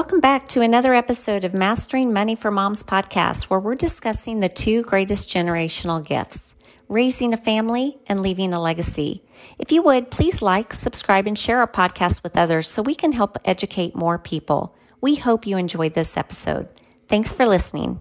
Welcome 0.00 0.20
back 0.20 0.48
to 0.48 0.62
another 0.62 0.94
episode 0.94 1.44
of 1.44 1.52
Mastering 1.52 2.10
Money 2.10 2.34
for 2.34 2.50
Moms 2.50 2.82
podcast, 2.82 3.44
where 3.44 3.60
we're 3.60 3.74
discussing 3.74 4.40
the 4.40 4.48
two 4.48 4.82
greatest 4.84 5.28
generational 5.28 6.02
gifts 6.02 6.54
raising 6.88 7.34
a 7.34 7.36
family 7.36 7.98
and 8.06 8.22
leaving 8.22 8.54
a 8.54 8.62
legacy. 8.62 9.22
If 9.58 9.70
you 9.70 9.82
would, 9.82 10.10
please 10.10 10.40
like, 10.40 10.72
subscribe, 10.72 11.26
and 11.26 11.38
share 11.38 11.58
our 11.58 11.70
podcast 11.70 12.22
with 12.22 12.38
others 12.38 12.66
so 12.66 12.80
we 12.80 12.94
can 12.94 13.12
help 13.12 13.36
educate 13.44 13.94
more 13.94 14.18
people. 14.18 14.74
We 15.02 15.16
hope 15.16 15.46
you 15.46 15.58
enjoyed 15.58 15.92
this 15.92 16.16
episode. 16.16 16.70
Thanks 17.06 17.34
for 17.34 17.46
listening. 17.46 18.00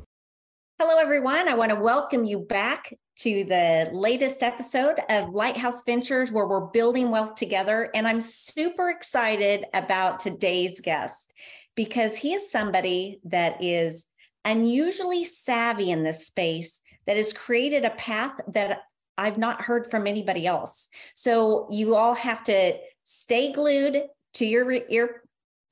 Hello, 0.79 0.97
everyone. 1.01 1.49
I 1.49 1.55
want 1.55 1.71
to 1.71 1.79
welcome 1.79 2.23
you 2.23 2.39
back 2.39 2.93
to 3.17 3.43
the 3.43 3.89
latest 3.91 4.41
episode 4.41 5.01
of 5.09 5.33
Lighthouse 5.33 5.83
Ventures, 5.83 6.31
where 6.31 6.47
we're 6.47 6.67
building 6.67 7.11
wealth 7.11 7.35
together. 7.35 7.89
And 7.93 8.07
I'm 8.07 8.21
super 8.21 8.89
excited 8.89 9.65
about 9.73 10.21
today's 10.21 10.79
guest 10.79 11.33
because 11.75 12.17
he 12.17 12.33
is 12.33 12.51
somebody 12.51 13.19
that 13.25 13.63
is 13.63 14.05
unusually 14.45 15.23
savvy 15.23 15.91
in 15.91 16.03
this 16.03 16.27
space 16.27 16.81
that 17.07 17.17
has 17.17 17.33
created 17.33 17.85
a 17.85 17.91
path 17.91 18.33
that 18.47 18.81
I've 19.17 19.37
not 19.37 19.61
heard 19.61 19.89
from 19.89 20.07
anybody 20.07 20.47
else. 20.47 20.87
So 21.13 21.67
you 21.71 21.95
all 21.95 22.15
have 22.15 22.43
to 22.45 22.77
stay 23.05 23.51
glued 23.51 24.03
to 24.35 24.45
your 24.45 24.71
ear 24.71 25.23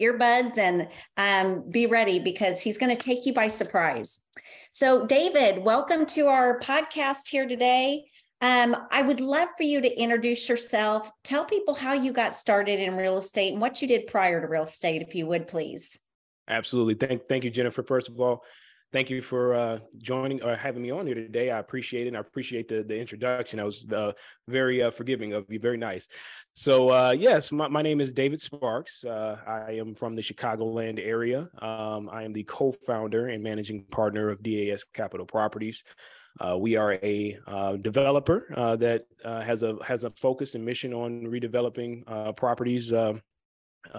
earbuds 0.01 0.57
and 0.57 0.87
um, 1.17 1.63
be 1.71 1.87
ready 1.87 2.19
because 2.19 2.61
he's 2.61 2.77
going 2.77 2.95
to 2.95 3.01
take 3.01 3.25
you 3.25 3.33
by 3.33 3.47
surprise. 3.47 4.19
So, 4.69 5.07
David, 5.07 5.63
welcome 5.63 6.05
to 6.07 6.27
our 6.27 6.59
podcast 6.59 7.29
here 7.29 7.47
today. 7.47 8.05
Um, 8.41 8.75
I 8.91 9.01
would 9.01 9.19
love 9.19 9.49
for 9.57 9.63
you 9.63 9.81
to 9.81 9.99
introduce 9.99 10.47
yourself. 10.47 11.11
Tell 11.23 11.45
people 11.45 11.73
how 11.73 11.93
you 11.93 12.13
got 12.13 12.35
started 12.35 12.79
in 12.79 12.95
real 12.95 13.17
estate 13.17 13.53
and 13.53 13.61
what 13.61 13.81
you 13.81 13.87
did 13.87 14.07
prior 14.07 14.39
to 14.39 14.47
real 14.47 14.63
estate, 14.63 15.01
if 15.01 15.15
you 15.15 15.25
would, 15.25 15.47
please. 15.47 15.99
Absolutely. 16.47 16.93
Thank, 16.93 17.27
thank 17.27 17.43
you, 17.43 17.49
Jennifer. 17.49 17.81
First 17.81 18.09
of 18.09 18.19
all, 18.19 18.43
thank 18.93 19.09
you 19.09 19.21
for 19.21 19.55
uh, 19.55 19.79
joining 19.97 20.41
or 20.43 20.55
having 20.55 20.83
me 20.83 20.91
on 20.91 21.07
here 21.07 21.15
today. 21.15 21.49
I 21.49 21.59
appreciate 21.59 22.07
it. 22.07 22.15
I 22.15 22.19
appreciate 22.19 22.67
the, 22.67 22.83
the 22.83 22.95
introduction. 22.95 23.59
I 23.59 23.63
was 23.63 23.85
uh, 23.91 24.11
very 24.47 24.83
uh, 24.83 24.91
forgiving 24.91 25.33
of 25.33 25.45
you. 25.49 25.59
Very 25.59 25.77
nice. 25.77 26.07
So, 26.53 26.89
uh, 26.89 27.11
yes, 27.17 27.51
my, 27.51 27.67
my, 27.67 27.81
name 27.81 27.99
is 27.99 28.13
David 28.13 28.39
Sparks. 28.39 29.03
Uh, 29.03 29.37
I 29.47 29.73
am 29.73 29.95
from 29.95 30.15
the 30.15 30.21
Chicagoland 30.21 30.99
area. 30.99 31.49
Um, 31.59 32.09
I 32.11 32.23
am 32.23 32.33
the 32.33 32.43
co 32.43 32.71
founder 32.71 33.27
and 33.27 33.43
managing 33.43 33.83
partner 33.85 34.29
of 34.29 34.43
DAS 34.43 34.83
Capital 34.93 35.25
Properties. 35.25 35.83
Uh, 36.39 36.57
we 36.57 36.77
are 36.77 36.93
a 37.03 37.37
uh, 37.47 37.77
developer 37.77 38.53
uh, 38.55 38.75
that 38.75 39.05
uh, 39.25 39.41
has 39.41 39.63
a 39.63 39.75
has 39.83 40.03
a 40.03 40.09
focus 40.11 40.55
and 40.55 40.63
mission 40.63 40.93
on 40.93 41.23
redeveloping 41.23 42.03
uh, 42.07 42.31
properties, 42.31 42.93
uh, 42.93 43.13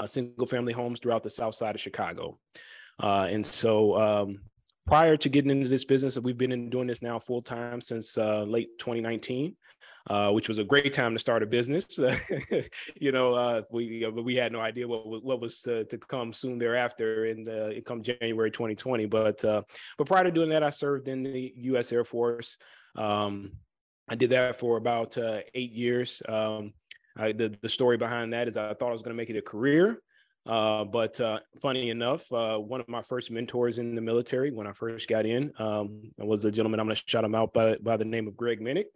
single 0.07 0.47
family 0.47 0.73
homes 0.73 1.01
throughout 1.01 1.23
the 1.23 1.31
South 1.31 1.55
Side 1.55 1.75
of 1.75 1.81
Chicago. 1.81 2.39
and 3.01 3.45
so, 3.45 3.99
um, 3.99 4.41
prior 4.87 5.17
to 5.17 5.29
getting 5.29 5.51
into 5.51 5.69
this 5.69 5.85
business, 5.85 6.19
we've 6.19 6.39
been 6.39 6.53
in 6.53 6.71
doing 6.71 6.87
this 6.87 7.03
now 7.03 7.19
full 7.19 7.43
time 7.43 7.81
since 7.81 8.17
late 8.17 8.79
2019. 8.79 9.57
Uh, 10.09 10.31
which 10.31 10.49
was 10.49 10.57
a 10.57 10.65
great 10.65 10.91
time 10.91 11.13
to 11.13 11.19
start 11.19 11.43
a 11.43 11.47
business. 11.47 11.99
you 12.99 13.13
know, 13.13 13.35
uh, 13.35 13.61
we 13.71 14.07
we 14.07 14.35
had 14.35 14.53
no 14.53 14.61
idea 14.61 14.89
what 14.89 15.23
what 15.23 15.39
was 15.39 15.61
to, 15.61 15.85
to 15.85 15.99
come 15.99 16.33
soon 16.33 16.59
thereafter, 16.59 17.27
and 17.27 17.47
uh, 17.47 17.67
it 17.67 17.85
come 17.85 18.03
January 18.03 18.51
2020. 18.51 19.05
But 19.05 19.45
uh, 19.45 19.63
but 19.99 20.07
prior 20.07 20.25
to 20.25 20.31
doing 20.31 20.49
that, 20.49 20.63
I 20.63 20.71
served 20.71 21.09
in 21.09 21.23
the 21.23 21.53
U.S. 21.57 21.93
Air 21.93 22.05
Force. 22.05 22.57
Um, 22.97 23.53
I 24.09 24.15
did 24.15 24.31
that 24.31 24.57
for 24.57 24.79
about 24.79 25.19
uh, 25.19 25.41
eight 25.53 25.73
years. 25.73 26.23
Um, 26.27 26.73
I, 27.15 27.33
the 27.33 27.55
the 27.61 27.69
story 27.69 27.99
behind 27.99 28.33
that 28.33 28.49
is 28.49 28.57
I 28.57 28.73
thought 28.73 28.89
I 28.89 28.93
was 28.93 29.03
going 29.03 29.15
to 29.15 29.21
make 29.21 29.29
it 29.29 29.37
a 29.37 29.43
career. 29.43 30.01
Uh, 30.47 30.85
but 30.85 31.21
uh, 31.21 31.41
funny 31.61 31.91
enough, 31.91 32.33
uh, 32.33 32.57
one 32.57 32.81
of 32.81 32.89
my 32.89 33.03
first 33.03 33.31
mentors 33.31 33.77
in 33.77 33.95
the 33.95 34.01
military 34.01 34.51
when 34.51 34.67
I 34.67 34.73
first 34.73 35.07
got 35.07 35.27
in 35.27 35.53
um, 35.59 36.11
was 36.17 36.47
a 36.47 36.51
gentleman. 36.51 36.81
I'm 36.81 36.87
going 36.87 36.97
to 36.97 37.03
shout 37.05 37.25
him 37.25 37.35
out 37.35 37.53
by, 37.53 37.77
by 37.83 37.99
the 37.99 38.07
name 38.07 38.27
of 38.27 38.35
Greg 38.35 38.59
Minnick 38.59 38.87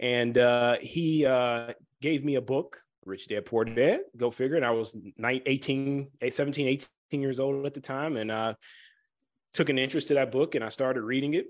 and 0.00 0.36
uh, 0.38 0.76
he 0.80 1.26
uh, 1.26 1.72
gave 2.00 2.24
me 2.24 2.36
a 2.36 2.40
book, 2.40 2.78
Rich 3.04 3.28
Dad 3.28 3.46
Poor 3.46 3.64
Dad. 3.64 4.00
Go 4.16 4.30
figure. 4.30 4.56
And 4.56 4.64
I 4.64 4.70
was 4.70 4.96
19, 5.16 6.08
18, 6.20 6.30
17, 6.30 6.68
18 6.68 6.88
years 7.20 7.40
old 7.40 7.66
at 7.66 7.74
the 7.74 7.80
time, 7.80 8.16
and 8.16 8.30
uh, 8.30 8.54
took 9.54 9.68
an 9.68 9.78
interest 9.78 10.08
to 10.08 10.14
that 10.14 10.30
book, 10.30 10.54
and 10.54 10.64
I 10.64 10.68
started 10.68 11.02
reading 11.02 11.34
it. 11.34 11.46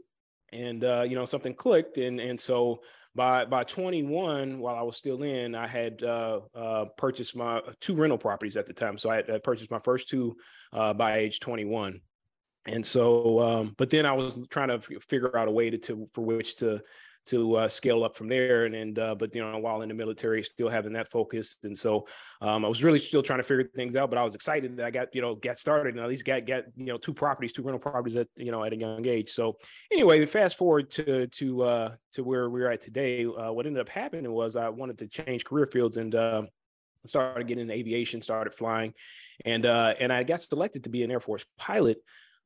And 0.53 0.83
uh, 0.83 1.03
you 1.03 1.15
know, 1.15 1.27
something 1.27 1.55
clicked, 1.55 1.99
and 1.99 2.21
and 2.21 2.41
so 2.41 2.81
by 3.15 3.45
by 3.45 3.65
21, 3.65 4.59
while 4.59 4.77
I 4.77 4.83
was 4.83 4.97
still 4.97 5.23
in, 5.23 5.55
I 5.55 5.67
had 5.67 6.03
uh, 6.03 6.41
uh, 6.55 6.85
purchased 6.97 7.37
my 7.37 7.61
two 7.81 7.95
rental 7.95 8.17
properties 8.17 8.57
at 8.57 8.65
the 8.65 8.73
time. 8.73 8.97
So 8.97 9.11
I 9.11 9.17
had, 9.17 9.31
I 9.31 9.39
purchased 9.39 9.71
my 9.71 9.81
first 9.81 10.09
two 10.09 10.37
uh, 10.73 10.95
by 10.95 11.19
age 11.19 11.41
21 11.41 12.01
and 12.67 12.85
so 12.85 13.41
um, 13.41 13.75
but 13.79 13.89
then 13.89 14.05
i 14.05 14.13
was 14.13 14.47
trying 14.51 14.69
to 14.69 14.81
figure 15.01 15.37
out 15.37 15.49
a 15.49 15.51
way 15.51 15.71
to, 15.71 15.79
to 15.79 16.07
for 16.13 16.25
which 16.25 16.57
to 16.57 16.81
to 17.29 17.57
uh, 17.57 17.69
scale 17.69 18.05
up 18.05 18.17
from 18.17 18.29
there. 18.29 18.65
And, 18.65 18.75
and 18.75 18.99
uh, 18.99 19.15
but 19.15 19.35
you 19.35 19.43
know, 19.43 19.59
while 19.59 19.83
in 19.83 19.89
the 19.89 19.95
military, 19.95 20.43
still 20.43 20.69
having 20.69 20.93
that 20.95 21.11
focus. 21.11 21.57
And 21.63 21.79
so 21.79 22.07
um, 22.41 22.65
I 22.65 22.69
was 22.69 22.85
really 22.85 22.99
still 22.99 23.23
trying 23.23 23.39
to 23.39 23.43
figure 23.43 23.71
things 23.75 23.97
out. 23.97 24.11
But 24.11 24.19
I 24.19 24.25
was 24.25 24.35
excited 24.35 24.77
that 24.77 24.87
I 24.87 24.91
got 24.91 25.15
you 25.15 25.23
know 25.23 25.35
got 25.35 25.59
started 25.59 25.95
and 25.95 26.03
at 26.03 26.09
least 26.09 26.25
got 26.25 26.47
got 26.47 26.65
you 26.77 26.87
know 26.87 26.99
two 26.99 27.15
properties, 27.15 27.53
two 27.53 27.63
rental 27.63 27.79
properties 27.79 28.17
at 28.17 28.29
you 28.37 28.51
know 28.51 28.65
at 28.65 28.73
a 28.73 28.77
young 28.77 29.07
age. 29.07 29.31
So 29.31 29.57
anyway, 29.93 30.25
fast 30.27 30.59
forward 30.59 30.91
to 30.93 31.27
to 31.27 31.63
uh, 31.63 31.95
to 32.13 32.25
where 32.25 32.51
we're 32.51 32.71
at 32.71 32.81
today. 32.81 33.25
Uh, 33.25 33.53
what 33.53 33.67
ended 33.67 33.81
up 33.81 33.89
happening 33.89 34.31
was 34.33 34.57
I 34.57 34.69
wanted 34.69 34.99
to 34.99 35.07
change 35.09 35.45
career 35.45 35.67
fields 35.67 35.97
and. 35.97 36.15
Uh, 36.15 36.43
started 37.07 37.47
getting 37.47 37.63
into 37.63 37.73
aviation, 37.73 38.21
started 38.21 38.53
flying, 38.53 38.93
and 39.45 39.65
uh, 39.65 39.95
and 40.01 40.13
I 40.13 40.25
got 40.25 40.43
selected 40.43 40.85
to 40.85 40.91
be 40.91 41.05
an 41.05 41.11
Air 41.11 41.21
Force 41.21 41.47
pilot. 41.57 41.99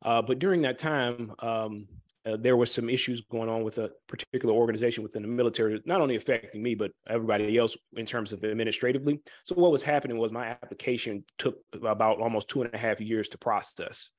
Uh, 0.05 0.21
but 0.21 0.39
during 0.39 0.63
that 0.63 0.79
time, 0.79 1.33
um, 1.39 1.87
uh, 2.25 2.37
there 2.39 2.57
was 2.57 2.73
some 2.73 2.89
issues 2.89 3.21
going 3.23 3.49
on 3.49 3.65
with 3.65 3.79
a 3.79 3.91
particular 4.07 4.55
organization 4.55 5.03
within 5.03 5.23
the 5.23 5.29
military, 5.29 5.81
not 5.87 6.01
only 6.01 6.17
affecting 6.17 6.63
me, 6.63 6.75
but 6.75 6.93
everybody 7.09 7.59
else 7.59 7.77
in 7.97 8.07
terms 8.07 8.33
of 8.33 8.45
administratively. 8.45 9.21
So 9.45 9.55
what 9.57 9.73
was 9.73 9.83
happening 9.83 10.19
was 10.19 10.31
my 10.31 10.47
application 10.47 11.25
took 11.39 11.57
about 11.73 12.21
almost 12.21 12.49
two 12.49 12.63
and 12.63 12.73
a 12.73 12.79
half 12.79 13.01
years 13.01 13.29
to 13.31 13.39
process. 13.39 14.11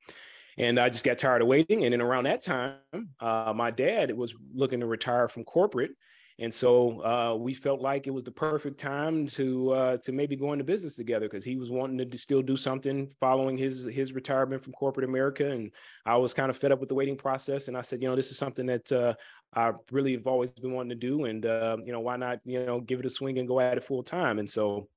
And 0.58 0.78
I 0.78 0.88
just 0.88 1.04
got 1.04 1.18
tired 1.18 1.42
of 1.42 1.48
waiting. 1.48 1.84
And 1.84 1.92
then 1.92 2.00
around 2.00 2.24
that 2.24 2.42
time, 2.42 2.76
uh, 3.20 3.52
my 3.56 3.70
dad 3.70 4.16
was 4.16 4.34
looking 4.54 4.80
to 4.80 4.86
retire 4.86 5.28
from 5.28 5.44
corporate 5.44 5.92
and 6.40 6.52
so 6.52 7.00
uh, 7.04 7.36
we 7.36 7.54
felt 7.54 7.80
like 7.80 8.08
it 8.08 8.10
was 8.10 8.24
the 8.24 8.30
perfect 8.32 8.78
time 8.78 9.26
to 9.28 9.72
uh, 9.72 9.96
to 9.98 10.10
maybe 10.10 10.34
go 10.34 10.52
into 10.52 10.64
business 10.64 10.96
together 10.96 11.28
because 11.28 11.44
he 11.44 11.56
was 11.56 11.70
wanting 11.70 12.10
to 12.10 12.18
still 12.18 12.42
do 12.42 12.56
something 12.56 13.08
following 13.20 13.56
his 13.56 13.84
his 13.84 14.12
retirement 14.12 14.62
from 14.62 14.72
corporate 14.72 15.08
America, 15.08 15.48
and 15.48 15.70
I 16.04 16.16
was 16.16 16.34
kind 16.34 16.50
of 16.50 16.56
fed 16.56 16.72
up 16.72 16.80
with 16.80 16.88
the 16.88 16.94
waiting 16.96 17.16
process. 17.16 17.68
And 17.68 17.76
I 17.76 17.82
said, 17.82 18.02
you 18.02 18.08
know, 18.08 18.16
this 18.16 18.32
is 18.32 18.38
something 18.38 18.66
that 18.66 18.90
uh, 18.90 19.14
I 19.54 19.72
really 19.92 20.12
have 20.12 20.26
always 20.26 20.50
been 20.50 20.72
wanting 20.72 20.90
to 20.90 21.06
do, 21.06 21.26
and 21.26 21.46
uh, 21.46 21.76
you 21.84 21.92
know, 21.92 22.00
why 22.00 22.16
not, 22.16 22.40
you 22.44 22.66
know, 22.66 22.80
give 22.80 22.98
it 22.98 23.06
a 23.06 23.10
swing 23.10 23.38
and 23.38 23.46
go 23.46 23.60
at 23.60 23.76
it 23.76 23.84
full 23.84 24.02
time. 24.02 24.40
And 24.40 24.50
so 24.50 24.88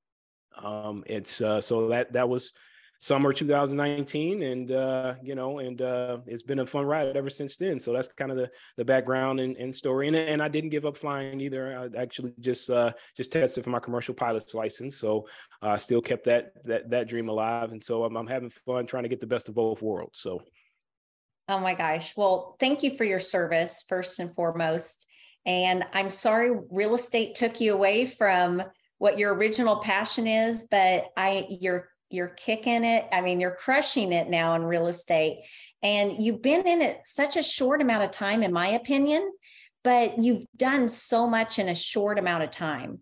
um, 0.62 1.04
it's 1.06 1.40
uh, 1.40 1.62
so 1.62 1.88
that 1.90 2.14
that 2.14 2.28
was 2.28 2.52
summer 3.00 3.32
2019 3.32 4.42
and 4.42 4.72
uh, 4.72 5.14
you 5.22 5.36
know 5.36 5.60
and 5.60 5.82
uh, 5.82 6.18
it's 6.26 6.42
been 6.42 6.60
a 6.60 6.66
fun 6.66 6.86
ride 6.86 7.16
ever 7.16 7.30
since 7.30 7.56
then. 7.58 7.80
So 7.80 7.94
that's 7.94 8.08
kind 8.10 8.32
of 8.32 8.38
the 8.38 8.50
the 8.78 8.86
background 8.86 9.40
and, 9.40 9.56
and 9.58 9.76
story. 9.76 10.08
And, 10.08 10.16
and 10.16 10.42
i 10.42 10.48
didn't 10.48 10.72
give 10.72 10.86
up 10.86 10.98
flying 10.98 11.40
either. 11.40 11.78
I 11.78 12.02
actually 12.02 12.34
just 12.40 12.70
uh, 12.70 12.92
just 13.16 13.32
tested 13.32 13.64
for 13.64 13.70
my 13.70 13.80
commercial 13.80 14.14
pilot's 14.14 14.54
license. 14.54 14.98
So 14.98 15.28
i 15.62 15.72
uh, 15.72 15.78
still 15.78 16.02
kept 16.02 16.26
that 16.26 16.64
that 16.64 16.90
that 16.90 17.08
dream 17.08 17.30
alive. 17.30 17.72
And 17.72 17.84
so 17.84 18.04
I'm, 18.04 18.16
I'm 18.16 18.28
having 18.28 18.50
fun 18.50 18.88
trying 18.88 19.04
to 19.04 19.10
get 19.10 19.22
the 19.22 19.28
best 19.28 19.50
of 19.50 19.56
both 19.56 19.82
worlds. 19.82 20.20
So. 20.20 20.42
Oh 21.50 21.60
my 21.60 21.76
gosh. 21.76 22.14
Well 22.18 22.58
thank 22.60 22.84
you 22.84 22.96
for 22.96 23.04
your 23.04 23.20
service 23.20 23.84
first 23.88 24.20
and 24.20 24.34
foremost. 24.34 25.06
And 25.46 25.86
i'm 25.94 26.10
sorry 26.10 26.52
real 26.72 26.96
estate 26.96 27.36
took 27.36 27.62
you 27.62 27.74
away 27.74 28.06
from 28.06 28.62
what 28.98 29.18
your 29.18 29.34
original 29.34 29.78
passion 29.78 30.28
is 30.28 30.68
but 30.70 31.06
i 31.16 31.46
you're 31.50 31.88
you're 32.10 32.30
kicking 32.30 32.84
it. 32.84 33.08
I 33.12 33.22
mean, 33.22 33.40
you're 33.40 33.52
crushing 33.52 34.14
it 34.14 34.30
now 34.30 34.56
in 34.56 34.64
real 34.64 34.88
estate. 34.88 35.40
And 35.84 36.24
you've 36.24 36.42
been 36.42 36.68
in 36.68 36.82
it 36.82 37.02
such 37.04 37.36
a 37.36 37.44
short 37.44 37.82
amount 37.82 38.04
of 38.04 38.12
time, 38.12 38.44
in 38.44 38.54
my 38.54 38.68
opinion, 38.70 39.32
but 39.84 40.18
you've 40.18 40.46
done 40.56 40.90
so 40.90 41.28
much 41.28 41.60
in 41.60 41.70
a 41.70 41.76
short 41.76 42.20
amount 42.20 42.44
of 42.44 42.52
time. 42.52 43.02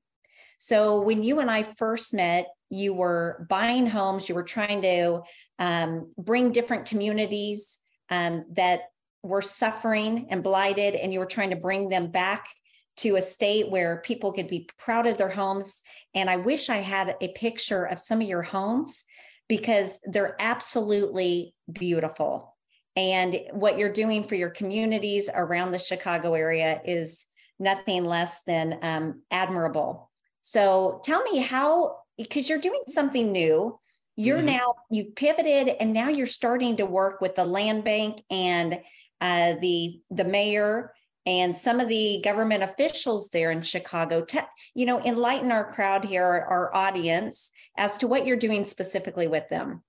So 0.57 1.01
when 1.01 1.23
you 1.23 1.39
and 1.39 1.51
I 1.51 1.63
first 1.63 2.13
met, 2.13 2.47
you 2.69 2.93
were 2.93 3.45
buying 3.49 3.87
homes, 3.87 4.27
you 4.27 4.35
were 4.35 4.43
trying 4.43 4.81
to 4.81 5.21
um, 5.59 6.11
bring 6.17 6.51
different 6.51 6.85
communities 6.85 7.79
um, 8.09 8.45
that 8.53 8.81
were 9.21 9.41
suffering 9.41 10.27
and 10.29 10.43
blighted, 10.43 10.95
and 10.95 11.13
you 11.13 11.19
were 11.19 11.25
trying 11.25 11.51
to 11.51 11.55
bring 11.55 11.89
them 11.89 12.11
back 12.11 12.45
to 12.97 13.15
a 13.15 13.21
state 13.21 13.69
where 13.69 14.01
people 14.01 14.31
could 14.31 14.47
be 14.47 14.69
proud 14.77 15.05
of 15.05 15.17
their 15.17 15.29
homes. 15.29 15.81
And 16.13 16.29
I 16.29 16.37
wish 16.37 16.69
I 16.69 16.77
had 16.77 17.15
a 17.21 17.27
picture 17.29 17.85
of 17.85 17.99
some 17.99 18.21
of 18.21 18.27
your 18.27 18.41
homes 18.41 19.03
because 19.47 19.99
they're 20.05 20.35
absolutely 20.39 21.53
beautiful. 21.71 22.55
And 22.95 23.37
what 23.51 23.77
you're 23.77 23.91
doing 23.91 24.23
for 24.23 24.35
your 24.35 24.49
communities 24.49 25.29
around 25.33 25.71
the 25.71 25.79
Chicago 25.79 26.33
area 26.33 26.81
is 26.85 27.25
nothing 27.59 28.05
less 28.05 28.41
than 28.47 28.79
um, 28.81 29.21
admirable. 29.31 30.09
So 30.41 31.01
tell 31.03 31.21
me 31.23 31.39
how, 31.39 31.97
because 32.17 32.49
you're 32.49 32.59
doing 32.59 32.83
something 32.87 33.31
new 33.31 33.79
you're 34.15 34.37
mm-hmm. 34.37 34.47
now 34.47 34.73
you've 34.89 35.15
pivoted 35.15 35.69
and 35.79 35.93
now 35.93 36.09
you're 36.09 36.25
starting 36.25 36.77
to 36.77 36.85
work 36.85 37.21
with 37.21 37.35
the 37.35 37.45
land 37.45 37.83
bank 37.83 38.23
and 38.29 38.79
uh, 39.21 39.55
the 39.61 39.99
the 40.11 40.23
mayor 40.23 40.93
and 41.25 41.55
some 41.55 41.79
of 41.79 41.89
the 41.89 42.21
government 42.23 42.63
officials 42.63 43.29
there 43.29 43.51
in 43.51 43.61
Chicago. 43.61 44.25
You 44.73 44.85
know, 44.85 45.01
enlighten 45.03 45.51
our 45.51 45.71
crowd 45.71 46.05
here, 46.05 46.23
our 46.25 46.75
audience, 46.75 47.51
as 47.77 47.97
to 47.97 48.07
what 48.07 48.25
you're 48.25 48.37
doing 48.37 48.65
specifically 48.65 49.27
with 49.27 49.49
them. 49.49 49.83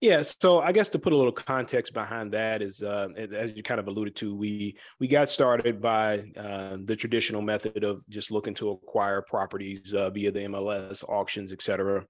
Yeah, 0.00 0.22
so 0.22 0.60
I 0.60 0.72
guess 0.72 0.88
to 0.90 0.98
put 0.98 1.12
a 1.12 1.16
little 1.16 1.30
context 1.30 1.94
behind 1.94 2.32
that 2.32 2.60
is, 2.60 2.82
uh, 2.82 3.06
as 3.16 3.52
you 3.54 3.62
kind 3.62 3.78
of 3.78 3.86
alluded 3.86 4.16
to, 4.16 4.34
we 4.34 4.76
we 4.98 5.06
got 5.06 5.28
started 5.28 5.80
by 5.80 6.24
uh, 6.36 6.78
the 6.82 6.96
traditional 6.96 7.40
method 7.40 7.84
of 7.84 8.04
just 8.08 8.32
looking 8.32 8.52
to 8.54 8.70
acquire 8.70 9.22
properties 9.22 9.94
uh, 9.94 10.10
via 10.10 10.32
the 10.32 10.40
MLS 10.40 11.08
auctions, 11.08 11.52
et 11.52 11.62
cetera 11.62 12.04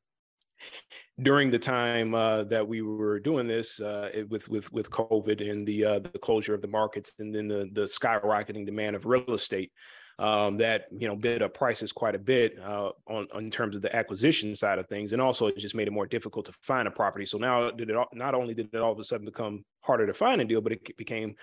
during 1.20 1.50
the 1.50 1.58
time 1.58 2.14
uh, 2.14 2.44
that 2.44 2.66
we 2.66 2.82
were 2.82 3.20
doing 3.20 3.46
this 3.46 3.80
uh, 3.80 4.10
with 4.28 4.48
with 4.48 4.72
with 4.72 4.90
COVID 4.90 5.48
and 5.50 5.66
the 5.66 5.84
uh, 5.84 5.98
the 5.98 6.18
closure 6.18 6.54
of 6.54 6.62
the 6.62 6.68
markets 6.68 7.12
and 7.18 7.34
then 7.34 7.48
the 7.48 7.68
the 7.72 7.82
skyrocketing 7.82 8.64
demand 8.64 8.96
of 8.96 9.04
real 9.04 9.34
estate, 9.34 9.72
um, 10.18 10.56
that 10.58 10.86
you 10.96 11.06
know 11.06 11.16
bid 11.16 11.42
up 11.42 11.54
prices 11.54 11.92
quite 11.92 12.14
a 12.14 12.18
bit 12.18 12.58
uh, 12.58 12.90
on, 13.06 13.26
in 13.36 13.50
terms 13.50 13.76
of 13.76 13.82
the 13.82 13.94
acquisition 13.94 14.54
side 14.56 14.78
of 14.78 14.88
things, 14.88 15.12
and 15.12 15.20
also 15.20 15.46
it 15.46 15.58
just 15.58 15.74
made 15.74 15.88
it 15.88 15.92
more 15.92 16.06
difficult 16.06 16.46
to 16.46 16.52
find 16.62 16.88
a 16.88 16.90
property. 16.90 17.26
So 17.26 17.38
now 17.38 17.70
did 17.70 17.90
it 17.90 17.96
not 18.14 18.34
only 18.34 18.54
did 18.54 18.70
it 18.72 18.80
all 18.80 18.92
of 18.92 18.98
a 18.98 19.04
sudden 19.04 19.26
become 19.26 19.64
harder 19.80 20.06
to 20.06 20.14
find 20.14 20.40
a 20.40 20.44
deal, 20.44 20.60
but 20.60 20.72
it 20.72 20.96
became 20.96 21.34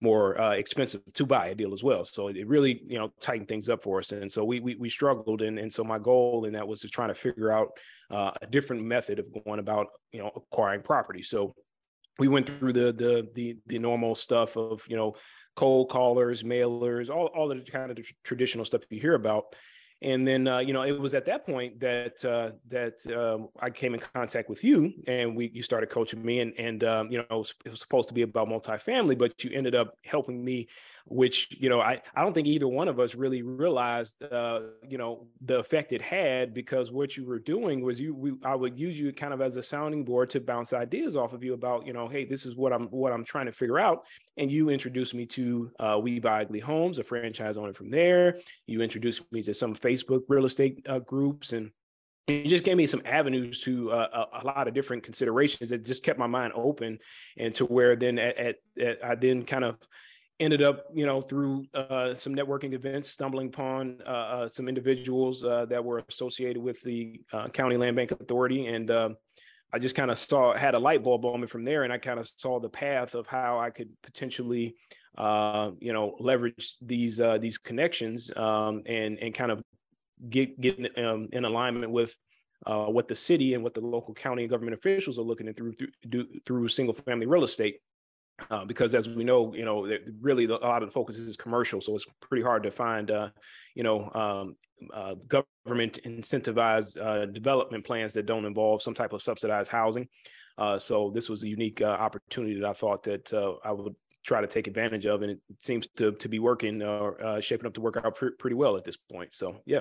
more 0.00 0.40
uh, 0.40 0.52
expensive 0.52 1.00
to 1.12 1.26
buy 1.26 1.48
a 1.48 1.54
deal 1.54 1.74
as 1.74 1.82
well. 1.82 2.04
So 2.04 2.28
it 2.28 2.46
really, 2.46 2.82
you 2.86 2.98
know, 2.98 3.12
tightened 3.20 3.48
things 3.48 3.68
up 3.68 3.82
for 3.82 3.98
us. 3.98 4.12
And 4.12 4.30
so 4.30 4.44
we 4.44 4.60
we, 4.60 4.76
we 4.76 4.88
struggled, 4.88 5.42
and 5.42 5.58
and 5.58 5.72
so 5.72 5.84
my 5.84 5.98
goal 5.98 6.44
in 6.44 6.52
that 6.54 6.66
was 6.66 6.80
to 6.80 6.88
try 6.88 7.06
to 7.06 7.14
figure 7.14 7.50
out 7.50 7.70
uh, 8.10 8.32
a 8.40 8.46
different 8.46 8.82
method 8.82 9.18
of 9.18 9.26
going 9.44 9.60
about, 9.60 9.88
you 10.12 10.20
know, 10.20 10.30
acquiring 10.34 10.82
property. 10.82 11.22
So 11.22 11.54
we 12.18 12.28
went 12.28 12.46
through 12.46 12.72
the 12.72 12.92
the 12.92 13.28
the 13.34 13.56
the 13.66 13.78
normal 13.78 14.14
stuff 14.14 14.56
of 14.56 14.82
you 14.88 14.96
know 14.96 15.14
cold 15.56 15.90
callers, 15.90 16.42
mailers, 16.42 17.10
all 17.10 17.26
all 17.26 17.48
the 17.48 17.60
kind 17.60 17.90
of 17.90 17.98
traditional 18.24 18.64
stuff 18.64 18.82
you 18.90 19.00
hear 19.00 19.14
about 19.14 19.54
and 20.00 20.26
then 20.26 20.46
uh, 20.46 20.58
you 20.58 20.72
know 20.72 20.82
it 20.82 20.98
was 20.98 21.14
at 21.14 21.24
that 21.26 21.44
point 21.44 21.80
that 21.80 22.24
uh, 22.24 22.50
that 22.68 23.04
um, 23.16 23.48
I 23.60 23.70
came 23.70 23.94
in 23.94 24.00
contact 24.00 24.48
with 24.48 24.62
you, 24.62 24.92
and 25.06 25.34
we 25.34 25.50
you 25.52 25.62
started 25.62 25.90
coaching 25.90 26.24
me, 26.24 26.40
and 26.40 26.52
and 26.58 26.84
um, 26.84 27.10
you 27.10 27.18
know 27.18 27.24
it 27.28 27.34
was, 27.34 27.54
it 27.64 27.70
was, 27.70 27.80
supposed 27.80 28.08
to 28.08 28.14
be 28.14 28.22
about 28.22 28.48
multifamily, 28.48 29.18
but 29.18 29.42
you 29.42 29.50
ended 29.52 29.74
up 29.74 29.96
helping 30.04 30.44
me 30.44 30.68
which 31.10 31.56
you 31.58 31.68
know 31.68 31.80
I, 31.80 32.02
I 32.14 32.22
don't 32.22 32.34
think 32.34 32.46
either 32.46 32.68
one 32.68 32.88
of 32.88 33.00
us 33.00 33.14
really 33.14 33.42
realized 33.42 34.22
uh, 34.22 34.60
you 34.86 34.98
know 34.98 35.26
the 35.40 35.58
effect 35.58 35.92
it 35.92 36.02
had 36.02 36.52
because 36.52 36.92
what 36.92 37.16
you 37.16 37.24
were 37.24 37.38
doing 37.38 37.80
was 37.80 37.98
you 37.98 38.14
we, 38.14 38.34
I 38.44 38.54
would 38.54 38.78
use 38.78 38.98
you 38.98 39.12
kind 39.12 39.32
of 39.32 39.40
as 39.40 39.56
a 39.56 39.62
sounding 39.62 40.04
board 40.04 40.30
to 40.30 40.40
bounce 40.40 40.72
ideas 40.72 41.16
off 41.16 41.32
of 41.32 41.42
you 41.42 41.54
about 41.54 41.86
you 41.86 41.92
know 41.92 42.08
hey 42.08 42.24
this 42.24 42.44
is 42.44 42.56
what 42.56 42.72
I'm 42.72 42.88
what 42.88 43.12
I'm 43.12 43.24
trying 43.24 43.46
to 43.46 43.52
figure 43.52 43.78
out. 43.78 44.04
And 44.36 44.52
you 44.52 44.70
introduced 44.70 45.14
me 45.14 45.26
to 45.26 45.70
uh, 45.80 45.98
We 46.00 46.20
Buy 46.20 46.42
Ugly 46.42 46.60
Homes 46.60 46.98
a 46.98 47.04
franchise 47.04 47.56
owner 47.56 47.72
from 47.72 47.90
there. 47.90 48.38
You 48.66 48.82
introduced 48.82 49.30
me 49.32 49.42
to 49.42 49.54
some 49.54 49.74
Facebook 49.88 50.22
real 50.28 50.44
estate 50.44 50.84
uh, 50.88 50.98
groups 51.00 51.52
and 51.52 51.70
it 52.26 52.46
just 52.46 52.64
gave 52.64 52.76
me 52.76 52.84
some 52.84 53.00
avenues 53.06 53.62
to 53.62 53.90
uh, 53.90 54.26
a, 54.34 54.42
a, 54.42 54.44
lot 54.44 54.68
of 54.68 54.74
different 54.74 55.02
considerations 55.02 55.70
that 55.70 55.82
just 55.82 56.02
kept 56.02 56.18
my 56.18 56.26
mind 56.26 56.52
open 56.54 56.98
and 57.38 57.54
to 57.54 57.64
where 57.64 57.96
then 57.96 58.18
at, 58.18 58.36
at, 58.36 58.56
at 58.78 59.02
I 59.02 59.14
then 59.14 59.44
kind 59.44 59.64
of 59.64 59.76
ended 60.40 60.62
up, 60.62 60.84
you 60.94 61.06
know, 61.06 61.20
through 61.20 61.64
uh, 61.74 62.14
some 62.14 62.34
networking 62.34 62.72
events, 62.72 63.08
stumbling 63.08 63.48
upon 63.48 64.00
uh, 64.06 64.10
uh, 64.10 64.48
some 64.48 64.68
individuals 64.68 65.42
uh, 65.44 65.66
that 65.66 65.84
were 65.84 66.02
associated 66.08 66.62
with 66.62 66.80
the 66.82 67.20
uh, 67.32 67.48
County 67.48 67.76
Land 67.76 67.96
Bank 67.96 68.12
Authority, 68.12 68.66
and 68.66 68.90
uh, 68.90 69.10
I 69.72 69.78
just 69.78 69.96
kind 69.96 70.10
of 70.10 70.18
saw 70.18 70.54
had 70.54 70.74
a 70.74 70.78
light 70.78 71.02
bulb 71.02 71.22
moment 71.22 71.50
from 71.50 71.64
there, 71.64 71.84
and 71.84 71.92
I 71.92 71.98
kind 71.98 72.20
of 72.20 72.26
saw 72.26 72.60
the 72.60 72.68
path 72.68 73.14
of 73.14 73.26
how 73.26 73.58
I 73.58 73.70
could 73.70 73.90
potentially, 74.02 74.76
you 75.18 75.92
know, 75.92 76.16
leverage 76.20 76.76
these 76.80 77.20
these 77.40 77.58
connections 77.58 78.30
um, 78.36 78.82
and 78.86 79.18
and 79.18 79.34
kind 79.34 79.50
of 79.50 79.62
get 80.28 80.60
get 80.60 80.98
um, 80.98 81.28
in 81.32 81.44
alignment 81.44 81.92
with. 81.92 82.16
what 82.66 83.08
the 83.08 83.14
city 83.14 83.54
and 83.54 83.62
what 83.62 83.74
the 83.74 83.80
local 83.80 84.14
county 84.14 84.42
and 84.42 84.50
government 84.50 84.74
officials 84.74 85.18
are 85.18 85.22
looking 85.22 85.48
at 85.48 85.56
through 85.56 85.74
through, 86.10 86.26
through 86.44 86.68
single 86.68 86.94
family 86.94 87.26
real 87.26 87.44
estate 87.44 87.76
uh, 88.50 88.64
because 88.64 88.94
as 88.94 89.08
we 89.08 89.24
know, 89.24 89.52
you 89.54 89.64
know, 89.64 89.90
really 90.20 90.46
the, 90.46 90.56
a 90.56 90.66
lot 90.66 90.82
of 90.82 90.88
the 90.88 90.92
focus 90.92 91.18
is 91.18 91.36
commercial, 91.36 91.80
so 91.80 91.94
it's 91.94 92.06
pretty 92.20 92.42
hard 92.42 92.62
to 92.62 92.70
find, 92.70 93.10
uh, 93.10 93.28
you 93.74 93.82
know, 93.82 94.10
um, 94.14 94.56
uh, 94.94 95.14
government 95.26 95.98
incentivized 96.04 97.00
uh, 97.00 97.26
development 97.26 97.84
plans 97.84 98.12
that 98.12 98.26
don't 98.26 98.44
involve 98.44 98.80
some 98.80 98.94
type 98.94 99.12
of 99.12 99.20
subsidized 99.20 99.70
housing. 99.70 100.08
Uh, 100.56 100.78
so 100.78 101.10
this 101.14 101.28
was 101.28 101.42
a 101.42 101.48
unique 101.48 101.82
opportunity 101.82 102.58
that 102.60 102.68
I 102.68 102.72
thought 102.72 103.02
that 103.04 103.32
I 103.64 103.72
would 103.72 103.94
try 104.24 104.40
to 104.40 104.46
take 104.46 104.66
advantage 104.66 105.06
of, 105.06 105.22
and 105.22 105.32
it 105.32 105.40
seems 105.58 105.88
to 105.96 106.12
to 106.12 106.28
be 106.28 106.38
working 106.38 106.82
or 106.82 107.40
shaping 107.40 107.66
up 107.66 107.74
to 107.74 107.80
work 107.80 107.96
out 107.96 108.14
pr- 108.16 108.36
pretty 108.38 108.54
well 108.54 108.76
at 108.76 108.84
this 108.84 108.96
point. 108.96 109.34
So 109.34 109.56
yeah. 109.66 109.80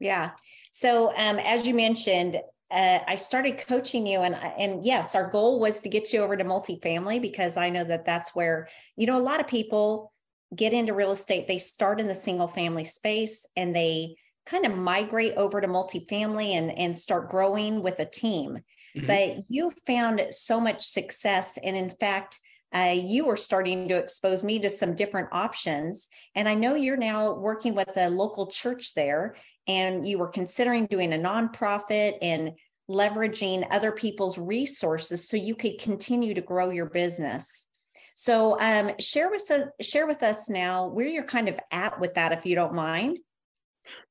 Yeah. 0.00 0.30
So 0.72 1.14
um, 1.16 1.38
as 1.38 1.66
you 1.66 1.74
mentioned, 1.74 2.40
uh, 2.70 3.00
I 3.06 3.16
started 3.16 3.58
coaching 3.58 4.06
you, 4.06 4.20
and 4.20 4.34
and 4.34 4.84
yes, 4.84 5.14
our 5.14 5.28
goal 5.28 5.58
was 5.60 5.80
to 5.80 5.88
get 5.88 6.12
you 6.12 6.22
over 6.22 6.36
to 6.36 6.44
multifamily 6.44 7.20
because 7.20 7.56
I 7.56 7.68
know 7.68 7.84
that 7.84 8.06
that's 8.06 8.34
where 8.34 8.68
you 8.96 9.06
know 9.06 9.18
a 9.18 9.22
lot 9.22 9.40
of 9.40 9.48
people 9.48 10.12
get 10.54 10.72
into 10.72 10.94
real 10.94 11.12
estate. 11.12 11.46
They 11.46 11.58
start 11.58 12.00
in 12.00 12.06
the 12.06 12.14
single 12.14 12.48
family 12.48 12.84
space 12.84 13.46
and 13.56 13.74
they 13.74 14.14
kind 14.46 14.66
of 14.66 14.76
migrate 14.76 15.34
over 15.36 15.60
to 15.60 15.68
multifamily 15.68 16.50
and 16.52 16.76
and 16.78 16.96
start 16.96 17.28
growing 17.28 17.82
with 17.82 17.98
a 17.98 18.06
team. 18.06 18.58
Mm-hmm. 18.96 19.06
But 19.06 19.44
you 19.48 19.72
found 19.86 20.22
so 20.30 20.60
much 20.60 20.82
success, 20.82 21.58
and 21.62 21.76
in 21.76 21.90
fact. 21.90 22.40
Uh, 22.74 22.94
you 22.96 23.26
were 23.26 23.36
starting 23.36 23.88
to 23.88 23.96
expose 23.96 24.44
me 24.44 24.58
to 24.58 24.70
some 24.70 24.94
different 24.94 25.28
options. 25.32 26.08
And 26.34 26.48
I 26.48 26.54
know 26.54 26.74
you're 26.74 26.96
now 26.96 27.32
working 27.32 27.74
with 27.74 27.96
a 27.96 28.10
local 28.10 28.46
church 28.46 28.94
there 28.94 29.36
and 29.66 30.06
you 30.06 30.18
were 30.18 30.28
considering 30.28 30.86
doing 30.86 31.12
a 31.12 31.16
nonprofit 31.16 32.14
and 32.22 32.52
leveraging 32.90 33.66
other 33.70 33.92
people's 33.92 34.38
resources 34.38 35.28
so 35.28 35.36
you 35.36 35.54
could 35.54 35.78
continue 35.78 36.34
to 36.34 36.40
grow 36.40 36.70
your 36.70 36.86
business. 36.86 37.66
So 38.14 38.60
um, 38.60 38.92
share 38.98 39.30
with 39.30 39.50
us 39.50 39.64
share 39.80 40.06
with 40.06 40.22
us 40.22 40.50
now 40.50 40.88
where 40.88 41.06
you're 41.06 41.24
kind 41.24 41.48
of 41.48 41.58
at 41.70 41.98
with 42.00 42.14
that, 42.14 42.32
if 42.32 42.44
you 42.44 42.54
don't 42.54 42.74
mind. 42.74 43.18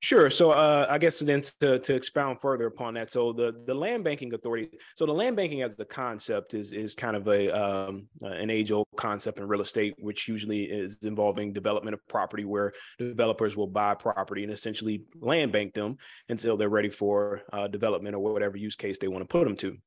Sure. 0.02 0.30
So 0.30 0.52
uh, 0.52 0.88
I 0.90 0.98
guess 0.98 1.20
then 1.20 1.42
to, 1.60 1.80
to 1.80 1.96
expound 1.96 2.42
further 2.42 2.68
upon 2.68 2.94
that, 2.96 3.12
so 3.12 3.34
the 3.34 3.54
the 3.66 3.74
land 3.74 4.04
banking 4.04 4.34
authority, 4.34 4.70
so 4.96 5.06
the 5.06 5.14
land 5.14 5.36
banking 5.36 5.62
as 5.62 5.76
the 5.76 5.86
concept 5.86 6.54
is 6.54 6.72
is 6.72 6.96
kind 6.96 7.16
of 7.16 7.28
a 7.28 7.50
um, 7.56 8.08
uh, 8.24 8.28
an 8.28 8.50
age 8.50 8.72
old 8.72 8.88
concept 8.98 9.40
in 9.40 9.48
real 9.48 9.62
estate, 9.62 9.96
which 10.00 10.28
usually 10.28 10.64
is 10.64 10.98
involving 11.04 11.54
development 11.54 11.94
of 11.94 12.06
property, 12.08 12.46
where 12.46 12.74
developers 12.98 13.56
will 13.56 13.68
buy 13.68 13.94
property 13.94 14.44
and 14.44 14.52
essentially 14.52 15.04
land 15.22 15.52
bank 15.52 15.74
them 15.74 15.98
until 16.30 16.58
they're 16.58 16.70
ready 16.70 16.90
for 16.90 17.42
uh, 17.54 17.68
development 17.68 18.16
or 18.16 18.20
whatever 18.20 18.58
use 18.58 18.76
case 18.76 18.98
they 18.98 19.08
want 19.08 19.22
to 19.22 19.32
put 19.32 19.46
them 19.46 19.56
to 19.56 19.78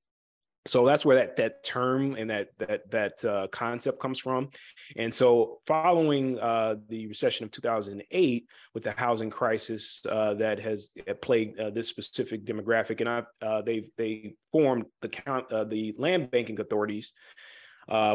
so 0.66 0.86
that's 0.86 1.04
where 1.04 1.16
that 1.16 1.36
that 1.36 1.64
term 1.64 2.14
and 2.14 2.30
that 2.30 2.48
that 2.58 2.88
that 2.90 3.24
uh, 3.24 3.48
concept 3.48 3.98
comes 3.98 4.18
from. 4.18 4.50
And 4.96 5.12
so 5.12 5.58
following 5.66 6.38
uh, 6.38 6.76
the 6.88 7.08
recession 7.08 7.44
of 7.44 7.50
2008 7.50 8.46
with 8.72 8.84
the 8.84 8.92
housing 8.92 9.30
crisis 9.30 10.02
uh, 10.08 10.34
that 10.34 10.60
has 10.60 10.92
uh, 11.08 11.14
plagued 11.14 11.58
uh, 11.58 11.70
this 11.70 11.88
specific 11.88 12.44
demographic 12.44 13.00
and 13.00 13.08
I, 13.08 13.22
uh, 13.44 13.62
they 13.62 13.88
they 13.96 14.34
formed 14.52 14.84
the 15.00 15.08
count 15.08 15.48
the 15.48 15.94
land 15.98 16.30
banking 16.30 16.60
authorities 16.60 17.12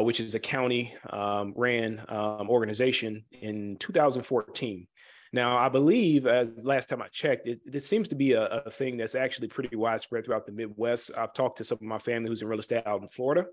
which 0.00 0.20
is 0.20 0.34
a 0.34 0.40
county 0.40 0.94
um, 1.10 1.52
ran 1.54 2.02
um, 2.08 2.48
organization 2.48 3.24
in 3.32 3.76
2014 3.78 4.86
now, 5.32 5.58
I 5.58 5.68
believe, 5.68 6.26
as 6.26 6.64
last 6.64 6.88
time 6.88 7.02
I 7.02 7.08
checked, 7.08 7.46
it, 7.46 7.60
it 7.66 7.82
seems 7.82 8.08
to 8.08 8.14
be 8.14 8.32
a, 8.32 8.44
a, 8.46 8.70
thing 8.70 8.96
that's 8.96 9.14
actually 9.14 9.48
pretty 9.48 9.76
widespread 9.76 10.24
throughout 10.24 10.46
the 10.46 10.52
Midwest. 10.52 11.10
I've 11.16 11.34
talked 11.34 11.58
to 11.58 11.64
some 11.64 11.76
of 11.76 11.82
my 11.82 11.98
family 11.98 12.30
who's 12.30 12.42
in 12.42 12.48
real 12.48 12.58
estate 12.58 12.86
out 12.86 13.02
in 13.02 13.08
Florida, 13.08 13.44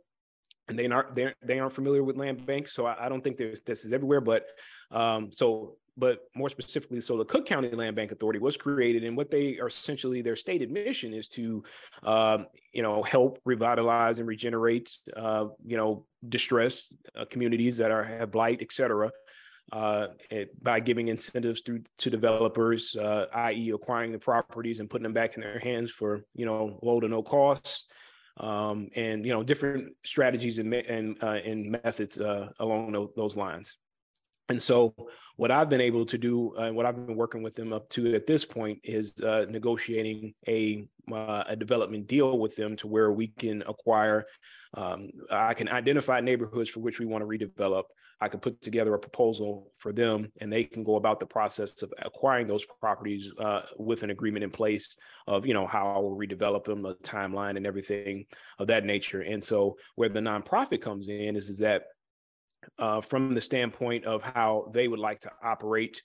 and 0.68 0.80
they 0.80 0.88
aren't 0.88 1.16
they, 1.16 1.34
they 1.44 1.60
aren't 1.60 1.74
familiar 1.74 2.04
with 2.04 2.18
land 2.18 2.46
banks, 2.46 2.74
so 2.74 2.86
I, 2.86 3.06
I 3.06 3.10
don't 3.10 3.24
think 3.24 3.38
there's 3.38 3.62
this 3.62 3.84
is 3.84 3.92
everywhere. 3.92 4.22
But 4.22 4.46
um, 4.92 5.32
so, 5.34 5.76
but 5.98 6.20
more 6.34 6.50
specifically, 6.50 7.02
so 7.02 7.18
the 7.18 7.26
Cook 7.26 7.46
County 7.46 7.70
Land 7.70 7.98
Bank 7.98 8.14
Authority 8.14 8.40
was 8.40 8.56
created, 8.56 9.04
and 9.04 9.18
what 9.18 9.30
they 9.30 9.60
are 9.60 9.68
essentially 9.68 10.22
their 10.22 10.38
stated 10.38 10.72
mission 10.72 11.14
is 11.14 11.28
to, 11.30 11.62
um, 12.04 12.48
you 12.72 12.84
know, 12.84 13.04
help 13.04 13.40
revitalize 13.44 14.20
and 14.20 14.28
regenerate, 14.28 14.90
uh, 15.18 15.48
you 15.66 15.76
know, 15.76 16.06
distressed 16.30 16.96
uh, 17.20 17.26
communities 17.26 17.76
that 17.78 17.92
are 17.92 18.04
have 18.04 18.32
blight, 18.32 18.60
et 18.62 18.72
cetera 18.72 19.12
uh, 19.72 20.08
it, 20.30 20.64
by 20.64 20.80
giving 20.80 21.08
incentives 21.08 21.62
through 21.62 21.82
to 21.98 22.10
developers, 22.10 22.96
uh, 22.96 23.26
i.e., 23.34 23.72
acquiring 23.72 24.12
the 24.12 24.20
properties 24.20 24.80
and 24.80 24.90
putting 24.90 25.04
them 25.04 25.14
back 25.14 25.36
in 25.36 25.42
their 25.42 25.60
hands 25.60 25.92
for 25.92 26.22
you 26.36 26.46
know 26.46 26.80
low 26.84 27.00
to 27.00 27.08
no 27.08 27.24
costs, 27.24 27.86
um, 28.38 28.90
and 28.96 29.26
you 29.26 29.34
know 29.34 29.44
different 29.44 29.94
strategies 30.04 30.60
and 30.60 30.74
and, 30.74 31.18
uh, 31.24 31.40
and 31.46 31.72
methods 31.84 32.20
uh, 32.20 32.50
along 32.60 33.10
those, 33.16 33.36
lines. 33.36 33.78
And 34.50 34.62
so, 34.62 34.94
what 35.38 35.50
I've 35.50 35.70
been 35.70 35.82
able 35.82 36.06
to 36.06 36.18
do, 36.20 36.54
and 36.58 36.70
uh, 36.70 36.74
what 36.74 36.86
I've 36.86 37.08
been 37.08 37.16
working 37.16 37.42
with 37.42 37.56
them 37.56 37.74
up 37.74 37.90
to 37.90 38.14
at 38.14 38.28
this 38.28 38.46
point, 38.46 38.80
is 38.84 39.20
uh, 39.22 39.46
negotiating 39.50 40.36
a 40.48 40.88
a 41.12 41.56
development 41.56 42.08
deal 42.08 42.40
with 42.40 42.56
them 42.56 42.76
to 42.78 42.88
where 42.88 43.12
we 43.12 43.28
can 43.28 43.64
acquire. 43.64 44.26
Um, 44.76 45.10
I 45.32 45.54
can 45.54 45.70
identify 45.70 46.20
neighborhoods 46.20 46.70
for 46.70 46.82
which 46.82 47.00
we 47.00 47.06
want 47.06 47.22
to 47.24 47.28
redevelop. 47.28 47.84
I 48.22 48.30
can 48.30 48.40
put 48.40 48.62
together 48.62 48.94
a 48.94 49.00
proposal 49.00 49.72
for 49.78 49.92
them, 49.92 50.32
and 50.40 50.52
they 50.52 50.64
can 50.64 50.84
go 50.84 50.96
about 50.96 51.20
the 51.20 51.26
process 51.26 51.82
of 51.82 51.94
acquiring 52.00 52.48
those 52.48 52.66
properties 52.80 53.32
uh, 53.40 53.62
with 53.78 54.04
an 54.04 54.10
agreement 54.10 54.44
in 54.44 54.52
place 54.52 54.96
of 55.28 55.46
you 55.46 55.54
know 55.54 55.68
how 55.68 55.88
I 55.88 56.00
will 56.00 56.18
redevelop 56.18 56.66
them, 56.66 56.86
a 56.86 56.96
timeline, 56.96 57.58
and 57.58 57.68
everything 57.68 58.26
of 58.60 58.68
that 58.68 58.86
nature. 58.86 59.22
And 59.22 59.44
so, 59.44 59.78
where 59.96 60.10
the 60.10 60.22
nonprofit 60.22 60.82
comes 60.82 61.10
in 61.10 61.36
is 61.36 61.50
is 61.50 61.60
that 61.60 61.84
uh, 62.80 63.02
from 63.02 63.34
the 63.34 63.42
standpoint 63.42 64.06
of 64.06 64.22
how 64.22 64.72
they 64.74 64.88
would 64.88 65.00
like 65.00 65.20
to 65.22 65.32
operate. 65.44 66.02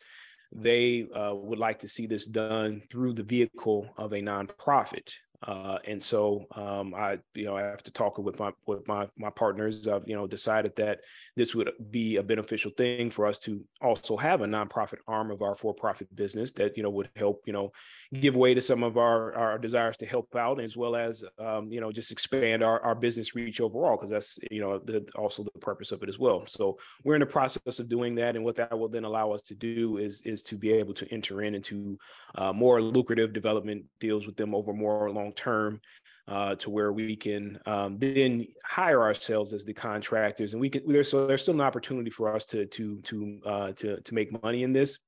They 0.52 1.06
uh, 1.14 1.32
would 1.34 1.60
like 1.60 1.78
to 1.80 1.88
see 1.88 2.06
this 2.06 2.26
done 2.26 2.82
through 2.90 3.14
the 3.14 3.22
vehicle 3.22 3.88
of 3.96 4.12
a 4.12 4.20
nonprofit. 4.20 5.12
Uh, 5.42 5.78
and 5.86 6.02
so 6.02 6.44
um, 6.54 6.94
I, 6.94 7.18
you 7.34 7.46
know, 7.46 7.56
after 7.56 7.90
talking 7.90 8.24
with 8.24 8.38
my 8.38 8.52
with 8.66 8.86
my 8.86 9.08
my 9.16 9.30
partners, 9.30 9.88
I've 9.88 10.06
you 10.06 10.14
know 10.14 10.26
decided 10.26 10.76
that 10.76 11.00
this 11.34 11.54
would 11.54 11.70
be 11.90 12.16
a 12.16 12.22
beneficial 12.22 12.70
thing 12.76 13.10
for 13.10 13.26
us 13.26 13.38
to 13.40 13.64
also 13.80 14.18
have 14.18 14.42
a 14.42 14.46
nonprofit 14.46 14.98
arm 15.08 15.30
of 15.30 15.40
our 15.40 15.54
for-profit 15.54 16.14
business 16.14 16.52
that 16.52 16.76
you 16.76 16.82
know 16.82 16.90
would 16.90 17.08
help 17.16 17.42
you 17.46 17.54
know 17.54 17.72
give 18.20 18.36
way 18.36 18.52
to 18.52 18.60
some 18.60 18.82
of 18.82 18.98
our 18.98 19.34
our 19.34 19.58
desires 19.58 19.96
to 19.96 20.06
help 20.06 20.34
out 20.36 20.60
as 20.60 20.76
well 20.76 20.94
as 20.94 21.24
um, 21.38 21.72
you 21.72 21.80
know 21.80 21.90
just 21.90 22.12
expand 22.12 22.62
our, 22.62 22.80
our 22.82 22.94
business 22.94 23.34
reach 23.34 23.62
overall 23.62 23.96
because 23.96 24.10
that's 24.10 24.38
you 24.50 24.60
know 24.60 24.78
the, 24.78 25.06
also 25.14 25.42
the 25.42 25.50
purpose 25.60 25.90
of 25.90 26.02
it 26.02 26.08
as 26.10 26.18
well. 26.18 26.46
So 26.46 26.76
we're 27.02 27.14
in 27.14 27.20
the 27.20 27.26
process 27.26 27.78
of 27.78 27.88
doing 27.88 28.14
that, 28.16 28.36
and 28.36 28.44
what 28.44 28.56
that 28.56 28.78
will 28.78 28.88
then 28.88 29.04
allow 29.04 29.32
us 29.32 29.40
to 29.42 29.54
do 29.54 29.96
is 29.96 30.20
is 30.26 30.42
to 30.44 30.56
be 30.56 30.70
able 30.72 30.92
to 30.94 31.10
enter 31.10 31.40
in 31.42 31.54
into 31.54 31.98
uh, 32.34 32.52
more 32.52 32.82
lucrative 32.82 33.32
development 33.32 33.84
deals 34.00 34.26
with 34.26 34.36
them 34.36 34.54
over 34.54 34.74
more 34.74 35.10
long 35.10 35.29
term 35.32 35.80
uh, 36.28 36.54
to 36.56 36.70
where 36.70 36.92
we 36.92 37.16
can 37.16 37.58
um, 37.66 37.98
then 37.98 38.46
hire 38.64 39.02
ourselves 39.02 39.52
as 39.52 39.64
the 39.64 39.72
contractors, 39.72 40.52
and 40.52 40.60
we 40.60 40.70
can. 40.70 40.82
There's 40.86 41.10
so 41.10 41.26
there's 41.26 41.42
still 41.42 41.54
an 41.54 41.60
opportunity 41.60 42.10
for 42.10 42.34
us 42.34 42.44
to 42.46 42.66
to 42.66 43.00
to 43.02 43.40
uh, 43.44 43.72
to 43.72 44.00
to 44.00 44.14
make 44.14 44.42
money 44.42 44.62
in 44.62 44.72
this, 44.72 44.98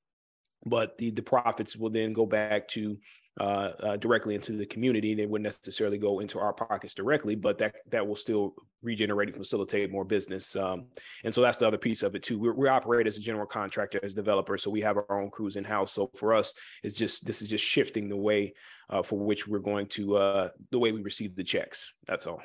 but 0.67 0.99
the 0.99 1.11
the 1.11 1.23
profits 1.23 1.77
will 1.77 1.91
then 1.91 2.13
go 2.13 2.27
back 2.27 2.67
to 2.69 2.97
uh, 3.41 3.71
uh, 3.83 3.97
directly 3.97 4.35
into 4.35 4.53
the 4.53 4.67
community. 4.67 5.15
They 5.15 5.27
wouldn't 5.27 5.45
necessarily 5.45 5.97
go 5.97 6.21
into 6.21 6.39
our 6.39 6.53
pockets 6.53 6.93
directly, 6.93 7.35
but 7.35 7.57
that 7.59 7.77
that 7.91 8.07
will 8.07 8.17
still 8.17 8.55
regenerate 8.83 9.29
and 9.29 9.37
facilitate 9.37 9.91
more 9.91 10.05
business. 10.05 10.55
Um, 10.55 10.87
and 11.25 11.33
so 11.33 11.41
that's 11.41 11.57
the 11.57 11.67
other 11.67 11.79
piece 11.79 12.03
of 12.03 12.15
it 12.15 12.23
too. 12.23 12.39
We're, 12.39 12.53
we 12.53 12.69
operate 12.69 13.07
as 13.07 13.17
a 13.17 13.21
general 13.21 13.47
contractor, 13.47 14.01
as 14.03 14.13
developers, 14.13 14.63
so 14.63 14.71
we 14.71 14.83
have 14.83 14.99
our 14.99 15.21
own 15.21 15.31
crews 15.31 15.57
in 15.57 15.65
house. 15.65 15.93
So 15.93 16.11
for 16.15 16.35
us, 16.35 16.53
it's 16.83 16.95
just 16.95 17.25
this 17.25 17.41
is 17.41 17.49
just 17.49 17.65
shifting 17.65 18.09
the 18.09 18.17
way 18.17 18.53
uh, 18.91 19.03
for 19.03 19.19
which 19.19 19.49
we're 19.49 19.61
going 19.61 19.87
to 19.89 20.17
uh, 20.17 20.49
the 20.71 20.79
way 20.79 20.93
we 20.93 21.01
receive 21.01 21.35
the 21.35 21.45
checks. 21.45 21.95
That's 22.07 22.27
all. 22.27 22.43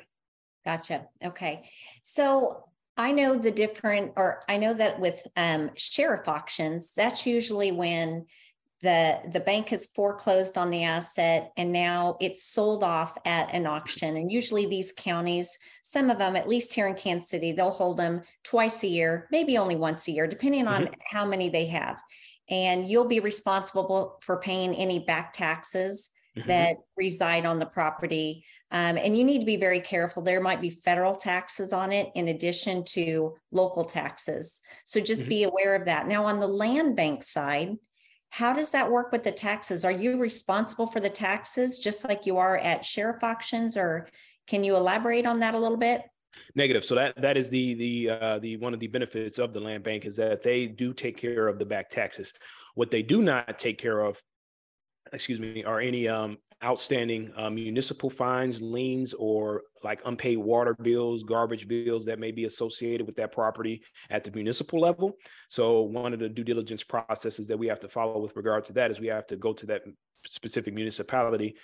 Gotcha. 0.64 1.06
Okay, 1.22 1.68
so 2.02 2.64
I 2.96 3.12
know 3.12 3.36
the 3.36 3.52
different, 3.52 4.14
or 4.16 4.42
I 4.48 4.56
know 4.56 4.74
that 4.74 4.98
with 4.98 5.24
um, 5.36 5.70
sheriff 5.76 6.26
auctions, 6.26 6.94
that's 6.94 7.26
usually 7.26 7.70
when 7.70 8.26
the 8.82 9.18
the 9.32 9.40
bank 9.40 9.68
has 9.68 9.86
foreclosed 9.86 10.56
on 10.56 10.70
the 10.70 10.84
asset 10.84 11.52
and 11.56 11.72
now 11.72 12.16
it's 12.20 12.44
sold 12.44 12.84
off 12.84 13.16
at 13.24 13.52
an 13.52 13.66
auction 13.66 14.16
and 14.16 14.30
usually 14.30 14.66
these 14.66 14.92
counties 14.96 15.58
some 15.82 16.10
of 16.10 16.18
them 16.18 16.36
at 16.36 16.48
least 16.48 16.72
here 16.72 16.86
in 16.86 16.94
kansas 16.94 17.28
city 17.28 17.52
they'll 17.52 17.70
hold 17.70 17.96
them 17.96 18.22
twice 18.44 18.84
a 18.84 18.88
year 18.88 19.26
maybe 19.32 19.58
only 19.58 19.76
once 19.76 20.06
a 20.06 20.12
year 20.12 20.26
depending 20.26 20.68
on 20.68 20.82
mm-hmm. 20.82 20.94
how 21.10 21.24
many 21.24 21.48
they 21.48 21.66
have 21.66 22.00
and 22.50 22.88
you'll 22.88 23.08
be 23.08 23.20
responsible 23.20 24.18
for 24.22 24.38
paying 24.38 24.74
any 24.74 25.00
back 25.00 25.32
taxes 25.32 26.10
mm-hmm. 26.36 26.48
that 26.48 26.76
reside 26.96 27.46
on 27.46 27.58
the 27.58 27.66
property 27.66 28.44
um, 28.70 28.98
and 28.98 29.16
you 29.16 29.24
need 29.24 29.40
to 29.40 29.46
be 29.46 29.56
very 29.56 29.80
careful 29.80 30.22
there 30.22 30.40
might 30.40 30.60
be 30.60 30.70
federal 30.70 31.16
taxes 31.16 31.72
on 31.72 31.90
it 31.90 32.10
in 32.14 32.28
addition 32.28 32.84
to 32.84 33.34
local 33.50 33.84
taxes 33.84 34.60
so 34.84 35.00
just 35.00 35.22
mm-hmm. 35.22 35.30
be 35.30 35.42
aware 35.42 35.74
of 35.74 35.86
that 35.86 36.06
now 36.06 36.24
on 36.26 36.38
the 36.38 36.46
land 36.46 36.94
bank 36.94 37.24
side 37.24 37.76
how 38.30 38.52
does 38.52 38.70
that 38.72 38.90
work 38.90 39.12
with 39.12 39.24
the 39.24 39.32
taxes? 39.32 39.84
Are 39.84 39.92
you 39.92 40.18
responsible 40.18 40.86
for 40.86 41.00
the 41.00 41.10
taxes 41.10 41.78
just 41.78 42.06
like 42.06 42.26
you 42.26 42.38
are 42.38 42.58
at 42.58 42.84
sheriff 42.84 43.22
auctions, 43.22 43.76
or 43.76 44.08
can 44.46 44.64
you 44.64 44.76
elaborate 44.76 45.26
on 45.26 45.40
that 45.40 45.54
a 45.54 45.58
little 45.58 45.76
bit? 45.76 46.02
Negative. 46.54 46.84
So 46.84 46.94
that 46.94 47.20
that 47.20 47.36
is 47.36 47.50
the 47.50 47.74
the 47.74 48.10
uh, 48.10 48.38
the 48.38 48.56
one 48.58 48.74
of 48.74 48.80
the 48.80 48.86
benefits 48.86 49.38
of 49.38 49.52
the 49.52 49.60
land 49.60 49.82
bank 49.82 50.04
is 50.04 50.16
that 50.16 50.42
they 50.42 50.66
do 50.66 50.92
take 50.92 51.16
care 51.16 51.48
of 51.48 51.58
the 51.58 51.64
back 51.64 51.90
taxes. 51.90 52.32
What 52.74 52.90
they 52.90 53.02
do 53.02 53.22
not 53.22 53.58
take 53.58 53.78
care 53.78 54.00
of 54.00 54.22
excuse 55.12 55.40
me, 55.40 55.64
are 55.64 55.80
any 55.80 56.08
um, 56.08 56.38
outstanding 56.64 57.32
uh, 57.36 57.50
municipal 57.50 58.10
fines, 58.10 58.60
liens, 58.60 59.14
or 59.14 59.62
like 59.84 60.00
unpaid 60.04 60.38
water 60.38 60.74
bills, 60.82 61.22
garbage 61.22 61.68
bills 61.68 62.04
that 62.04 62.18
may 62.18 62.30
be 62.30 62.44
associated 62.44 63.06
with 63.06 63.16
that 63.16 63.32
property 63.32 63.82
at 64.10 64.24
the 64.24 64.30
municipal 64.32 64.80
level. 64.80 65.16
So, 65.48 65.82
one 65.82 66.12
of 66.12 66.20
the 66.20 66.28
due 66.28 66.44
diligence 66.44 66.84
processes 66.84 67.46
that 67.48 67.58
we 67.58 67.68
have 67.68 67.80
to 67.80 67.88
follow 67.88 68.20
with 68.20 68.36
regard 68.36 68.64
to 68.64 68.72
that 68.74 68.90
is 68.90 69.00
we 69.00 69.06
have 69.08 69.26
to 69.28 69.36
go 69.36 69.52
to 69.52 69.66
that 69.66 69.82
specific 70.26 70.74
municipality 70.74 71.56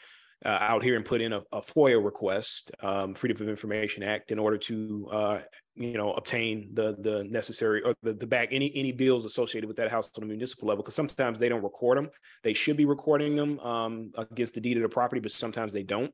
uh, 0.45 0.59
out 0.61 0.83
here 0.83 0.97
and 0.97 1.05
put 1.05 1.21
in 1.21 1.33
a, 1.33 1.41
a 1.53 1.61
FOIA 1.61 2.03
request, 2.03 2.71
um, 2.83 3.15
Freedom 3.15 3.43
of 3.43 3.49
Information 3.49 4.03
Act, 4.03 4.31
in 4.31 4.39
order 4.39 4.59
to 4.59 5.09
uh, 5.13 5.39
you 5.77 5.95
know 5.95 6.13
obtain 6.13 6.71
the 6.75 6.97
the 7.01 7.25
necessary 7.25 7.83
or 7.83 7.95
the, 8.03 8.13
the 8.13 8.27
back 8.27 8.49
any 8.53 8.73
any 8.77 8.93
bills 8.93 9.25
associated 9.25 9.67
with 9.67 9.77
that 9.77 9.91
house 9.91 10.11
on 10.17 10.23
a 10.23 10.27
municipal 10.27 10.69
level 10.69 10.83
because 10.83 10.95
sometimes 10.95 11.39
they 11.39 11.49
don't 11.49 11.63
record 11.63 11.99
them 11.99 12.09
they 12.43 12.55
should 12.55 12.77
be 12.77 12.85
recording 12.85 13.35
them 13.35 13.59
um, 13.61 14.13
against 14.17 14.55
the 14.55 14.61
deed 14.61 14.77
of 14.77 14.83
the 14.83 14.89
property 14.89 15.21
but 15.21 15.33
sometimes 15.33 15.73
they 15.73 15.83
don't 15.83 16.13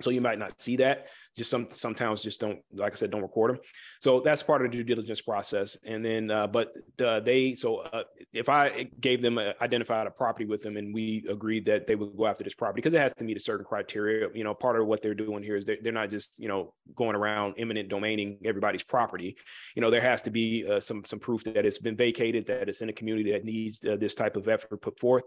so 0.00 0.10
you 0.10 0.20
might 0.20 0.38
not 0.38 0.60
see 0.60 0.76
that. 0.76 1.06
Just 1.36 1.50
some 1.50 1.66
sometimes 1.70 2.22
just 2.22 2.40
don't 2.40 2.60
like 2.72 2.94
i 2.94 2.96
said 2.96 3.10
don't 3.10 3.20
record 3.20 3.50
them 3.50 3.60
so 4.00 4.20
that's 4.20 4.42
part 4.42 4.64
of 4.64 4.70
the 4.70 4.76
due 4.76 4.84
diligence 4.84 5.20
process. 5.20 5.76
And 5.84 6.02
then 6.02 6.30
uh, 6.30 6.46
but 6.46 6.72
uh, 7.04 7.20
they 7.20 7.54
so 7.54 7.78
uh, 7.78 8.04
if 8.32 8.48
i 8.48 8.88
gave 9.00 9.20
them 9.20 9.36
a, 9.36 9.54
identified 9.60 10.06
a 10.06 10.10
property 10.10 10.46
with 10.46 10.62
them 10.62 10.78
and 10.78 10.94
we 10.94 11.26
agreed 11.28 11.66
that 11.66 11.86
they 11.86 11.94
would 11.94 12.16
go 12.16 12.26
after 12.26 12.42
this 12.42 12.54
property 12.54 12.78
because 12.78 12.94
it 12.94 13.00
has 13.00 13.12
to 13.14 13.24
meet 13.24 13.36
a 13.36 13.40
certain 13.40 13.66
criteria 13.66 14.28
you 14.34 14.44
know 14.44 14.54
part 14.54 14.80
of 14.80 14.86
what 14.86 15.02
they're 15.02 15.14
doing 15.14 15.42
here 15.42 15.56
is 15.56 15.66
they're, 15.66 15.76
they're 15.82 15.92
not 15.92 16.08
just 16.08 16.38
you 16.38 16.48
know 16.48 16.72
going 16.94 17.16
around 17.16 17.54
eminent 17.58 17.90
domaining 17.90 18.38
everybody's 18.44 18.84
property. 18.84 19.36
You 19.74 19.82
know 19.82 19.90
there 19.90 20.00
has 20.00 20.22
to 20.22 20.30
be 20.30 20.66
uh, 20.70 20.80
some 20.80 21.04
some 21.04 21.18
proof 21.18 21.44
that 21.44 21.66
it's 21.66 21.78
been 21.78 21.96
vacated 21.96 22.46
that 22.46 22.68
it's 22.68 22.80
in 22.80 22.88
a 22.88 22.92
community 22.92 23.32
that 23.32 23.44
needs 23.44 23.84
uh, 23.84 23.96
this 23.96 24.14
type 24.14 24.36
of 24.36 24.48
effort 24.48 24.80
put 24.80 24.98
forth. 24.98 25.24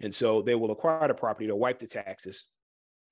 And 0.00 0.14
so 0.14 0.42
they 0.42 0.54
will 0.54 0.72
acquire 0.72 1.08
the 1.08 1.14
property 1.14 1.46
to 1.46 1.56
wipe 1.56 1.78
the 1.78 1.86
taxes 1.86 2.44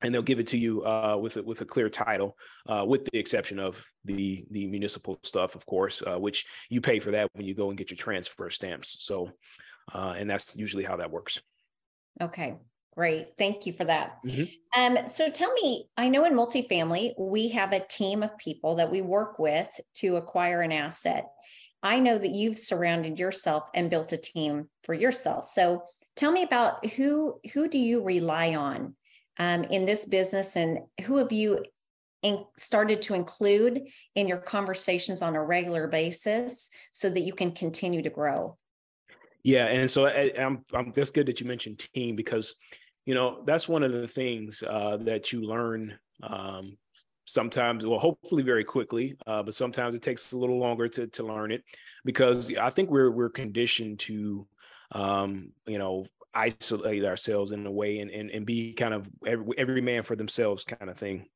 and 0.04 0.14
they'll 0.14 0.22
give 0.22 0.38
it 0.38 0.46
to 0.48 0.58
you 0.58 0.84
uh, 0.84 1.16
with 1.20 1.38
a, 1.38 1.42
with 1.42 1.62
a 1.62 1.64
clear 1.64 1.88
title, 1.88 2.36
uh, 2.68 2.84
with 2.86 3.06
the 3.06 3.18
exception 3.18 3.58
of 3.58 3.82
the 4.04 4.44
the 4.50 4.66
municipal 4.66 5.18
stuff, 5.22 5.54
of 5.54 5.64
course, 5.66 6.02
uh, 6.06 6.18
which 6.18 6.44
you 6.68 6.80
pay 6.80 7.00
for 7.00 7.10
that 7.10 7.28
when 7.32 7.46
you 7.46 7.54
go 7.54 7.70
and 7.70 7.78
get 7.78 7.90
your 7.90 7.96
transfer 7.96 8.50
stamps. 8.50 8.96
So, 9.00 9.30
uh, 9.92 10.14
and 10.16 10.28
that's 10.28 10.54
usually 10.54 10.84
how 10.84 10.96
that 10.96 11.10
works. 11.10 11.40
Okay, 12.20 12.58
great. 12.94 13.28
Thank 13.38 13.66
you 13.66 13.72
for 13.72 13.86
that. 13.86 14.18
Mm-hmm. 14.26 14.80
Um, 14.80 15.08
so 15.08 15.30
tell 15.30 15.52
me, 15.54 15.88
I 15.96 16.08
know 16.10 16.26
in 16.26 16.34
multifamily 16.34 17.14
we 17.18 17.48
have 17.48 17.72
a 17.72 17.80
team 17.80 18.22
of 18.22 18.36
people 18.36 18.76
that 18.76 18.90
we 18.90 19.00
work 19.00 19.38
with 19.38 19.68
to 19.96 20.16
acquire 20.16 20.60
an 20.60 20.70
asset. 20.70 21.24
I 21.82 21.98
know 21.98 22.18
that 22.18 22.30
you've 22.30 22.58
surrounded 22.58 23.18
yourself 23.18 23.64
and 23.74 23.90
built 23.90 24.12
a 24.12 24.18
team 24.18 24.68
for 24.84 24.94
yourself. 24.94 25.44
So 25.44 25.82
tell 26.14 26.30
me 26.30 26.42
about 26.42 26.86
who 26.92 27.40
who 27.54 27.68
do 27.68 27.78
you 27.78 28.02
rely 28.02 28.54
on 28.54 28.96
um, 29.38 29.64
in 29.64 29.86
this 29.86 30.06
business? 30.06 30.56
And 30.56 30.78
who 31.02 31.18
have 31.18 31.32
you 31.32 31.64
in, 32.22 32.44
started 32.56 33.02
to 33.02 33.14
include 33.14 33.82
in 34.14 34.26
your 34.26 34.38
conversations 34.38 35.22
on 35.22 35.34
a 35.34 35.42
regular 35.42 35.88
basis 35.88 36.70
so 36.92 37.10
that 37.10 37.20
you 37.20 37.32
can 37.32 37.52
continue 37.52 38.02
to 38.02 38.10
grow? 38.10 38.56
Yeah 39.44 39.66
and 39.66 39.88
so 39.88 40.06
I, 40.06 40.32
am 40.36 40.64
that's 40.94 41.10
good 41.10 41.26
that 41.26 41.38
you 41.38 41.46
mentioned 41.46 41.86
team 41.94 42.16
because 42.16 42.54
you 43.04 43.14
know 43.14 43.42
that's 43.44 43.68
one 43.68 43.82
of 43.82 43.92
the 43.92 44.08
things 44.08 44.64
uh, 44.66 44.96
that 45.02 45.32
you 45.32 45.42
learn 45.42 45.96
um, 46.22 46.76
sometimes 47.26 47.86
well 47.86 47.98
hopefully 47.98 48.42
very 48.42 48.64
quickly 48.64 49.16
uh, 49.26 49.42
but 49.42 49.54
sometimes 49.54 49.94
it 49.94 50.02
takes 50.02 50.32
a 50.32 50.38
little 50.38 50.58
longer 50.58 50.88
to 50.88 51.06
to 51.08 51.22
learn 51.22 51.52
it 51.52 51.62
because 52.04 52.54
i 52.56 52.70
think 52.70 52.90
we're 52.90 53.10
we're 53.10 53.30
conditioned 53.30 53.98
to 53.98 54.46
um, 54.92 55.52
you 55.66 55.78
know 55.78 56.06
isolate 56.34 57.04
ourselves 57.04 57.52
in 57.52 57.66
a 57.66 57.70
way 57.70 57.98
and, 57.98 58.10
and, 58.10 58.30
and 58.30 58.46
be 58.46 58.72
kind 58.72 58.94
of 58.94 59.08
every, 59.26 59.54
every 59.58 59.80
man 59.80 60.02
for 60.02 60.16
themselves 60.16 60.64
kind 60.64 60.90
of 60.90 60.98
thing. 60.98 61.26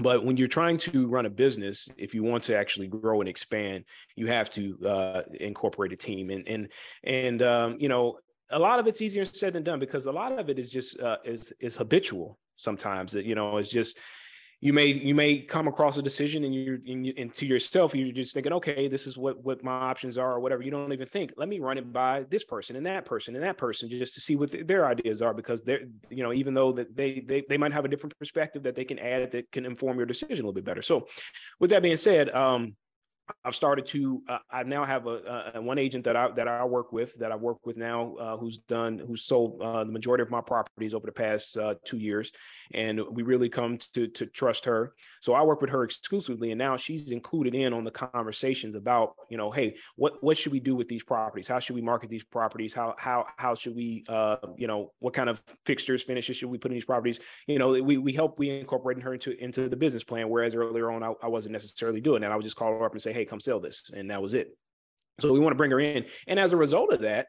But 0.00 0.24
when 0.24 0.36
you're 0.36 0.48
trying 0.48 0.76
to 0.78 1.08
run 1.08 1.26
a 1.26 1.30
business 1.30 1.88
if 1.96 2.14
you 2.14 2.22
want 2.22 2.44
to 2.44 2.56
actually 2.56 2.86
grow 2.86 3.20
and 3.20 3.28
expand 3.28 3.84
you 4.14 4.26
have 4.28 4.48
to 4.50 4.78
uh, 4.86 5.22
incorporate 5.40 5.92
a 5.92 5.96
team. 5.96 6.30
And 6.30 6.46
and 6.48 6.68
and 7.04 7.42
um, 7.42 7.76
you 7.80 7.88
know 7.88 8.18
a 8.50 8.58
lot 8.58 8.78
of 8.78 8.86
it's 8.86 9.00
easier 9.00 9.24
said 9.24 9.52
than 9.52 9.62
done 9.62 9.78
because 9.78 10.06
a 10.06 10.12
lot 10.12 10.38
of 10.38 10.48
it 10.48 10.58
is 10.58 10.70
just 10.70 10.98
uh, 11.00 11.16
is 11.24 11.52
is 11.60 11.76
habitual 11.76 12.38
sometimes 12.56 13.12
that 13.12 13.24
you 13.24 13.34
know 13.34 13.56
it's 13.56 13.70
just 13.70 13.98
you 14.60 14.72
may 14.72 14.86
you 14.86 15.14
may 15.14 15.38
come 15.38 15.68
across 15.68 15.98
a 15.98 16.02
decision 16.02 16.42
and 16.42 16.52
you're 16.52 16.78
and, 16.86 17.06
you, 17.06 17.14
and 17.16 17.32
to 17.32 17.46
yourself 17.46 17.94
you're 17.94 18.10
just 18.10 18.34
thinking 18.34 18.52
okay 18.52 18.88
this 18.88 19.06
is 19.06 19.16
what 19.16 19.42
what 19.44 19.62
my 19.62 19.70
options 19.70 20.18
are 20.18 20.32
or 20.32 20.40
whatever. 20.40 20.62
You 20.62 20.72
don't 20.72 20.92
even 20.92 21.06
think 21.06 21.32
let 21.36 21.48
me 21.48 21.60
run 21.60 21.78
it 21.78 21.92
by 21.92 22.24
this 22.28 22.44
person 22.44 22.74
and 22.74 22.84
that 22.86 23.04
person 23.04 23.36
and 23.36 23.44
that 23.44 23.56
person 23.56 23.88
just 23.88 24.14
to 24.14 24.20
see 24.20 24.34
what 24.34 24.54
their 24.66 24.86
ideas 24.86 25.22
are 25.22 25.32
because 25.32 25.62
they're 25.62 25.82
you 26.10 26.24
know 26.24 26.32
even 26.32 26.54
though 26.54 26.72
that 26.72 26.96
they, 26.96 27.20
they 27.20 27.44
they 27.48 27.56
might 27.56 27.72
have 27.72 27.84
a 27.84 27.88
different 27.88 28.18
perspective 28.18 28.64
that 28.64 28.74
they 28.74 28.84
can 28.84 28.98
add 28.98 29.30
that 29.30 29.50
can 29.52 29.64
inform 29.64 29.96
your 29.96 30.06
decision 30.06 30.32
a 30.32 30.36
little 30.36 30.52
bit 30.52 30.64
better. 30.64 30.82
So 30.82 31.06
with 31.60 31.70
that 31.70 31.82
being 31.82 31.96
said 31.96 32.30
um 32.30 32.74
I've 33.44 33.54
started 33.54 33.86
to. 33.86 34.22
Uh, 34.28 34.38
I 34.50 34.62
now 34.62 34.84
have 34.84 35.06
a, 35.06 35.52
a, 35.54 35.62
one 35.62 35.78
agent 35.78 36.04
that 36.04 36.16
I 36.16 36.30
that 36.32 36.48
I 36.48 36.64
work 36.64 36.92
with 36.92 37.14
that 37.18 37.32
I 37.32 37.36
work 37.36 37.64
with 37.66 37.76
now, 37.76 38.14
uh, 38.16 38.36
who's 38.36 38.58
done 38.58 38.98
who's 38.98 39.24
sold 39.24 39.60
uh, 39.62 39.84
the 39.84 39.92
majority 39.92 40.22
of 40.22 40.30
my 40.30 40.40
properties 40.40 40.94
over 40.94 41.06
the 41.06 41.12
past 41.12 41.56
uh, 41.56 41.74
two 41.84 41.98
years, 41.98 42.32
and 42.72 43.00
we 43.10 43.22
really 43.22 43.48
come 43.48 43.78
to 43.94 44.08
to 44.08 44.26
trust 44.26 44.64
her. 44.64 44.94
So 45.20 45.34
I 45.34 45.42
work 45.42 45.60
with 45.60 45.70
her 45.70 45.84
exclusively, 45.84 46.50
and 46.50 46.58
now 46.58 46.76
she's 46.76 47.10
included 47.10 47.54
in 47.54 47.72
on 47.72 47.84
the 47.84 47.90
conversations 47.90 48.74
about 48.74 49.14
you 49.28 49.36
know, 49.36 49.50
hey, 49.50 49.76
what 49.96 50.22
what 50.22 50.36
should 50.36 50.52
we 50.52 50.60
do 50.60 50.76
with 50.76 50.88
these 50.88 51.02
properties? 51.02 51.48
How 51.48 51.58
should 51.58 51.76
we 51.76 51.82
market 51.82 52.10
these 52.10 52.24
properties? 52.24 52.74
How 52.74 52.94
how 52.98 53.26
how 53.36 53.54
should 53.54 53.74
we 53.74 54.04
uh, 54.08 54.36
you 54.56 54.66
know 54.66 54.92
what 54.98 55.14
kind 55.14 55.28
of 55.28 55.42
fixtures 55.64 56.02
finishes 56.02 56.36
should 56.36 56.50
we 56.50 56.58
put 56.58 56.70
in 56.70 56.76
these 56.76 56.84
properties? 56.84 57.20
You 57.46 57.58
know, 57.58 57.70
we 57.70 57.98
we 57.98 58.12
help 58.12 58.38
we 58.38 58.50
incorporate 58.50 59.02
her 59.02 59.14
into 59.14 59.32
into 59.42 59.68
the 59.68 59.76
business 59.76 60.04
plan, 60.04 60.28
whereas 60.28 60.54
earlier 60.54 60.90
on 60.90 61.02
I, 61.02 61.12
I 61.22 61.28
wasn't 61.28 61.52
necessarily 61.52 62.00
doing 62.00 62.22
that. 62.22 62.32
I 62.32 62.36
would 62.36 62.44
just 62.44 62.56
call 62.56 62.70
her 62.70 62.84
up 62.84 62.92
and 62.92 63.02
say, 63.02 63.12
hey, 63.12 63.17
come 63.24 63.40
sell 63.40 63.60
this. 63.60 63.90
And 63.94 64.10
that 64.10 64.22
was 64.22 64.34
it. 64.34 64.48
So 65.20 65.32
we 65.32 65.40
want 65.40 65.52
to 65.52 65.56
bring 65.56 65.70
her 65.70 65.80
in. 65.80 66.04
And 66.26 66.38
as 66.38 66.52
a 66.52 66.56
result 66.56 66.92
of 66.92 67.00
that, 67.00 67.26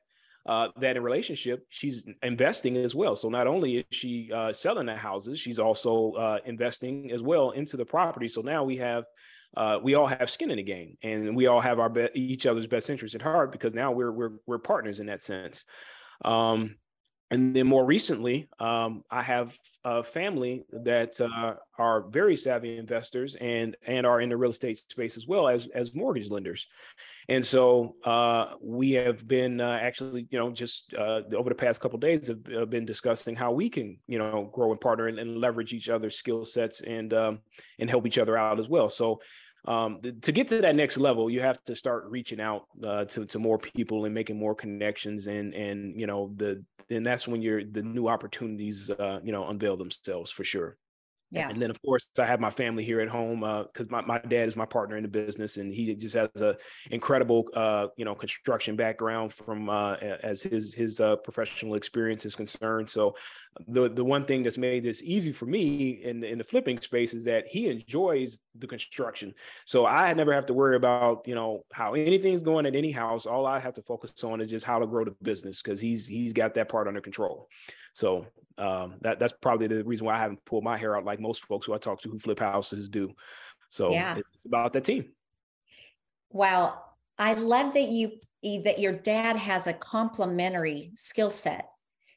uh, 0.48 0.69
that 0.79 0.96
in 0.96 1.03
relationship, 1.03 1.65
she's 1.69 2.05
investing 2.24 2.77
as 2.77 2.96
well. 2.96 3.15
So 3.15 3.29
not 3.29 3.48
only 3.48 3.77
is 3.77 3.86
she 3.91 4.31
uh, 4.34 4.53
selling 4.53 4.86
the 4.86 4.96
houses, 4.96 5.39
she's 5.39 5.60
also 5.60 6.13
uh, 6.13 6.38
investing 6.46 7.12
as 7.12 7.22
well 7.22 7.51
into 7.51 7.77
the 7.77 7.86
property. 7.86 8.27
So 8.27 8.41
now 8.41 8.63
we 8.63 8.77
have, 8.77 9.03
uh, 9.58 9.79
we 9.81 9.96
all 9.96 10.08
have 10.08 10.29
skin 10.29 10.51
in 10.51 10.58
the 10.58 10.63
game, 10.63 10.98
and 11.03 11.36
we 11.36 11.48
all 11.48 11.62
have 11.62 11.79
our 11.79 11.89
be- 11.89 12.10
each 12.13 12.46
other's 12.46 12.67
best 12.67 12.89
interest 12.89 13.15
at 13.15 13.22
heart 13.22 13.51
because 13.51 13.74
now 13.74 13.91
we're 13.91 14.12
we're 14.12 14.34
we're 14.46 14.60
partners 14.60 15.00
in 15.00 15.08
that 15.08 15.24
sense. 15.24 15.65
Um, 16.24 16.75
and 17.31 17.55
then 17.55 17.67
more 17.67 17.86
recently, 17.86 18.48
um, 18.59 19.03
I 19.12 19.21
have 19.21 19.57
a 19.83 20.01
family 20.01 20.65
that 20.71 21.21
uh, 21.21 21.55
are 21.77 22.01
very 22.09 22.36
savvy 22.36 22.77
investors 22.77 23.36
and 23.39 23.77
and 23.86 24.05
are 24.05 24.21
in 24.21 24.29
the 24.29 24.38
real 24.38 24.50
estate 24.50 24.77
space 24.77 25.15
as 25.15 25.27
well 25.27 25.48
as 25.48 25.67
as 25.67 25.93
mortgage 25.93 26.31
lenders, 26.31 26.67
and 27.27 27.45
so 27.45 27.95
uh, 28.03 28.55
we 28.62 28.91
have 28.93 29.27
been 29.27 29.62
uh, 29.62 29.77
actually, 29.79 30.27
you 30.31 30.39
know, 30.39 30.50
just 30.50 30.93
uh, 30.95 31.21
over 31.36 31.50
the 31.50 31.55
past 31.55 31.79
couple 31.79 32.00
days 32.00 32.27
have, 32.27 32.43
have, 32.48 32.69
been 32.71 32.86
discussing 32.86 33.36
how 33.36 33.51
we 33.51 33.69
can, 33.69 34.00
you 34.07 34.17
know, 34.17 34.50
grow 34.51 34.71
and 34.71 34.81
partner 34.81 35.07
and, 35.07 35.19
and 35.19 35.38
leverage 35.38 35.71
each 35.71 35.89
other's 35.89 36.17
skill 36.17 36.43
sets 36.43 36.81
and 36.81 37.13
um, 37.13 37.39
and 37.77 37.89
help 37.89 38.07
each 38.07 38.17
other 38.17 38.36
out 38.36 38.59
as 38.59 38.67
well. 38.67 38.89
So 38.89 39.21
um, 39.65 39.99
the, 40.01 40.13
to 40.13 40.31
get 40.31 40.47
to 40.49 40.61
that 40.61 40.75
next 40.75 40.97
level, 40.97 41.29
you 41.29 41.41
have 41.41 41.63
to 41.65 41.75
start 41.75 42.05
reaching 42.09 42.39
out 42.39 42.65
uh, 42.83 43.05
to 43.05 43.25
to 43.25 43.39
more 43.39 43.57
people 43.57 44.05
and 44.05 44.13
making 44.13 44.37
more 44.37 44.55
connections, 44.55 45.27
and 45.27 45.53
and 45.53 45.99
you 45.99 46.07
know 46.07 46.31
the 46.35 46.63
then 46.87 47.03
that's 47.03 47.27
when 47.27 47.41
you're 47.41 47.63
the 47.63 47.83
new 47.83 48.07
opportunities 48.07 48.89
uh, 48.89 49.19
you 49.23 49.31
know 49.31 49.47
unveil 49.47 49.77
themselves 49.77 50.31
for 50.31 50.43
sure. 50.43 50.77
Yeah. 51.31 51.50
And 51.50 51.62
then 51.62 51.69
of 51.69 51.79
course 51.83 52.09
I 52.17 52.25
have 52.25 52.39
my 52.39 52.50
family 52.50 52.83
here 52.83 53.01
at 53.01 53.07
home 53.07 53.41
because 53.41 53.88
uh, 53.88 53.91
my, 53.91 54.01
my 54.01 54.17
dad 54.19 54.48
is 54.48 54.55
my 54.55 54.65
partner 54.65 54.98
in 54.98 55.03
the 55.03 55.09
business 55.09 55.57
and 55.57 55.71
he 55.71 55.93
just 55.93 56.15
has 56.15 56.29
a 56.41 56.57
incredible 56.89 57.48
uh, 57.53 57.88
you 57.98 58.05
know 58.05 58.15
construction 58.15 58.75
background 58.75 59.31
from 59.33 59.69
uh, 59.69 59.95
as 60.24 60.41
his 60.41 60.74
his 60.74 61.00
uh, 61.00 61.17
professional 61.17 61.75
experience 61.75 62.25
is 62.25 62.36
concerned. 62.36 62.89
So 62.89 63.15
the 63.67 63.89
the 63.89 64.03
one 64.03 64.24
thing 64.24 64.41
that's 64.41 64.57
made 64.57 64.83
this 64.83 65.03
easy 65.03 65.31
for 65.31 65.45
me 65.45 66.01
in 66.03 66.24
in 66.24 66.39
the 66.39 66.43
flipping 66.43 66.79
space 66.81 67.13
is 67.13 67.24
that 67.25 67.48
he 67.48 67.67
enjoys 67.67 68.39
the 68.57 68.67
construction. 68.67 69.33
So 69.65 69.86
I 69.86 70.12
never 70.13 70.33
have 70.33 70.48
to 70.48 70.53
worry 70.53 70.77
about 70.77 71.27
you 71.27 71.36
know 71.36 71.63
how 71.71 71.93
anything's 71.93 72.41
going 72.41 72.65
at 72.65 72.75
any 72.75 72.91
house. 72.91 73.27
All 73.27 73.45
I 73.45 73.59
have 73.59 73.75
to 73.75 73.83
focus 73.83 74.24
on 74.24 74.41
is 74.41 74.50
just 74.50 74.65
how 74.65 74.79
to 74.79 74.88
grow 74.88 75.05
the 75.05 75.15
business 75.21 75.62
because 75.62 75.79
he's 75.79 76.07
he's 76.07 76.33
got 76.33 76.55
that 76.55 76.69
part 76.69 76.88
under 76.88 77.01
control. 77.01 77.50
So 77.93 78.25
um, 78.57 78.95
that 79.01 79.19
that's 79.19 79.33
probably 79.33 79.67
the 79.67 79.83
reason 79.83 80.05
why 80.05 80.15
I 80.15 80.19
haven't 80.19 80.43
pulled 80.45 80.63
my 80.63 80.77
hair 80.77 80.95
out 80.95 81.05
like 81.05 81.18
most 81.19 81.45
folks 81.45 81.65
who 81.65 81.73
I 81.73 81.77
talk 81.77 82.01
to 82.01 82.09
who 82.09 82.20
flip 82.20 82.39
houses 82.39 82.89
do. 82.89 83.13
So 83.70 83.91
yeah. 83.91 84.17
it's 84.17 84.46
about 84.46 84.74
that 84.74 84.83
team. 84.83 85.05
Wow. 86.31 86.81
I 87.17 87.33
love 87.33 87.74
that 87.74 87.89
you 87.89 88.13
that 88.63 88.79
your 88.79 88.94
dad 88.94 89.35
has 89.35 89.67
a 89.67 89.74
complementary 89.74 90.91
skill 90.96 91.31
set 91.31 91.70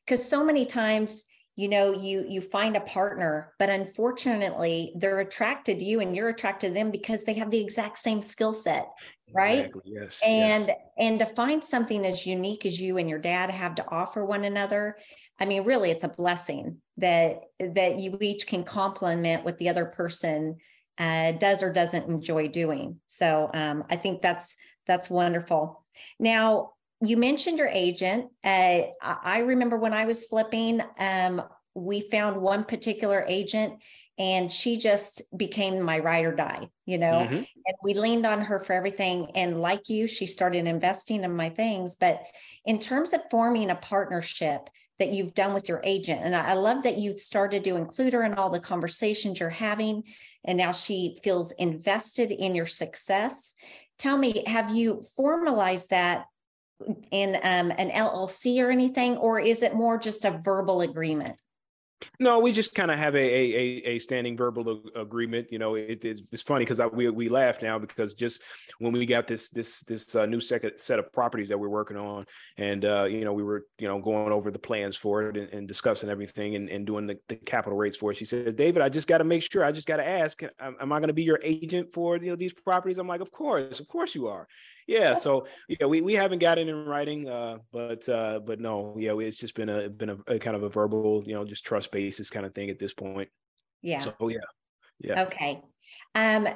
because 0.06 0.24
so 0.24 0.44
many 0.44 0.64
times 0.64 1.24
you 1.56 1.68
know 1.68 1.92
you 1.92 2.24
you 2.28 2.40
find 2.40 2.76
a 2.76 2.80
partner 2.80 3.52
but 3.58 3.68
unfortunately 3.68 4.92
they're 4.96 5.20
attracted 5.20 5.78
to 5.78 5.84
you 5.84 6.00
and 6.00 6.14
you're 6.14 6.28
attracted 6.28 6.68
to 6.68 6.74
them 6.74 6.90
because 6.90 7.24
they 7.24 7.34
have 7.34 7.50
the 7.50 7.60
exact 7.60 7.98
same 7.98 8.22
skill 8.22 8.52
set 8.52 8.86
right 9.34 9.66
exactly. 9.66 9.82
yes 9.86 10.20
and 10.24 10.66
yes. 10.68 10.76
and 10.98 11.18
to 11.18 11.26
find 11.26 11.62
something 11.62 12.06
as 12.06 12.26
unique 12.26 12.64
as 12.64 12.80
you 12.80 12.98
and 12.98 13.10
your 13.10 13.18
dad 13.18 13.50
have 13.50 13.74
to 13.74 13.84
offer 13.88 14.24
one 14.24 14.44
another 14.44 14.96
i 15.42 15.46
mean 15.46 15.64
really 15.64 15.90
it's 15.90 16.04
a 16.04 16.08
blessing 16.08 16.78
that 16.96 17.40
that 17.58 17.98
you 17.98 18.16
each 18.20 18.46
can 18.46 18.64
complement 18.64 19.44
what 19.44 19.58
the 19.58 19.68
other 19.68 19.86
person 19.86 20.56
uh, 20.98 21.32
does 21.32 21.62
or 21.62 21.72
doesn't 21.72 22.08
enjoy 22.08 22.48
doing 22.48 23.00
so 23.06 23.50
um, 23.54 23.84
i 23.90 23.96
think 23.96 24.22
that's 24.22 24.56
that's 24.86 25.10
wonderful 25.10 25.84
now 26.18 26.72
you 27.02 27.16
mentioned 27.16 27.58
your 27.58 27.68
agent. 27.68 28.26
Uh, 28.44 28.82
I 29.02 29.38
remember 29.38 29.76
when 29.76 29.92
I 29.92 30.04
was 30.04 30.24
flipping, 30.26 30.80
um, 30.98 31.42
we 31.74 32.00
found 32.00 32.40
one 32.40 32.64
particular 32.64 33.24
agent 33.26 33.74
and 34.18 34.52
she 34.52 34.76
just 34.76 35.22
became 35.36 35.80
my 35.82 35.98
ride 35.98 36.24
or 36.24 36.34
die, 36.34 36.68
you 36.86 36.98
know, 36.98 37.26
mm-hmm. 37.26 37.34
and 37.34 37.76
we 37.82 37.94
leaned 37.94 38.26
on 38.26 38.42
her 38.42 38.60
for 38.60 38.74
everything. 38.74 39.32
And 39.34 39.60
like 39.60 39.88
you, 39.88 40.06
she 40.06 40.26
started 40.26 40.66
investing 40.66 41.24
in 41.24 41.34
my 41.34 41.48
things. 41.48 41.96
But 41.96 42.22
in 42.64 42.78
terms 42.78 43.12
of 43.14 43.22
forming 43.30 43.70
a 43.70 43.74
partnership 43.76 44.68
that 45.02 45.12
you've 45.12 45.34
done 45.34 45.52
with 45.52 45.68
your 45.68 45.80
agent, 45.82 46.20
and 46.22 46.32
I 46.32 46.54
love 46.54 46.84
that 46.84 46.96
you've 46.96 47.18
started 47.18 47.64
to 47.64 47.74
include 47.74 48.12
her 48.12 48.22
in 48.22 48.34
all 48.34 48.50
the 48.50 48.60
conversations 48.60 49.40
you're 49.40 49.50
having. 49.50 50.04
And 50.44 50.56
now 50.56 50.70
she 50.70 51.18
feels 51.24 51.50
invested 51.52 52.30
in 52.30 52.54
your 52.54 52.66
success. 52.66 53.54
Tell 53.98 54.16
me, 54.16 54.44
have 54.46 54.70
you 54.70 55.02
formalized 55.16 55.90
that 55.90 56.26
in 57.10 57.34
um, 57.42 57.72
an 57.76 57.90
LLC 57.90 58.62
or 58.62 58.70
anything, 58.70 59.16
or 59.16 59.40
is 59.40 59.64
it 59.64 59.74
more 59.74 59.98
just 59.98 60.24
a 60.24 60.40
verbal 60.44 60.82
agreement? 60.82 61.36
No, 62.18 62.38
we 62.38 62.52
just 62.52 62.74
kind 62.74 62.90
of 62.90 62.98
have 62.98 63.14
a, 63.14 63.18
a 63.18 63.82
a 63.86 63.98
standing 63.98 64.36
verbal 64.36 64.82
agreement. 64.94 65.50
You 65.50 65.58
know, 65.58 65.74
it, 65.74 66.04
it's, 66.04 66.22
it's 66.30 66.42
funny 66.42 66.64
because 66.64 66.80
we 66.92 67.08
we 67.10 67.28
laugh 67.28 67.62
now 67.62 67.78
because 67.78 68.14
just 68.14 68.42
when 68.78 68.92
we 68.92 69.06
got 69.06 69.26
this 69.26 69.48
this 69.50 69.80
this 69.80 70.14
uh, 70.14 70.26
new 70.26 70.40
second 70.40 70.72
set 70.78 70.98
of 70.98 71.12
properties 71.12 71.48
that 71.48 71.58
we're 71.58 71.68
working 71.68 71.96
on, 71.96 72.26
and 72.56 72.84
uh, 72.84 73.04
you 73.04 73.24
know 73.24 73.32
we 73.32 73.42
were 73.42 73.66
you 73.78 73.88
know 73.88 74.00
going 74.00 74.32
over 74.32 74.50
the 74.50 74.58
plans 74.58 74.96
for 74.96 75.28
it 75.28 75.36
and, 75.36 75.48
and 75.52 75.68
discussing 75.68 76.10
everything 76.10 76.56
and, 76.56 76.68
and 76.68 76.86
doing 76.86 77.06
the, 77.06 77.18
the 77.28 77.36
capital 77.36 77.78
rates 77.78 77.96
for 77.96 78.10
it. 78.10 78.16
She 78.16 78.24
says, 78.24 78.54
David, 78.54 78.82
I 78.82 78.88
just 78.88 79.08
got 79.08 79.18
to 79.18 79.24
make 79.24 79.42
sure. 79.50 79.64
I 79.64 79.72
just 79.72 79.86
got 79.86 79.96
to 79.96 80.06
ask, 80.06 80.42
am, 80.60 80.76
am 80.80 80.92
I 80.92 80.98
going 80.98 81.08
to 81.08 81.14
be 81.14 81.22
your 81.22 81.40
agent 81.42 81.92
for 81.92 82.16
you 82.16 82.30
know 82.30 82.36
these 82.36 82.52
properties? 82.52 82.98
I'm 82.98 83.08
like, 83.08 83.20
of 83.20 83.30
course, 83.30 83.80
of 83.80 83.88
course 83.88 84.14
you 84.14 84.28
are. 84.28 84.46
Yeah. 84.86 85.14
So 85.14 85.46
yeah, 85.68 85.86
we, 85.86 86.00
we 86.00 86.14
haven't 86.14 86.40
got 86.40 86.58
it 86.58 86.68
in 86.68 86.84
writing, 86.84 87.28
uh, 87.28 87.58
but 87.72 88.08
uh, 88.08 88.40
but 88.44 88.60
no, 88.60 88.96
yeah, 88.98 89.16
it's 89.18 89.36
just 89.36 89.54
been 89.54 89.68
a 89.68 89.88
been 89.88 90.10
a, 90.10 90.16
a 90.26 90.38
kind 90.38 90.56
of 90.56 90.62
a 90.64 90.68
verbal, 90.68 91.22
you 91.24 91.34
know, 91.34 91.44
just 91.44 91.64
trust 91.64 91.91
basis 91.92 92.30
kind 92.30 92.44
of 92.44 92.52
thing 92.52 92.70
at 92.70 92.80
this 92.80 92.92
point. 92.92 93.28
Yeah. 93.82 94.00
So 94.00 94.14
yeah. 94.28 94.38
Yeah. 94.98 95.22
Okay. 95.22 95.62
Um, 96.14 96.48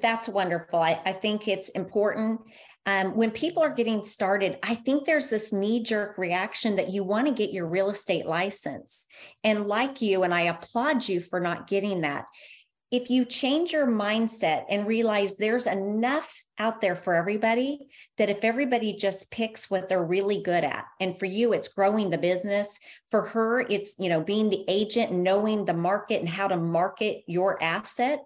that's 0.00 0.28
wonderful. 0.28 0.78
I, 0.78 1.00
I 1.04 1.12
think 1.12 1.48
it's 1.48 1.68
important. 1.70 2.40
Um, 2.86 3.16
when 3.16 3.30
people 3.30 3.62
are 3.62 3.72
getting 3.72 4.02
started, 4.02 4.58
I 4.62 4.74
think 4.74 5.06
there's 5.06 5.30
this 5.30 5.52
knee 5.52 5.82
jerk 5.82 6.18
reaction 6.18 6.76
that 6.76 6.90
you 6.90 7.02
want 7.02 7.26
to 7.28 7.32
get 7.32 7.52
your 7.52 7.66
real 7.66 7.90
estate 7.90 8.26
license. 8.26 9.06
And 9.42 9.66
like 9.66 10.02
you, 10.02 10.22
and 10.22 10.34
I 10.34 10.42
applaud 10.42 11.08
you 11.08 11.20
for 11.20 11.40
not 11.40 11.66
getting 11.66 12.02
that. 12.02 12.26
If 12.94 13.10
you 13.10 13.24
change 13.24 13.72
your 13.72 13.88
mindset 13.88 14.66
and 14.70 14.86
realize 14.86 15.36
there's 15.36 15.66
enough 15.66 16.40
out 16.60 16.80
there 16.80 16.94
for 16.94 17.14
everybody 17.14 17.88
that 18.18 18.30
if 18.30 18.44
everybody 18.44 18.94
just 18.94 19.32
picks 19.32 19.68
what 19.68 19.88
they're 19.88 20.04
really 20.04 20.40
good 20.40 20.62
at 20.62 20.84
and 21.00 21.18
for 21.18 21.26
you 21.26 21.52
it's 21.52 21.66
growing 21.66 22.08
the 22.08 22.18
business 22.18 22.78
for 23.10 23.22
her 23.22 23.62
it's 23.62 23.96
you 23.98 24.08
know 24.08 24.20
being 24.20 24.48
the 24.48 24.64
agent 24.68 25.10
knowing 25.10 25.64
the 25.64 25.74
market 25.74 26.20
and 26.20 26.28
how 26.28 26.46
to 26.46 26.56
market 26.56 27.22
your 27.26 27.60
asset 27.60 28.20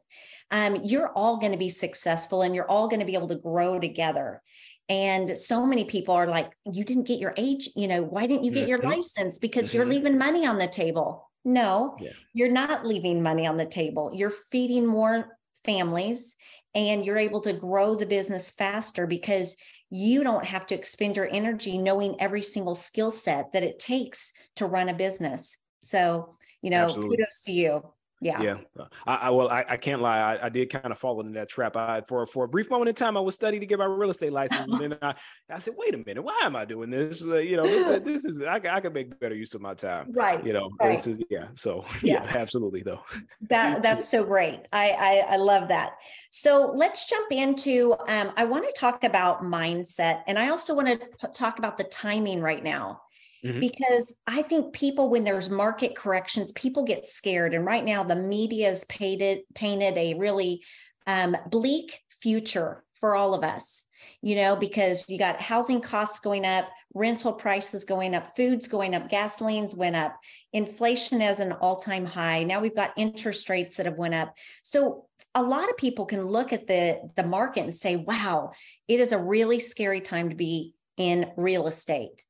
um, 0.50 0.76
you're 0.84 1.08
all 1.14 1.38
going 1.38 1.52
to 1.52 1.58
be 1.58 1.70
successful 1.70 2.42
and 2.42 2.54
you're 2.54 2.70
all 2.70 2.88
going 2.88 3.00
to 3.00 3.06
be 3.06 3.14
able 3.14 3.28
to 3.28 3.36
grow 3.36 3.80
together 3.80 4.42
and 4.90 5.36
so 5.38 5.64
many 5.64 5.84
people 5.84 6.14
are 6.14 6.26
like 6.26 6.52
you 6.70 6.84
didn't 6.84 7.06
get 7.06 7.18
your 7.18 7.32
age 7.38 7.70
you 7.74 7.88
know 7.88 8.02
why 8.02 8.26
didn't 8.26 8.44
you 8.44 8.52
get 8.52 8.68
your 8.68 8.78
mm-hmm. 8.78 8.90
license 8.90 9.38
because 9.38 9.72
you're 9.72 9.84
mm-hmm. 9.84 9.92
leaving 9.92 10.18
money 10.18 10.46
on 10.46 10.58
the 10.58 10.68
table 10.68 11.27
no 11.44 11.96
yeah. 12.00 12.10
you're 12.32 12.50
not 12.50 12.86
leaving 12.86 13.22
money 13.22 13.46
on 13.46 13.56
the 13.56 13.66
table 13.66 14.10
you're 14.14 14.30
feeding 14.30 14.86
more 14.86 15.38
families 15.64 16.36
and 16.74 17.04
you're 17.04 17.18
able 17.18 17.40
to 17.40 17.52
grow 17.52 17.94
the 17.94 18.06
business 18.06 18.50
faster 18.50 19.06
because 19.06 19.56
you 19.90 20.22
don't 20.22 20.44
have 20.44 20.66
to 20.66 20.74
expend 20.74 21.16
your 21.16 21.28
energy 21.30 21.78
knowing 21.78 22.20
every 22.20 22.42
single 22.42 22.74
skill 22.74 23.10
set 23.10 23.52
that 23.52 23.62
it 23.62 23.78
takes 23.78 24.32
to 24.56 24.66
run 24.66 24.88
a 24.88 24.94
business. 24.94 25.56
So, 25.82 26.34
you 26.62 26.70
know, 26.70 26.84
Absolutely. 26.84 27.16
kudos 27.16 27.42
to 27.44 27.52
you. 27.52 27.82
Yeah. 28.20 28.42
Yeah. 28.42 28.56
I, 29.06 29.14
I 29.14 29.30
well, 29.30 29.48
I, 29.48 29.64
I, 29.68 29.76
can't 29.76 30.02
lie. 30.02 30.18
I, 30.18 30.46
I, 30.46 30.48
did 30.48 30.70
kind 30.70 30.90
of 30.90 30.98
fall 30.98 31.20
into 31.20 31.34
that 31.34 31.48
trap. 31.48 31.76
I 31.76 32.00
for 32.00 32.26
for 32.26 32.44
a 32.44 32.48
brief 32.48 32.68
moment 32.68 32.88
in 32.88 32.94
time, 32.94 33.16
I 33.16 33.20
was 33.20 33.36
studying 33.36 33.60
to 33.60 33.66
get 33.66 33.78
my 33.78 33.84
real 33.84 34.10
estate 34.10 34.32
license, 34.32 34.68
and 34.68 34.80
then 34.80 34.98
I, 35.02 35.14
I 35.48 35.58
said, 35.60 35.74
wait 35.76 35.94
a 35.94 35.98
minute, 35.98 36.22
why 36.22 36.40
am 36.42 36.56
I 36.56 36.64
doing 36.64 36.90
this? 36.90 37.24
Uh, 37.24 37.36
you 37.36 37.56
know, 37.56 37.64
this, 37.64 38.04
this, 38.04 38.24
is 38.24 38.42
I, 38.42 38.56
I 38.56 38.80
can 38.80 38.92
make 38.92 39.18
better 39.20 39.36
use 39.36 39.54
of 39.54 39.60
my 39.60 39.74
time. 39.74 40.12
Right. 40.12 40.44
You 40.44 40.52
know, 40.52 40.70
right. 40.80 40.96
this 40.96 41.06
is 41.06 41.20
yeah. 41.30 41.48
So 41.54 41.84
yeah, 42.02 42.24
yeah 42.24 42.36
absolutely 42.36 42.82
though. 42.82 43.00
That 43.48 43.82
that's 43.82 44.10
so 44.10 44.24
great. 44.24 44.66
I, 44.72 44.90
I 44.90 45.34
I 45.34 45.36
love 45.36 45.68
that. 45.68 45.92
So 46.30 46.72
let's 46.74 47.08
jump 47.08 47.30
into. 47.30 47.94
Um, 48.08 48.32
I 48.36 48.44
want 48.44 48.68
to 48.68 48.74
talk 48.78 49.04
about 49.04 49.42
mindset, 49.42 50.22
and 50.26 50.38
I 50.38 50.48
also 50.48 50.74
want 50.74 50.88
to 50.88 51.28
talk 51.28 51.58
about 51.58 51.76
the 51.76 51.84
timing 51.84 52.40
right 52.40 52.64
now. 52.64 53.02
Mm-hmm. 53.44 53.60
Because 53.60 54.14
I 54.26 54.42
think 54.42 54.72
people, 54.72 55.10
when 55.10 55.24
there's 55.24 55.50
market 55.50 55.94
corrections, 55.94 56.52
people 56.52 56.82
get 56.82 57.06
scared. 57.06 57.54
And 57.54 57.64
right 57.64 57.84
now, 57.84 58.02
the 58.02 58.16
media 58.16 58.68
has 58.68 58.84
painted 58.86 59.40
painted 59.54 59.96
a 59.96 60.14
really 60.14 60.64
um, 61.06 61.36
bleak 61.48 62.00
future 62.20 62.84
for 62.94 63.14
all 63.14 63.34
of 63.34 63.44
us. 63.44 63.84
You 64.22 64.36
know, 64.36 64.54
because 64.54 65.04
you 65.08 65.18
got 65.18 65.40
housing 65.40 65.80
costs 65.80 66.20
going 66.20 66.44
up, 66.44 66.68
rental 66.94 67.32
prices 67.32 67.84
going 67.84 68.14
up, 68.14 68.36
foods 68.36 68.68
going 68.68 68.94
up, 68.94 69.10
gasoline's 69.10 69.74
went 69.74 69.96
up, 69.96 70.16
inflation 70.52 71.20
is 71.20 71.40
an 71.40 71.52
all-time 71.52 72.06
high. 72.06 72.44
Now 72.44 72.60
we've 72.60 72.76
got 72.76 72.92
interest 72.96 73.48
rates 73.48 73.76
that 73.76 73.86
have 73.86 73.98
went 73.98 74.14
up. 74.14 74.34
So 74.62 75.06
a 75.34 75.42
lot 75.42 75.68
of 75.68 75.76
people 75.76 76.06
can 76.06 76.24
look 76.24 76.52
at 76.52 76.66
the 76.66 77.10
the 77.16 77.24
market 77.24 77.64
and 77.64 77.76
say, 77.76 77.96
"Wow, 77.96 78.52
it 78.86 79.00
is 79.00 79.12
a 79.12 79.18
really 79.18 79.58
scary 79.58 80.00
time 80.00 80.30
to 80.30 80.36
be 80.36 80.74
in 80.96 81.30
real 81.36 81.66
estate." 81.66 82.24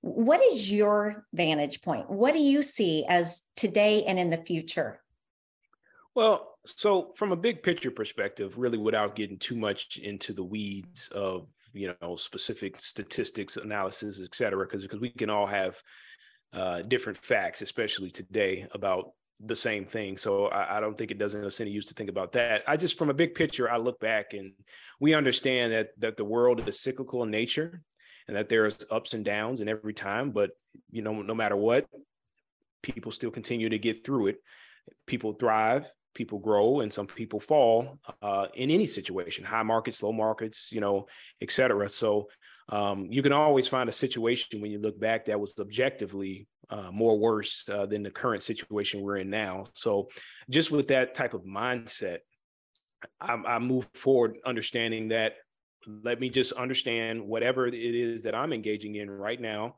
What 0.00 0.40
is 0.52 0.70
your 0.70 1.26
vantage 1.32 1.82
point? 1.82 2.10
What 2.10 2.32
do 2.32 2.40
you 2.40 2.62
see 2.62 3.04
as 3.08 3.42
today 3.56 4.04
and 4.04 4.18
in 4.18 4.30
the 4.30 4.38
future? 4.38 5.00
Well, 6.14 6.56
so 6.66 7.12
from 7.16 7.32
a 7.32 7.36
big 7.36 7.62
picture 7.62 7.90
perspective, 7.90 8.58
really 8.58 8.78
without 8.78 9.16
getting 9.16 9.38
too 9.38 9.56
much 9.56 9.98
into 9.98 10.32
the 10.32 10.44
weeds 10.44 11.08
of 11.08 11.46
you 11.72 11.94
know 12.00 12.16
specific 12.16 12.80
statistics, 12.80 13.56
analysis, 13.56 14.20
et 14.22 14.34
cetera, 14.34 14.66
because 14.66 14.82
because 14.82 15.00
we 15.00 15.10
can 15.10 15.30
all 15.30 15.46
have 15.46 15.80
uh, 16.52 16.82
different 16.82 17.18
facts, 17.18 17.62
especially 17.62 18.10
today, 18.10 18.66
about 18.72 19.12
the 19.44 19.56
same 19.56 19.86
thing. 19.86 20.16
So 20.16 20.46
I, 20.46 20.76
I, 20.76 20.80
don't 20.80 20.98
think 20.98 21.10
it 21.10 21.18
doesn't 21.18 21.44
us 21.44 21.60
any 21.60 21.70
use 21.70 21.86
to 21.86 21.94
think 21.94 22.10
about 22.10 22.32
that. 22.32 22.62
I 22.66 22.76
just, 22.76 22.98
from 22.98 23.08
a 23.08 23.14
big 23.14 23.34
picture, 23.34 23.70
I 23.70 23.78
look 23.78 23.98
back 23.98 24.34
and 24.34 24.52
we 25.00 25.14
understand 25.14 25.72
that 25.72 25.88
that 25.98 26.16
the 26.16 26.24
world 26.24 26.66
is 26.68 26.80
cyclical 26.80 27.22
in 27.22 27.30
nature, 27.30 27.82
and 28.30 28.36
that 28.36 28.48
there's 28.48 28.86
ups 28.92 29.12
and 29.12 29.24
downs 29.24 29.60
in 29.60 29.68
every 29.68 29.92
time. 29.92 30.30
But 30.30 30.50
you 30.92 31.02
know, 31.02 31.20
no 31.20 31.34
matter 31.34 31.56
what, 31.56 31.84
people 32.80 33.10
still 33.10 33.32
continue 33.32 33.68
to 33.68 33.78
get 33.78 34.04
through 34.04 34.28
it. 34.28 34.36
People 35.04 35.32
thrive, 35.32 35.84
people 36.14 36.38
grow, 36.38 36.78
and 36.80 36.92
some 36.92 37.08
people 37.08 37.40
fall 37.40 37.98
uh, 38.22 38.46
in 38.54 38.70
any 38.70 38.86
situation, 38.86 39.44
high 39.44 39.64
markets, 39.64 40.00
low 40.00 40.12
markets, 40.12 40.70
you 40.70 40.80
know, 40.80 41.06
et 41.42 41.50
cetera. 41.50 41.88
So 41.88 42.28
um, 42.68 43.08
you 43.10 43.20
can 43.20 43.32
always 43.32 43.66
find 43.66 43.88
a 43.88 43.92
situation 43.92 44.60
when 44.60 44.70
you 44.70 44.78
look 44.78 44.98
back 45.00 45.24
that 45.24 45.40
was 45.40 45.58
objectively 45.58 46.46
uh, 46.70 46.92
more 46.92 47.18
worse 47.18 47.64
uh, 47.68 47.86
than 47.86 48.04
the 48.04 48.12
current 48.12 48.44
situation 48.44 49.00
we're 49.00 49.16
in 49.16 49.28
now. 49.28 49.64
So 49.72 50.08
just 50.48 50.70
with 50.70 50.86
that 50.88 51.16
type 51.16 51.34
of 51.34 51.42
mindset, 51.42 52.18
I, 53.20 53.32
I 53.32 53.58
move 53.58 53.88
forward 53.94 54.36
understanding 54.46 55.08
that 55.08 55.32
let 55.86 56.20
me 56.20 56.28
just 56.28 56.52
understand 56.52 57.22
whatever 57.22 57.66
it 57.66 57.74
is 57.74 58.22
that 58.24 58.34
I'm 58.34 58.52
engaging 58.52 58.96
in 58.96 59.10
right 59.10 59.40
now. 59.40 59.76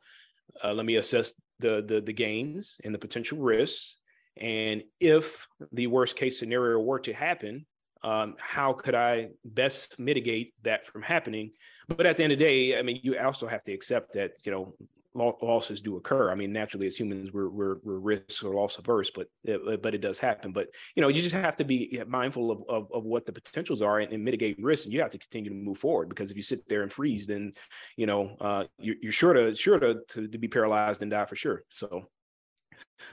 Uh, 0.62 0.72
let 0.72 0.86
me 0.86 0.96
assess 0.96 1.34
the, 1.60 1.82
the 1.86 2.00
the 2.00 2.12
gains 2.12 2.76
and 2.84 2.94
the 2.94 2.98
potential 2.98 3.38
risks, 3.38 3.96
and 4.36 4.82
if 5.00 5.46
the 5.72 5.86
worst 5.86 6.16
case 6.16 6.38
scenario 6.38 6.80
were 6.80 7.00
to 7.00 7.12
happen, 7.12 7.64
um, 8.02 8.34
how 8.38 8.72
could 8.72 8.94
I 8.94 9.28
best 9.44 9.98
mitigate 9.98 10.54
that 10.64 10.84
from 10.84 11.02
happening? 11.02 11.52
But 11.88 12.06
at 12.06 12.16
the 12.16 12.24
end 12.24 12.32
of 12.32 12.38
the 12.38 12.44
day, 12.44 12.78
I 12.78 12.82
mean, 12.82 13.00
you 13.02 13.18
also 13.18 13.46
have 13.46 13.62
to 13.64 13.72
accept 13.72 14.14
that 14.14 14.32
you 14.44 14.52
know 14.52 14.74
losses 15.14 15.80
do 15.80 15.96
occur. 15.96 16.30
I 16.30 16.34
mean, 16.34 16.52
naturally, 16.52 16.86
as 16.86 16.96
humans, 16.96 17.32
we're 17.32 17.48
we're, 17.48 17.76
we're 17.82 17.98
risk 17.98 18.44
or 18.44 18.54
loss 18.54 18.78
averse, 18.78 19.10
but 19.10 19.28
it, 19.44 19.82
but 19.82 19.94
it 19.94 20.00
does 20.00 20.18
happen. 20.18 20.52
But 20.52 20.68
you 20.94 21.02
know, 21.02 21.08
you 21.08 21.20
just 21.20 21.34
have 21.34 21.56
to 21.56 21.64
be 21.64 22.00
mindful 22.06 22.50
of 22.50 22.62
of, 22.68 22.92
of 22.92 23.04
what 23.04 23.26
the 23.26 23.32
potentials 23.32 23.82
are 23.82 24.00
and, 24.00 24.12
and, 24.12 24.24
mitigate 24.24 24.62
risks, 24.62 24.86
and 24.86 24.92
you 24.92 25.00
have 25.00 25.10
to 25.10 25.18
continue 25.18 25.50
to 25.50 25.56
move 25.56 25.78
forward. 25.78 26.08
Because 26.08 26.30
if 26.30 26.36
you 26.36 26.42
sit 26.42 26.66
there 26.68 26.82
and 26.82 26.92
freeze, 26.92 27.26
then 27.26 27.52
you 27.96 28.06
know 28.06 28.36
uh, 28.40 28.64
you're, 28.78 28.96
you're 29.02 29.12
sure 29.12 29.32
to 29.32 29.54
sure 29.54 29.78
to, 29.78 30.00
to 30.08 30.28
to 30.28 30.38
be 30.38 30.48
paralyzed 30.48 31.02
and 31.02 31.10
die 31.10 31.26
for 31.26 31.36
sure. 31.36 31.64
So 31.70 32.06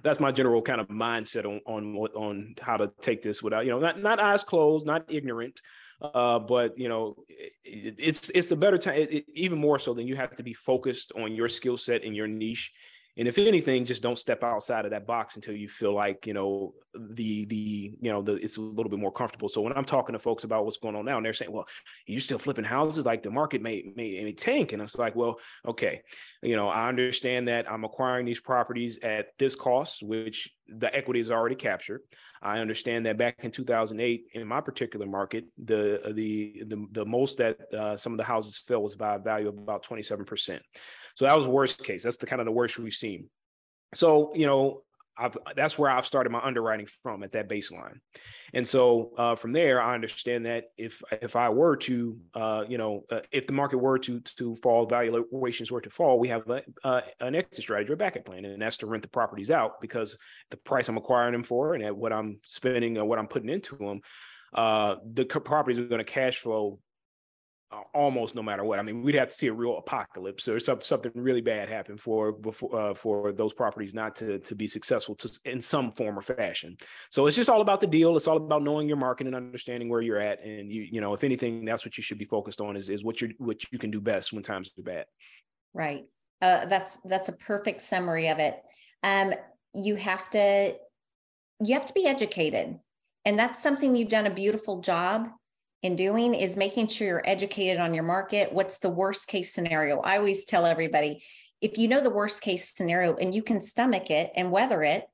that's 0.04 0.20
my 0.20 0.32
general 0.32 0.62
kind 0.62 0.82
of 0.82 0.88
mindset 0.88 1.46
on 1.46 1.60
on 1.66 1.96
on 1.96 2.56
how 2.62 2.78
to 2.78 2.92
take 3.02 3.22
this 3.22 3.44
without 3.44 3.66
you 3.66 3.72
know 3.72 3.80
not 3.80 4.00
not 4.02 4.20
eyes 4.20 4.44
closed, 4.44 4.86
not 4.86 5.04
ignorant, 5.10 5.60
uh, 6.02 6.40
but 6.40 6.78
you 6.78 6.90
know, 6.90 7.16
it, 7.64 7.96
it's 7.98 8.30
it's 8.30 8.52
a 8.52 8.56
better 8.56 8.78
time, 8.78 8.96
it, 8.96 9.26
even 9.34 9.60
more 9.60 9.80
so 9.80 9.94
than 9.94 10.08
you 10.08 10.16
have 10.16 10.36
to 10.36 10.44
be 10.44 10.54
focused 10.54 11.12
on 11.16 11.34
your 11.34 11.50
skill 11.50 11.78
set 11.78 12.04
and 12.04 12.16
your 12.16 12.28
niche. 12.28 12.72
And 13.18 13.28
if 13.28 13.38
anything, 13.38 13.84
just 13.84 14.02
don't 14.02 14.18
step 14.18 14.46
outside 14.46 14.86
of 14.86 14.92
that 14.92 15.06
box 15.06 15.36
until 15.36 15.54
you 15.54 15.68
feel 15.68 15.94
like 15.94 16.26
you 16.26 16.34
know 16.34 16.74
the 16.98 17.44
the 17.46 17.98
you 18.00 18.12
know 18.12 18.22
the 18.22 18.36
it's 18.36 18.56
a 18.56 18.62
little 18.62 18.90
bit 18.90 19.00
more 19.00 19.12
comfortable. 19.12 19.50
So 19.50 19.60
when 19.60 19.74
I'm 19.74 19.84
talking 19.84 20.14
to 20.14 20.20
folks 20.20 20.46
about 20.46 20.64
what's 20.64 20.78
going 20.78 20.96
on 20.96 21.04
now, 21.04 21.18
and 21.18 21.26
they're 21.26 21.34
saying, 21.34 21.52
"Well, 21.52 21.68
you're 22.06 22.22
still 22.22 22.38
flipping 22.38 22.64
houses, 22.64 23.06
like 23.06 23.22
the 23.22 23.30
market 23.30 23.62
may 23.62 23.84
may, 23.94 24.24
may 24.24 24.32
tank," 24.32 24.72
and 24.72 24.82
it's 24.82 24.98
like, 24.98 25.18
"Well, 25.18 25.40
okay, 25.68 26.02
you 26.42 26.56
know, 26.56 26.70
I 26.70 26.88
understand 26.88 27.50
that 27.50 27.70
I'm 27.70 27.84
acquiring 27.84 28.26
these 28.26 28.40
properties 28.40 29.00
at 29.04 29.38
this 29.38 29.56
cost, 29.56 30.02
which 30.02 30.50
the 30.78 30.94
equity 30.96 31.20
is 31.20 31.32
already 31.32 31.56
captured. 31.56 32.02
I 32.42 32.60
understand 32.60 33.06
that 33.06 33.18
back 33.18 33.36
in 33.44 33.52
2008, 33.52 34.26
in 34.34 34.48
my 34.48 34.62
particular 34.62 35.06
market, 35.06 35.46
the 35.64 36.00
the 36.14 36.64
the, 36.68 36.86
the 36.92 37.06
most 37.06 37.38
that 37.38 37.58
uh, 37.74 37.98
some 37.98 38.14
of 38.14 38.18
the 38.18 38.24
houses 38.24 38.58
fell 38.58 38.82
was 38.82 38.96
by 38.96 39.16
a 39.16 39.20
value 39.20 39.50
of 39.50 39.58
about 39.58 39.84
27 39.84 40.26
percent. 40.26 40.62
So 41.16 41.26
that 41.26 41.38
was 41.38 41.48
worst 41.48 41.84
case. 41.84 42.04
That's 42.04 42.18
the 42.18 42.26
kind 42.26 42.40
of 42.40 42.46
the 42.46 42.52
worst 42.52 42.80
we've 42.80 42.94
seen. 42.94 43.30
So 43.94 44.34
you 44.36 44.46
know, 44.46 44.84
I've, 45.20 45.38
that's 45.56 45.78
where 45.78 45.92
I've 45.92 46.06
started 46.06 46.30
my 46.30 46.40
underwriting 46.40 46.88
from 47.04 47.24
at 47.24 47.34
that 47.34 47.50
baseline, 47.50 48.00
and 48.54 48.68
so 48.68 49.12
uh, 49.18 49.36
from 49.36 49.52
there, 49.52 49.82
I 49.82 49.94
understand 49.94 50.46
that 50.46 50.66
if 50.78 51.02
if 51.22 51.36
I 51.36 51.50
were 51.50 51.76
to, 51.78 52.18
uh, 52.34 52.64
you 52.68 52.78
know, 52.78 53.04
uh, 53.12 53.20
if 53.32 53.48
the 53.48 53.54
market 53.54 53.78
were 53.78 54.00
to 54.00 54.20
to 54.38 54.56
fall, 54.58 54.86
valuations 54.86 55.72
were 55.72 55.82
to 55.82 55.90
fall, 55.90 56.20
we 56.20 56.30
have 56.30 56.50
a, 56.50 56.62
uh, 56.84 57.02
an 57.20 57.36
exit 57.36 57.64
strategy 57.64 57.92
or 57.92 57.96
backup 57.96 58.26
plan, 58.26 58.46
and 58.46 58.62
that's 58.62 58.78
to 58.78 58.88
rent 58.88 59.04
the 59.04 59.10
properties 59.10 59.52
out 59.52 59.82
because 59.82 60.18
the 60.52 60.58
price 60.58 60.88
I'm 60.88 60.98
acquiring 60.98 61.34
them 61.34 61.44
for 61.44 61.74
and 61.74 61.84
at 61.84 61.96
what 61.96 62.14
I'm 62.14 62.40
spending 62.46 62.98
or 62.98 63.06
what 63.06 63.20
I'm 63.20 63.28
putting 63.28 63.50
into 63.50 63.76
them, 63.76 64.02
uh, 64.54 64.96
the 65.14 65.26
properties 65.26 65.80
are 65.80 65.86
going 65.86 66.00
to 66.00 66.06
cash 66.06 66.38
flow 66.38 66.80
almost 67.94 68.36
no 68.36 68.42
matter 68.42 68.64
what. 68.64 68.80
I 68.80 68.82
mean, 68.82 69.04
we'd 69.04 69.16
have 69.16 69.30
to 69.30 69.36
see 69.36 69.48
a 69.48 69.54
real 69.54 69.78
apocalypse 69.78 70.48
or 70.48 70.60
something 70.60 70.84
something 70.84 71.12
really 71.16 71.42
bad 71.42 71.70
happen 71.70 71.98
for 71.98 72.32
before 72.32 72.80
uh, 72.80 72.94
for 72.94 73.32
those 73.32 73.54
properties 73.54 73.94
not 73.94 74.16
to 74.18 74.40
to 74.40 74.56
be 74.56 74.68
successful 74.68 75.16
to, 75.16 75.40
in 75.46 75.62
some 75.62 75.92
form 75.92 76.18
or 76.18 76.22
fashion. 76.22 76.78
So 77.12 77.28
it's 77.28 77.36
just 77.36 77.50
all 77.50 77.62
about 77.62 77.80
the 77.80 77.88
deal. 77.88 78.18
It's 78.18 78.28
all 78.28 78.38
about 78.38 78.64
knowing 78.64 78.88
your 78.88 78.98
market 78.98 79.28
and 79.28 79.36
understanding 79.36 79.90
where 79.90 80.02
you're 80.02 80.20
at. 80.20 80.44
And 80.44 80.72
you 80.72 80.82
you 80.82 81.02
know, 81.02 81.14
if 81.14 81.24
anything, 81.24 81.66
that's 81.66 81.86
what 81.86 81.98
you 81.98 82.04
should 82.04 82.18
be 82.18 82.26
focused 82.26 82.62
on 82.62 82.76
is 82.76 82.90
is 82.90 83.04
what 83.04 83.22
you 83.22 83.34
what 83.38 83.72
you 83.72 83.78
can 83.78 83.92
do 83.92 84.02
best 84.02 84.34
when 84.34 84.44
times 84.44 84.72
are 84.78 84.84
bad. 84.84 85.06
Right. 85.74 86.06
Uh, 86.42 86.66
that's 86.66 86.98
that's 87.06 87.30
a 87.30 87.34
perfect 87.34 87.82
summary 87.82 88.30
of 88.30 88.40
it. 88.40 88.60
Um, 89.04 89.34
you 89.74 89.96
have 89.96 90.30
to 90.32 90.76
you 91.62 91.74
have 91.74 91.86
to 91.86 91.94
be 91.94 92.08
educated, 92.08 92.80
and 93.26 93.38
that's 93.38 93.62
something 93.62 93.96
you've 93.96 94.10
done 94.10 94.26
a 94.26 94.34
beautiful 94.34 94.82
job 94.82 95.30
in 95.82 95.96
doing 95.96 96.34
is 96.34 96.58
making 96.58 96.88
sure 96.88 97.08
you're 97.08 97.30
educated 97.30 97.80
on 97.80 97.94
your 97.94 98.04
market. 98.04 98.52
What's 98.52 98.80
the 98.80 98.90
worst 98.90 99.28
case 99.28 99.54
scenario? 99.54 100.00
I 100.02 100.18
always 100.18 100.46
tell 100.46 100.66
everybody 100.66 101.24
if 101.62 101.78
you 101.78 101.88
know 101.88 102.02
the 102.02 102.10
worst 102.10 102.42
case 102.42 102.74
scenario 102.74 103.16
and 103.16 103.34
you 103.34 103.44
can 103.44 103.62
stomach 103.62 104.10
it 104.10 104.32
and 104.36 104.52
weather 104.52 104.84
it, 104.84 105.06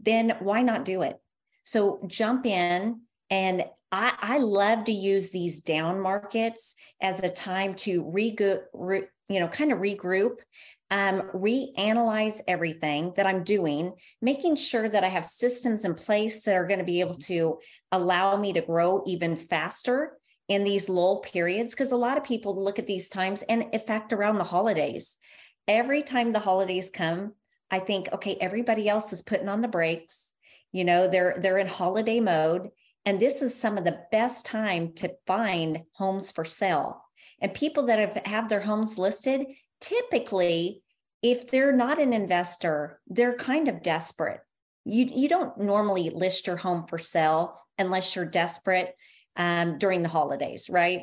then 0.00 0.36
why 0.40 0.62
not 0.62 0.84
do 0.84 1.02
it? 1.02 1.16
So 1.64 2.00
jump 2.06 2.44
in. 2.46 3.02
And 3.30 3.64
I, 3.90 4.14
I 4.20 4.38
love 4.38 4.84
to 4.84 4.92
use 4.92 5.30
these 5.30 5.60
down 5.60 6.00
markets 6.00 6.74
as 7.00 7.22
a 7.22 7.28
time 7.28 7.74
to 7.76 8.02
regroup, 8.04 8.62
re, 8.72 9.02
you 9.28 9.40
know, 9.40 9.48
kind 9.48 9.72
of 9.72 9.78
regroup, 9.78 10.38
um, 10.92 11.22
reanalyze 11.34 12.42
everything 12.46 13.14
that 13.16 13.26
I'm 13.26 13.44
doing, 13.44 13.94
making 14.20 14.56
sure 14.56 14.90
that 14.90 15.02
I 15.02 15.08
have 15.08 15.24
systems 15.24 15.86
in 15.86 15.94
place 15.94 16.42
that 16.42 16.54
are 16.54 16.66
going 16.66 16.80
to 16.80 16.84
be 16.84 17.00
able 17.00 17.14
to 17.14 17.58
allow 17.90 18.36
me 18.36 18.52
to 18.52 18.60
grow 18.60 19.02
even 19.06 19.34
faster 19.34 20.18
in 20.48 20.64
these 20.64 20.90
lull 20.90 21.20
periods. 21.20 21.74
Because 21.74 21.92
a 21.92 21.96
lot 21.96 22.18
of 22.18 22.24
people 22.24 22.62
look 22.62 22.78
at 22.78 22.86
these 22.86 23.08
times 23.08 23.40
and 23.40 23.64
in 23.72 23.80
fact 23.80 24.12
around 24.12 24.36
the 24.36 24.44
holidays. 24.44 25.16
Every 25.66 26.02
time 26.02 26.30
the 26.30 26.40
holidays 26.40 26.90
come, 26.92 27.32
I 27.70 27.78
think, 27.78 28.10
okay, 28.12 28.36
everybody 28.38 28.86
else 28.86 29.14
is 29.14 29.22
putting 29.22 29.48
on 29.48 29.62
the 29.62 29.68
brakes. 29.68 30.30
You 30.72 30.84
know, 30.84 31.08
they're 31.08 31.38
they're 31.40 31.58
in 31.58 31.68
holiday 31.68 32.20
mode. 32.20 32.68
And 33.06 33.18
this 33.18 33.40
is 33.40 33.58
some 33.58 33.78
of 33.78 33.84
the 33.84 34.00
best 34.12 34.44
time 34.44 34.92
to 34.96 35.14
find 35.26 35.84
homes 35.94 36.30
for 36.32 36.44
sale. 36.44 37.02
And 37.40 37.54
people 37.54 37.86
that 37.86 37.98
have, 37.98 38.26
have 38.26 38.48
their 38.48 38.60
homes 38.60 38.98
listed, 38.98 39.46
typically, 39.82 40.82
if 41.22 41.50
they're 41.50 41.76
not 41.76 42.00
an 42.00 42.14
investor, 42.14 43.00
they're 43.06 43.36
kind 43.36 43.68
of 43.68 43.82
desperate. 43.82 44.40
you 44.84 45.08
you 45.14 45.28
don't 45.28 45.58
normally 45.58 46.10
list 46.10 46.46
your 46.46 46.56
home 46.56 46.86
for 46.86 46.98
sale 46.98 47.56
unless 47.78 48.16
you're 48.16 48.24
desperate 48.24 48.94
um, 49.36 49.78
during 49.78 50.02
the 50.02 50.08
holidays, 50.08 50.68
right? 50.70 51.02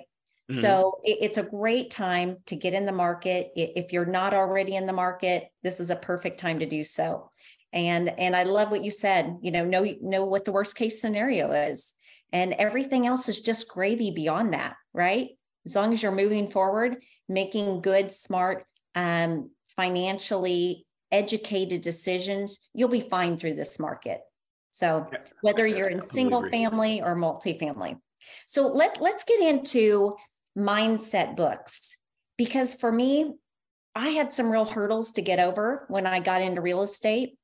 Mm-hmm. 0.52 0.62
So 0.62 1.00
it, 1.04 1.18
it's 1.22 1.38
a 1.38 1.44
great 1.44 1.89
time 1.92 2.38
to 2.48 2.56
get 2.56 2.74
in 2.74 2.86
the 2.86 2.92
market. 2.92 3.52
If 3.56 3.94
you're 3.94 4.06
not 4.06 4.34
already 4.34 4.76
in 4.76 4.86
the 4.86 4.94
market, 4.94 5.48
this 5.63 5.80
is 5.80 5.89
a 5.89 5.96
perfect 5.96 6.39
time 6.39 6.60
to 6.60 6.65
do 6.65 6.84
so. 6.84 7.32
And 7.72 8.10
and 8.18 8.36
I 8.36 8.44
love 8.44 8.72
what 8.72 8.84
you 8.84 8.92
said. 8.92 9.38
You 9.42 9.52
know, 9.52 9.63
know 9.63 9.86
know 10.02 10.26
what 10.26 10.46
the 10.46 10.52
worst 10.52 10.76
case 10.76 11.00
scenario 11.00 11.52
is, 11.52 11.94
and 12.34 12.54
everything 12.54 13.06
else 13.06 13.30
is 13.30 13.39
just 13.39 13.70
gravy 13.70 14.12
beyond 14.12 14.54
that, 14.54 14.76
right? 14.92 15.30
As 15.69 15.75
long 15.75 15.93
as 15.93 16.01
you're 16.01 16.12
moving 16.12 16.47
forward, 16.47 17.03
making 17.27 17.82
good, 17.82 18.12
smart, 18.12 18.65
um, 18.95 19.51
financially 19.75 20.88
educated 21.12 21.82
decisions, 21.82 22.60
you'll 22.73 22.89
be 22.89 23.01
fine 23.01 23.38
through 23.38 23.53
this 23.53 23.79
market. 23.79 24.21
So 24.71 25.05
whether 25.41 25.67
you're 25.67 25.89
in 25.89 26.01
single 26.01 26.49
family 26.49 27.03
or 27.03 27.15
multifamily. 27.15 27.99
So 28.47 28.67
let, 28.67 28.99
let's 28.99 29.23
get 29.23 29.41
into 29.41 30.15
mindset 30.58 31.36
books 31.36 31.95
because 32.36 32.73
for 32.73 32.91
me, 32.91 33.36
I 33.93 34.10
had 34.10 34.32
some 34.32 34.51
real 34.51 34.65
hurdles 34.65 35.12
to 35.13 35.21
get 35.21 35.39
over 35.39 35.86
when 35.88 36.08
I 36.08 36.19
got 36.19 36.41
into 36.41 36.62
real 36.62 36.82
estate. 36.82 37.38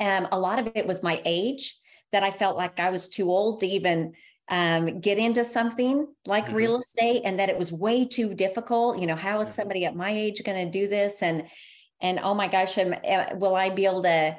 And 0.00 0.26
a 0.32 0.38
lot 0.40 0.58
of 0.58 0.72
it 0.74 0.88
was 0.88 1.04
my 1.04 1.22
age 1.24 1.78
that 2.10 2.24
I 2.24 2.32
felt 2.32 2.56
like 2.56 2.80
I 2.80 2.90
was 2.90 3.08
too 3.08 3.30
old 3.30 3.60
to 3.60 3.66
even 3.66 4.14
um, 4.48 5.00
get 5.00 5.18
into 5.18 5.44
something 5.44 6.06
like 6.26 6.46
mm-hmm. 6.46 6.54
real 6.54 6.78
estate 6.78 7.22
and 7.24 7.38
that 7.38 7.48
it 7.48 7.58
was 7.58 7.72
way 7.72 8.04
too 8.04 8.34
difficult. 8.34 8.98
You 8.98 9.06
know, 9.06 9.16
how 9.16 9.40
is 9.40 9.48
mm-hmm. 9.48 9.54
somebody 9.54 9.84
at 9.84 9.96
my 9.96 10.10
age 10.10 10.42
going 10.44 10.64
to 10.64 10.70
do 10.70 10.88
this? 10.88 11.22
And 11.22 11.44
and 12.00 12.18
oh 12.22 12.34
my 12.34 12.48
gosh, 12.48 12.76
am, 12.76 12.94
will 13.38 13.54
I 13.54 13.70
be 13.70 13.86
able 13.86 14.02
to 14.02 14.36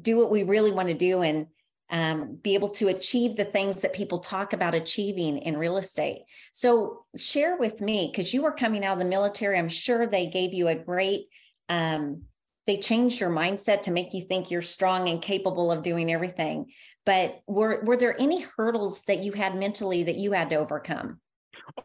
do 0.00 0.18
what 0.18 0.30
we 0.30 0.42
really 0.42 0.72
want 0.72 0.88
to 0.88 0.94
do 0.94 1.22
and 1.22 1.46
um, 1.90 2.38
be 2.42 2.54
able 2.54 2.70
to 2.70 2.88
achieve 2.88 3.36
the 3.36 3.44
things 3.44 3.82
that 3.82 3.92
people 3.92 4.18
talk 4.18 4.52
about 4.52 4.74
achieving 4.74 5.38
in 5.38 5.56
real 5.56 5.76
estate? 5.76 6.22
So 6.52 7.04
share 7.16 7.56
with 7.56 7.80
me 7.80 8.10
because 8.10 8.34
you 8.34 8.42
were 8.42 8.52
coming 8.52 8.84
out 8.84 8.94
of 8.94 8.98
the 8.98 9.04
military. 9.08 9.58
I'm 9.58 9.68
sure 9.68 10.06
they 10.06 10.26
gave 10.26 10.54
you 10.54 10.68
a 10.68 10.74
great. 10.74 11.26
Um, 11.68 12.22
they 12.66 12.78
changed 12.78 13.20
your 13.20 13.30
mindset 13.30 13.82
to 13.82 13.90
make 13.90 14.14
you 14.14 14.22
think 14.22 14.50
you're 14.50 14.62
strong 14.62 15.08
and 15.08 15.20
capable 15.20 15.70
of 15.70 15.82
doing 15.82 16.10
everything. 16.10 16.72
But 17.06 17.40
were 17.46 17.82
were 17.84 17.96
there 17.96 18.20
any 18.20 18.42
hurdles 18.56 19.02
that 19.02 19.22
you 19.22 19.32
had 19.32 19.56
mentally 19.56 20.02
that 20.04 20.16
you 20.16 20.32
had 20.32 20.50
to 20.50 20.56
overcome? 20.56 21.20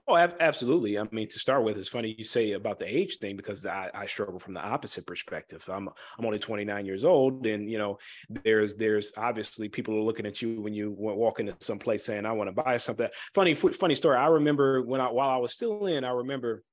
Oh, 0.07 0.15
absolutely. 0.15 0.97
I 0.97 1.03
mean, 1.11 1.27
to 1.29 1.39
start 1.39 1.63
with, 1.63 1.77
it's 1.77 1.89
funny 1.89 2.15
you 2.17 2.23
say 2.23 2.53
about 2.53 2.79
the 2.79 2.85
age 2.85 3.17
thing 3.17 3.35
because 3.35 3.65
I, 3.65 3.89
I 3.93 4.05
struggle 4.07 4.39
from 4.39 4.53
the 4.53 4.61
opposite 4.61 5.05
perspective. 5.05 5.63
I'm 5.67 5.89
I'm 6.17 6.25
only 6.25 6.39
29 6.39 6.85
years 6.85 7.03
old, 7.03 7.45
and 7.45 7.69
you 7.69 7.77
know, 7.77 7.97
there's 8.43 8.75
there's 8.75 9.13
obviously 9.17 9.69
people 9.69 9.95
are 9.95 10.01
looking 10.01 10.25
at 10.25 10.41
you 10.41 10.61
when 10.61 10.73
you 10.73 10.91
walk 10.91 11.39
into 11.39 11.55
some 11.59 11.79
place 11.79 12.03
saying, 12.03 12.25
"I 12.25 12.31
want 12.31 12.47
to 12.47 12.63
buy 12.63 12.77
something." 12.77 13.07
Funny 13.33 13.53
funny 13.53 13.95
story. 13.95 14.17
I 14.17 14.27
remember 14.27 14.81
when 14.81 15.01
I 15.01 15.11
while 15.11 15.29
I 15.29 15.37
was 15.37 15.53
still 15.53 15.85
in, 15.85 16.03
I 16.03 16.11
remember, 16.11 16.63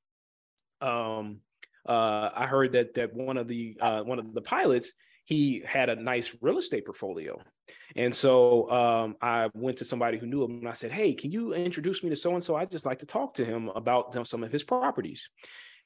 um, 0.81 1.41
uh, 1.87 2.31
I 2.35 2.47
heard 2.47 2.73
that 2.73 2.95
that 2.95 3.15
one 3.15 3.37
of 3.37 3.49
the 3.49 3.77
uh, 3.81 4.03
one 4.03 4.19
of 4.19 4.33
the 4.33 4.43
pilots 4.43 4.93
he 5.25 5.63
had 5.67 5.89
a 5.89 5.97
nice 5.97 6.35
real 6.41 6.59
estate 6.59 6.87
portfolio. 6.87 7.41
And 7.95 8.15
so 8.15 8.71
um, 8.71 9.17
I 9.21 9.49
went 9.55 9.79
to 9.79 9.85
somebody 9.85 10.19
who 10.19 10.27
knew 10.27 10.45
him 10.45 10.59
and 10.59 10.69
I 10.69 10.73
said, 10.73 10.93
Hey, 10.93 11.15
can 11.15 11.31
you 11.31 11.55
introduce 11.55 12.03
me 12.03 12.11
to 12.11 12.17
so 12.17 12.35
and 12.35 12.43
so? 12.43 12.57
I'd 12.57 12.71
just 12.71 12.87
like 12.87 12.99
to 13.01 13.07
talk 13.07 13.35
to 13.35 13.45
him 13.45 13.71
about 13.75 14.27
some 14.27 14.43
of 14.43 14.53
his 14.53 14.65
properties. 14.65 15.29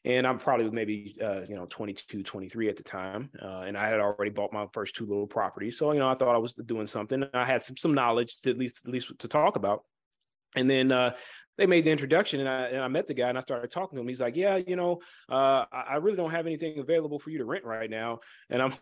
And 0.05 0.27
I'm 0.27 0.39
probably 0.39 0.71
maybe, 0.71 1.15
uh, 1.23 1.43
you 1.47 1.55
know, 1.55 1.67
22, 1.69 2.23
23 2.23 2.69
at 2.71 2.77
the 2.77 2.83
time. 2.83 3.29
Uh, 3.41 3.65
and 3.67 3.77
I 3.77 3.89
had 3.89 4.01
already 4.01 4.31
bought 4.31 4.53
my 4.53 4.67
first 4.73 4.97
two 4.97 5.05
little 5.05 5.27
properties. 5.27 5.77
So, 5.77 5.93
you 5.93 5.99
know, 5.99 6.09
I 6.09 6.15
thought 6.15 6.35
I 6.35 6.39
was 6.39 6.55
doing 6.55 6.87
something. 6.87 7.25
I 7.35 7.45
had 7.45 7.63
some, 7.63 7.77
some 7.77 7.93
knowledge 7.93 8.41
to 8.43 8.51
at 8.51 8.57
least, 8.57 8.87
at 8.87 8.93
least 8.93 9.13
to 9.19 9.29
talk 9.29 9.57
about. 9.57 9.85
And 10.57 10.71
then 10.71 10.91
uh, 10.91 11.13
they 11.59 11.67
made 11.67 11.85
the 11.85 11.91
introduction 11.91 12.41
and 12.41 12.49
I, 12.49 12.63
and 12.69 12.81
I 12.81 12.89
met 12.89 13.07
the 13.07 13.15
guy 13.15 13.29
and 13.29 13.37
I 13.37 13.41
started 13.41 13.71
talking 13.71 13.97
to 13.97 14.01
him. 14.01 14.09
He's 14.09 14.21
like, 14.21 14.37
yeah, 14.37 14.57
you 14.57 14.77
know, 14.77 15.01
uh, 15.29 15.65
I 15.73 15.97
really 15.97 16.17
don't 16.17 16.31
have 16.31 16.47
anything 16.47 16.79
available 16.79 17.19
for 17.19 17.31
you 17.31 17.39
to 17.39 17.45
rent 17.45 17.65
right 17.65 17.91
now. 17.91 18.21
And 18.49 18.63
I'm 18.63 18.73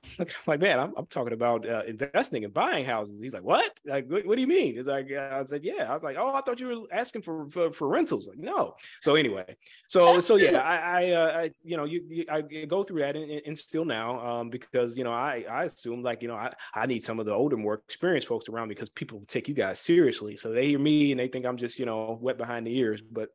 like, 0.47 0.61
man, 0.61 0.79
I'm, 0.79 0.93
I'm 0.97 1.07
talking 1.07 1.33
about 1.33 1.69
uh, 1.69 1.83
investing 1.87 2.45
and 2.45 2.55
buying 2.55 2.85
houses. 2.85 3.21
He's 3.21 3.35
like, 3.35 3.43
what? 3.43 3.73
Like, 3.85 4.09
what, 4.09 4.27
what 4.27 4.37
do 4.37 4.41
you 4.41 4.47
mean? 4.47 4.75
He's 4.75 4.87
like, 4.87 5.11
I 5.11 5.45
said, 5.45 5.65
yeah. 5.65 5.87
I 5.89 5.95
was 5.95 6.03
like, 6.03 6.17
oh, 6.19 6.35
I 6.35 6.41
thought 6.43 6.61
you 6.61 6.69
were 6.69 6.97
asking 6.97 7.23
for, 7.23 7.51
for, 7.51 7.73
for 7.73 7.89
rentals. 7.89 8.29
Like, 8.29 8.39
no. 8.39 8.75
So 9.03 9.17
anyway, 9.17 9.57
so, 9.89 10.21
so 10.21 10.37
yeah, 10.37 10.59
I, 10.59 10.77
I, 10.77 11.11
uh, 11.13 11.27
I 11.27 11.51
you 11.65 11.77
know, 11.77 11.85
you, 11.85 12.05
you, 12.09 12.25
I 12.31 12.43
go 12.67 12.83
through 12.83 13.01
that 13.01 13.17
and, 13.17 13.31
and 13.45 13.59
still 13.59 13.85
now 13.85 14.21
um, 14.25 14.51
because, 14.51 14.97
you 14.97 15.05
know, 15.05 15.13
I, 15.13 15.45
I 15.51 15.65
assume 15.65 16.03
like, 16.03 16.23
you 16.23 16.29
know, 16.29 16.37
I, 16.37 16.53
I 16.75 16.87
need 16.87 17.03
some 17.03 17.19
of 17.19 17.27
the 17.27 17.33
older, 17.33 17.57
more 17.57 17.75
experienced 17.75 18.29
folks 18.29 18.49
around 18.49 18.69
me 18.69 18.75
because 18.75 18.91
people 18.91 19.23
take 19.27 19.49
you 19.49 19.55
guys 19.55 19.81
seriously. 19.81 20.37
So 20.37 20.53
they 20.53 20.67
hear 20.67 20.79
me 20.79 21.11
and 21.11 21.19
they 21.19 21.29
think 21.29 21.45
I'm 21.45 21.57
just, 21.57 21.79
you 21.79 21.87
know, 21.87 22.19
wet 22.21 22.39
behind 22.39 22.58
the 22.65 22.77
ears. 22.77 23.01
But 23.01 23.31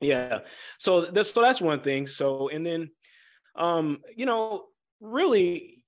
yeah, 0.00 0.40
so 0.78 1.02
that's 1.02 1.32
so 1.32 1.40
that's 1.40 1.60
one 1.60 1.80
thing. 1.80 2.06
So 2.06 2.48
and 2.48 2.64
then, 2.66 2.90
um, 3.56 4.00
you 4.16 4.26
know, 4.26 4.64
really 5.00 5.82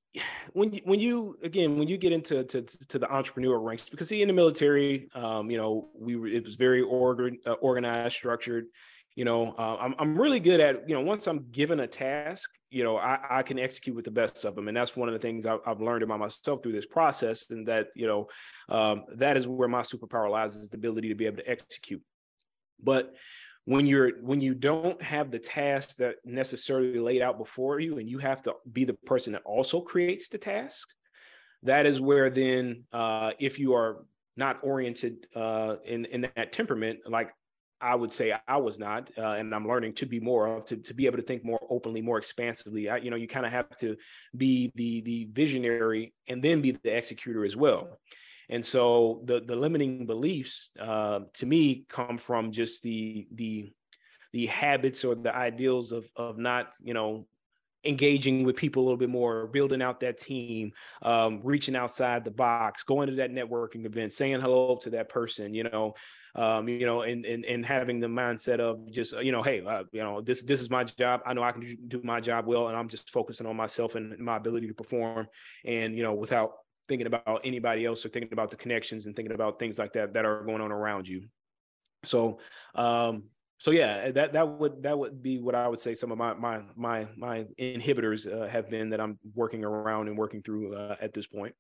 when 0.53 0.73
you, 0.73 0.81
when 0.85 1.01
you 1.01 1.37
again 1.43 1.77
when 1.77 1.89
you 1.89 1.97
get 1.97 2.13
into 2.13 2.45
to, 2.45 2.63
to 2.63 2.99
the 2.99 3.07
entrepreneurial 3.07 3.65
ranks 3.65 3.85
because 3.91 4.09
see 4.09 4.23
in 4.23 4.29
the 4.29 4.35
military 4.35 5.09
um 5.15 5.51
you 5.51 5.57
know 5.57 5.89
we 5.99 6.37
it 6.37 6.45
was 6.45 6.55
very 6.55 6.83
ordered 6.83 7.37
uh, 7.47 7.53
organized 7.55 8.15
structured 8.15 8.67
you 9.17 9.25
know 9.25 9.55
uh, 9.59 9.77
I'm, 9.77 9.95
I'm 9.99 10.17
really 10.17 10.41
good 10.41 10.61
at 10.61 10.89
you 10.89 10.95
know 10.95 11.01
once 11.01 11.27
i'm 11.27 11.47
given 11.51 11.81
a 11.81 11.87
task 11.87 12.49
you 12.71 12.85
know 12.85 12.97
I, 12.97 13.19
I 13.29 13.43
can 13.43 13.59
execute 13.59 13.97
with 13.97 14.05
the 14.05 14.11
best 14.11 14.45
of 14.45 14.55
them 14.55 14.69
and 14.69 14.77
that's 14.77 14.97
one 14.97 15.09
of 15.09 15.15
the 15.15 15.19
things 15.19 15.47
I've, 15.47 15.61
I've 15.67 15.81
learned 15.81 16.03
about 16.03 16.21
myself 16.21 16.63
through 16.63 16.73
this 16.73 16.87
process 16.87 17.51
and 17.51 17.67
that 17.67 17.89
you 17.97 18.07
know 18.07 18.29
um, 18.69 19.05
that 19.17 19.37
is 19.37 19.47
where 19.47 19.69
my 19.69 19.83
superpower 19.83 20.31
lies 20.31 20.55
is 20.55 20.71
the 20.71 20.77
ability 20.77 21.09
to 21.09 21.15
be 21.15 21.27
able 21.27 21.39
to 21.39 21.51
execute 21.51 22.03
but 22.83 23.15
when 23.67 23.87
you're 23.87 24.21
when 24.21 24.41
you 24.41 24.55
don't 24.55 25.01
have 25.03 25.31
the 25.31 25.39
task 25.39 25.97
that 25.97 26.17
necessarily 26.25 26.99
laid 26.99 27.23
out 27.23 27.39
before 27.39 27.81
you 27.81 27.99
and 27.99 28.09
you 28.09 28.19
have 28.19 28.43
to 28.43 28.55
be 28.73 28.85
the 28.85 28.95
person 29.07 29.33
that 29.33 29.43
also 29.45 29.81
creates 29.81 30.29
the 30.29 30.39
task 30.39 30.87
that 31.63 31.87
is 31.87 32.01
where 32.01 32.29
then 32.29 32.85
uh, 32.93 33.31
if 33.39 33.59
you 33.59 33.75
are 33.75 34.05
not 34.37 34.59
oriented 34.63 35.27
uh, 35.35 35.77
in 35.87 36.05
in 36.07 36.31
that 36.37 36.53
temperament 36.53 36.99
like 37.07 37.31
I 37.85 37.95
would 37.95 38.13
say 38.13 38.33
I 38.49 38.57
was 38.57 38.79
not, 38.79 39.11
uh, 39.19 39.33
and 39.33 39.55
I'm 39.55 39.69
learning 39.69 39.93
to 39.97 40.07
be 40.07 40.19
more 40.19 40.47
of 40.47 40.65
to, 40.67 40.77
to 40.77 40.95
be 40.95 41.05
able 41.05 41.19
to 41.19 41.23
think 41.23 41.45
more 41.45 41.61
openly, 41.69 42.01
more 42.01 42.17
expansively. 42.17 42.89
I, 42.89 42.97
you 42.97 43.11
know, 43.11 43.17
you 43.17 43.29
kind 43.29 43.45
of 43.45 43.53
have 43.53 43.77
to 43.79 43.97
be 44.35 44.73
the 44.75 45.03
the 45.03 45.29
visionary 45.31 46.15
and 46.27 46.43
then 46.43 46.63
be 46.63 46.71
the 46.71 46.97
executor 46.97 47.45
as 47.45 47.57
well. 47.57 47.99
And 48.51 48.65
so 48.65 49.23
the 49.25 49.41
the 49.41 49.57
limiting 49.57 50.07
beliefs 50.07 50.71
uh, 50.81 51.21
to 51.35 51.47
me 51.47 51.87
come 51.89 52.19
from 52.19 52.53
just 52.53 52.83
the 52.83 53.27
the 53.33 53.73
the 54.33 54.47
habits 54.47 55.05
or 55.05 55.15
the 55.15 55.35
ideals 55.35 55.93
of 55.93 56.05
of 56.17 56.39
not 56.39 56.73
you 56.83 56.95
know 56.95 57.27
engaging 57.85 58.45
with 58.45 58.57
people 58.57 58.83
a 58.83 58.85
little 58.85 58.99
bit 58.99 59.11
more, 59.11 59.47
building 59.47 59.83
out 59.83 60.01
that 60.01 60.19
team, 60.19 60.73
um, 61.03 61.41
reaching 61.43 61.77
outside 61.77 62.25
the 62.25 62.31
box, 62.31 62.83
going 62.83 63.09
to 63.09 63.17
that 63.17 63.31
networking 63.31 63.85
event, 63.85 64.13
saying 64.13 64.41
hello 64.41 64.77
to 64.77 64.91
that 64.91 65.09
person, 65.09 65.55
you 65.55 65.65
know, 65.65 65.95
um, 66.35 66.69
you 66.69 66.87
know, 66.87 67.03
and, 67.03 67.25
and 67.25 67.45
and 67.45 67.65
having 67.65 68.01
the 68.01 68.09
mindset 68.09 68.59
of 68.59 68.91
just 68.91 69.15
you 69.23 69.31
know, 69.31 69.43
hey, 69.43 69.65
uh, 69.65 69.85
you 69.93 70.03
know, 70.03 70.21
this 70.21 70.43
this 70.43 70.61
is 70.61 70.71
my 70.71 70.83
job. 70.85 71.21
I 71.25 71.33
know 71.33 71.43
I 71.43 71.53
can 71.53 71.77
do 71.89 72.01
my 72.03 72.21
job 72.21 72.47
well, 72.47 72.69
and 72.69 72.77
I'm 72.77 72.89
just 72.89 73.11
focusing 73.11 73.47
on 73.47 73.57
myself 73.57 73.95
and 73.95 74.19
my 74.19 74.37
ability 74.37 74.67
to 74.69 74.75
perform, 74.75 75.29
and 75.65 75.97
you 75.97 76.03
know, 76.03 76.15
without 76.15 76.53
thinking 76.89 77.07
about 77.07 77.41
anybody 77.45 77.85
else 77.85 78.05
or 78.05 78.09
thinking 78.09 78.33
about 78.33 78.51
the 78.51 78.57
connections 78.57 79.07
and 79.07 79.17
thinking 79.17 79.35
about 79.35 79.59
things 79.59 79.79
like 79.79 79.93
that 79.95 80.15
that 80.15 80.25
are 80.25 80.45
going 80.45 80.61
on 80.61 80.73
around 80.73 81.09
you. 81.09 81.25
So, 82.05 82.39
um, 82.75 83.25
so 83.59 83.71
yeah, 83.71 84.11
that 84.11 84.33
that 84.35 84.49
would 84.49 84.83
that 84.83 84.99
would 84.99 85.23
be 85.23 85.39
what 85.39 85.55
I 85.55 85.69
would 85.69 85.81
say. 85.81 85.95
Some 85.95 86.13
of 86.13 86.19
my 86.19 86.35
my 86.35 86.61
my 86.77 87.07
my 87.17 87.47
inhibitors 87.59 88.31
uh, 88.31 88.49
have 88.49 88.69
been 88.69 88.91
that 88.91 89.01
I'm 89.01 89.19
working 89.35 89.65
around 89.65 90.09
and 90.09 90.19
working 90.19 90.43
through 90.43 90.75
uh, 90.75 90.97
at 91.01 91.15
this 91.15 91.27
point. 91.27 91.55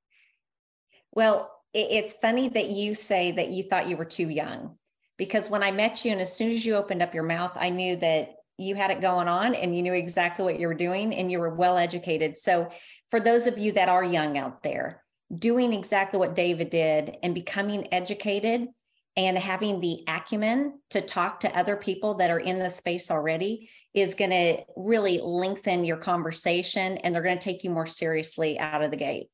Well, 1.12 1.50
it's 1.72 2.14
funny 2.14 2.48
that 2.48 2.70
you 2.70 2.94
say 2.94 3.32
that 3.32 3.48
you 3.50 3.62
thought 3.64 3.88
you 3.88 3.96
were 3.96 4.04
too 4.04 4.28
young, 4.28 4.76
because 5.16 5.48
when 5.48 5.62
I 5.62 5.70
met 5.70 6.04
you, 6.04 6.12
and 6.12 6.20
as 6.20 6.37
soon 6.37 6.50
as 6.50 6.66
you 6.66 6.74
opened 6.74 7.02
up 7.02 7.14
your 7.14 7.22
mouth, 7.22 7.52
I 7.54 7.70
knew 7.70 7.96
that 7.96 8.34
you 8.58 8.74
had 8.74 8.90
it 8.90 9.00
going 9.00 9.28
on 9.28 9.54
and 9.54 9.74
you 9.74 9.82
knew 9.82 9.94
exactly 9.94 10.44
what 10.44 10.60
you 10.60 10.68
were 10.68 10.74
doing 10.74 11.14
and 11.14 11.30
you 11.30 11.40
were 11.40 11.54
well 11.54 11.76
educated. 11.76 12.37
So, 12.37 12.68
for 13.10 13.20
those 13.20 13.46
of 13.46 13.58
you 13.58 13.72
that 13.72 13.88
are 13.88 14.04
young 14.04 14.37
out 14.37 14.62
there, 14.62 15.03
doing 15.34 15.72
exactly 15.72 16.18
what 16.18 16.37
David 16.37 16.70
did 16.70 17.16
and 17.22 17.34
becoming 17.34 17.92
educated 17.92 18.68
and 19.16 19.38
having 19.38 19.80
the 19.80 20.02
acumen 20.08 20.80
to 20.90 21.00
talk 21.00 21.40
to 21.40 21.58
other 21.58 21.76
people 21.76 22.14
that 22.14 22.30
are 22.30 22.40
in 22.40 22.58
the 22.58 22.68
space 22.68 23.10
already 23.10 23.70
is 23.94 24.14
going 24.14 24.30
to 24.30 24.62
really 24.76 25.20
lengthen 25.22 25.84
your 25.84 25.96
conversation 25.96 26.98
and 26.98 27.14
they're 27.14 27.22
going 27.22 27.38
to 27.38 27.44
take 27.44 27.62
you 27.62 27.70
more 27.70 27.87
seriously 27.87 28.58
out 28.58 28.82
of 28.82 28.90
the 28.90 28.96
gate. 28.96 29.28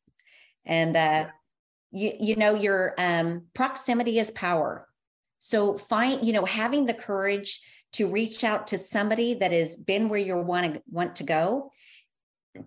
And 0.67 0.97
uh, 0.97 1.27
you, 1.93 2.13
you 2.21 2.37
know 2.37 2.55
your 2.55 2.95
um, 2.99 3.47
proximity 3.55 4.19
is 4.19 4.31
power. 4.31 4.87
So 5.39 5.79
find 5.79 6.27
you 6.27 6.35
know 6.35 6.45
having 6.45 6.85
the 6.85 6.95
courage 6.95 7.61
to 7.95 8.07
reach 8.07 8.45
out 8.45 8.69
to 8.69 8.79
somebody 8.79 9.35
that 9.35 9.53
has 9.53 9.77
been 9.77 10.09
where 10.11 10.21
you 10.21 10.37
want 10.37 10.75
to 10.75 10.83
want 10.91 11.17
to 11.17 11.25
go 11.25 11.73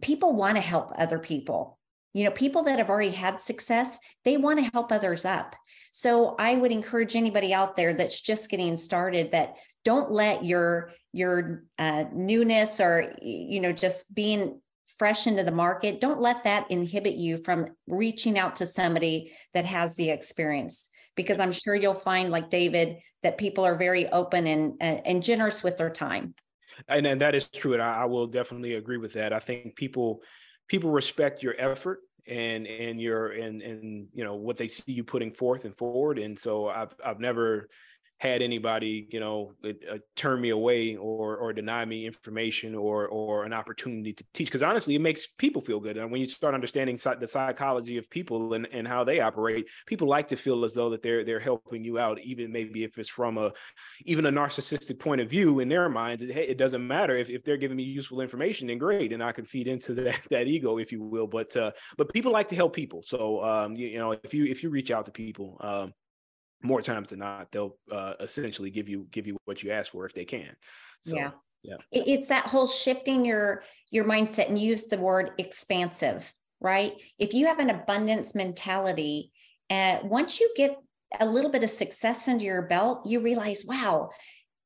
people 0.01 0.33
want 0.33 0.55
to 0.55 0.61
help 0.61 0.93
other 0.97 1.19
people 1.19 1.77
You 2.13 2.23
know, 2.25 2.31
people 2.31 2.63
that 2.63 2.77
have 2.77 2.89
already 2.89 3.11
had 3.11 3.39
success, 3.39 3.99
they 4.23 4.37
want 4.37 4.59
to 4.59 4.69
help 4.71 4.91
others 4.91 5.25
up. 5.25 5.55
So 5.91 6.35
I 6.39 6.55
would 6.55 6.71
encourage 6.71 7.15
anybody 7.15 7.53
out 7.53 7.75
there 7.75 7.93
that's 7.93 8.19
just 8.19 8.49
getting 8.49 8.75
started 8.75 9.31
that 9.31 9.55
don't 9.83 10.11
let 10.11 10.43
your 10.43 10.91
your 11.11 11.63
uh, 11.77 12.05
newness 12.13 12.79
or 12.79 13.13
you 13.21 13.61
know 13.61 13.71
just 13.71 14.13
being 14.15 14.59
fresh 14.97 15.27
into 15.27 15.43
the 15.43 15.51
market 15.51 15.99
don't 15.99 16.21
let 16.21 16.43
that 16.43 16.69
inhibit 16.71 17.15
you 17.15 17.37
from 17.37 17.67
reaching 17.87 18.39
out 18.39 18.55
to 18.57 18.65
somebody 18.65 19.31
that 19.53 19.65
has 19.65 19.95
the 19.95 20.09
experience. 20.09 20.89
Because 21.15 21.39
i'm 21.39 21.51
sure 21.51 21.75
you'll 21.75 21.93
find 21.93 22.31
like 22.31 22.49
david 22.49 22.97
that 23.21 23.37
people 23.37 23.63
are 23.63 23.75
very 23.75 24.09
open 24.09 24.47
and 24.47 24.73
and 24.81 25.21
generous 25.21 25.63
with 25.63 25.77
their 25.77 25.91
time. 25.91 26.33
And, 26.87 27.05
and 27.05 27.21
that 27.21 27.35
is 27.35 27.47
true 27.47 27.73
and 27.73 27.83
I, 27.83 28.01
I 28.01 28.05
will 28.05 28.25
definitely 28.25 28.73
agree 28.73 28.97
with 28.97 29.13
that. 29.13 29.31
I 29.31 29.39
think 29.39 29.75
people 29.75 30.23
people 30.73 30.89
respect 30.89 31.43
your 31.43 31.53
effort 31.59 31.99
and 32.25 32.65
and 32.65 32.99
your 32.99 33.27
and 33.33 33.61
and 33.61 34.07
you 34.11 34.23
know 34.23 34.33
what 34.33 34.57
they 34.57 34.67
see 34.67 34.91
you 34.91 35.03
putting 35.03 35.31
forth 35.31 35.65
and 35.65 35.77
forward. 35.77 36.17
And 36.17 36.37
so 36.37 36.67
i've 36.67 36.95
i've 37.05 37.19
never 37.19 37.69
had 38.19 38.41
anybody, 38.41 39.07
you 39.11 39.19
know, 39.19 39.53
uh, 39.65 39.97
turn 40.15 40.39
me 40.39 40.49
away 40.49 40.95
or 40.95 41.35
or 41.35 41.51
deny 41.51 41.83
me 41.83 42.05
information 42.05 42.73
or 42.73 43.07
or 43.07 43.43
an 43.43 43.51
opportunity 43.51 44.13
to 44.13 44.23
teach. 44.33 44.47
Because 44.47 44.63
honestly, 44.63 44.95
it 44.95 44.99
makes 44.99 45.27
people 45.27 45.61
feel 45.61 45.79
good. 45.79 45.97
And 45.97 46.09
when 46.09 46.21
you 46.21 46.27
start 46.27 46.53
understanding 46.53 46.97
the 47.19 47.27
psychology 47.27 47.97
of 47.97 48.09
people 48.09 48.53
and, 48.53 48.65
and 48.71 48.87
how 48.87 49.03
they 49.03 49.19
operate, 49.19 49.67
people 49.85 50.07
like 50.07 50.29
to 50.29 50.37
feel 50.37 50.63
as 50.63 50.73
though 50.73 50.89
that 50.91 51.01
they're 51.01 51.25
they're 51.25 51.39
helping 51.39 51.83
you 51.83 51.99
out, 51.99 52.17
even 52.21 52.51
maybe 52.51 52.83
if 52.83 52.97
it's 52.97 53.09
from 53.09 53.37
a 53.37 53.51
even 54.05 54.25
a 54.25 54.31
narcissistic 54.31 54.99
point 54.99 55.19
of 55.19 55.29
view 55.29 55.59
in 55.59 55.67
their 55.67 55.89
minds. 55.89 56.23
It, 56.23 56.31
hey, 56.31 56.47
it 56.47 56.57
doesn't 56.57 56.85
matter 56.85 57.17
if, 57.17 57.29
if 57.29 57.43
they're 57.43 57.57
giving 57.57 57.77
me 57.77 57.83
useful 57.83 58.21
information, 58.21 58.67
then 58.67 58.77
great, 58.77 59.11
and 59.11 59.23
I 59.23 59.33
can 59.33 59.45
feed 59.45 59.67
into 59.67 59.93
that 59.95 60.19
that 60.29 60.47
ego, 60.47 60.77
if 60.77 60.93
you 60.93 61.03
will. 61.03 61.27
But 61.27 61.55
uh, 61.57 61.71
but 61.97 62.13
people 62.13 62.31
like 62.31 62.47
to 62.49 62.55
help 62.55 62.73
people. 62.73 63.03
So 63.03 63.43
um, 63.43 63.75
you, 63.75 63.87
you 63.87 63.99
know, 63.99 64.11
if 64.11 64.33
you 64.33 64.45
if 64.45 64.63
you 64.63 64.69
reach 64.69 64.91
out 64.91 65.05
to 65.07 65.11
people. 65.11 65.57
Um, 65.59 65.93
more 66.63 66.81
times 66.81 67.09
than 67.09 67.19
not 67.19 67.51
they'll 67.51 67.77
uh, 67.91 68.13
essentially 68.19 68.69
give 68.69 68.89
you 68.89 69.07
give 69.11 69.27
you 69.27 69.37
what 69.45 69.63
you 69.63 69.71
ask 69.71 69.91
for 69.91 70.05
if 70.05 70.13
they 70.13 70.25
can. 70.25 70.55
So, 71.01 71.15
yeah. 71.15 71.31
yeah. 71.61 71.77
It's 71.91 72.27
that 72.29 72.47
whole 72.47 72.67
shifting 72.67 73.25
your 73.25 73.63
your 73.91 74.05
mindset 74.05 74.49
and 74.49 74.57
use 74.57 74.85
the 74.85 74.97
word 74.97 75.31
expansive 75.37 76.33
right? 76.63 76.93
If 77.19 77.33
you 77.33 77.47
have 77.47 77.59
an 77.59 77.69
abundance 77.69 78.33
mentality 78.33 79.31
uh, 79.69 79.99
once 80.03 80.39
you 80.39 80.51
get 80.55 80.77
a 81.19 81.25
little 81.25 81.51
bit 81.51 81.63
of 81.63 81.69
success 81.69 82.27
under 82.27 82.43
your 82.43 82.63
belt 82.63 83.05
you 83.05 83.19
realize 83.19 83.63
wow 83.65 84.09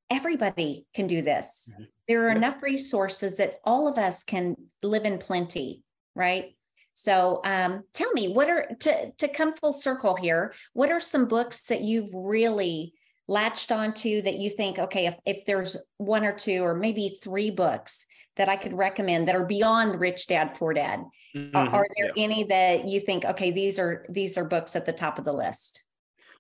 everybody 0.10 0.86
can 0.94 1.08
do 1.08 1.22
this. 1.22 1.70
Mm-hmm. 1.70 1.84
there 2.08 2.26
are 2.26 2.32
yeah. 2.32 2.38
enough 2.38 2.64
resources 2.64 3.38
that 3.38 3.56
all 3.66 3.90
of 3.90 3.98
us 3.98 4.24
can 4.24 4.56
live 4.82 5.04
in 5.04 5.18
plenty 5.18 5.84
right 6.16 6.56
so 6.98 7.42
um, 7.46 7.84
tell 7.94 8.12
me, 8.14 8.34
what 8.34 8.50
are 8.50 8.68
to 8.80 9.12
to 9.12 9.28
come 9.28 9.54
full 9.54 9.72
circle 9.72 10.16
here? 10.16 10.56
What 10.74 10.92
are 10.92 11.00
some 11.00 11.28
books 11.28 11.68
that 11.68 11.82
you've 11.82 12.10
really 12.12 12.94
latched 13.28 13.72
onto 13.72 14.24
that 14.24 14.38
you 14.38 14.50
think, 14.50 14.80
okay, 14.80 15.06
if, 15.06 15.16
if 15.24 15.46
there's 15.46 15.78
one 15.98 16.26
or 16.26 16.34
two 16.34 16.64
or 16.64 16.74
maybe 16.74 17.20
three 17.22 17.52
books 17.52 18.08
that 18.38 18.50
I 18.50 18.56
could 18.56 18.74
recommend 18.74 19.28
that 19.28 19.36
are 19.36 19.46
beyond 19.46 20.00
Rich 20.00 20.26
Dad 20.26 20.56
Poor 20.56 20.74
Dad, 20.74 21.04
mm-hmm. 21.36 21.56
are, 21.56 21.68
are, 21.68 21.88
there 21.96 22.12
yeah. 22.16 22.24
any 22.24 22.44
that 22.46 22.88
you 22.88 23.00
think, 23.00 23.26
okay, 23.26 23.52
these 23.52 23.78
are 23.78 24.04
these 24.10 24.36
are 24.36 24.46
books 24.46 24.76
at 24.76 24.88
the 24.88 24.94
top 24.94 25.20
of 25.20 25.26
the 25.26 25.34
list? 25.34 25.84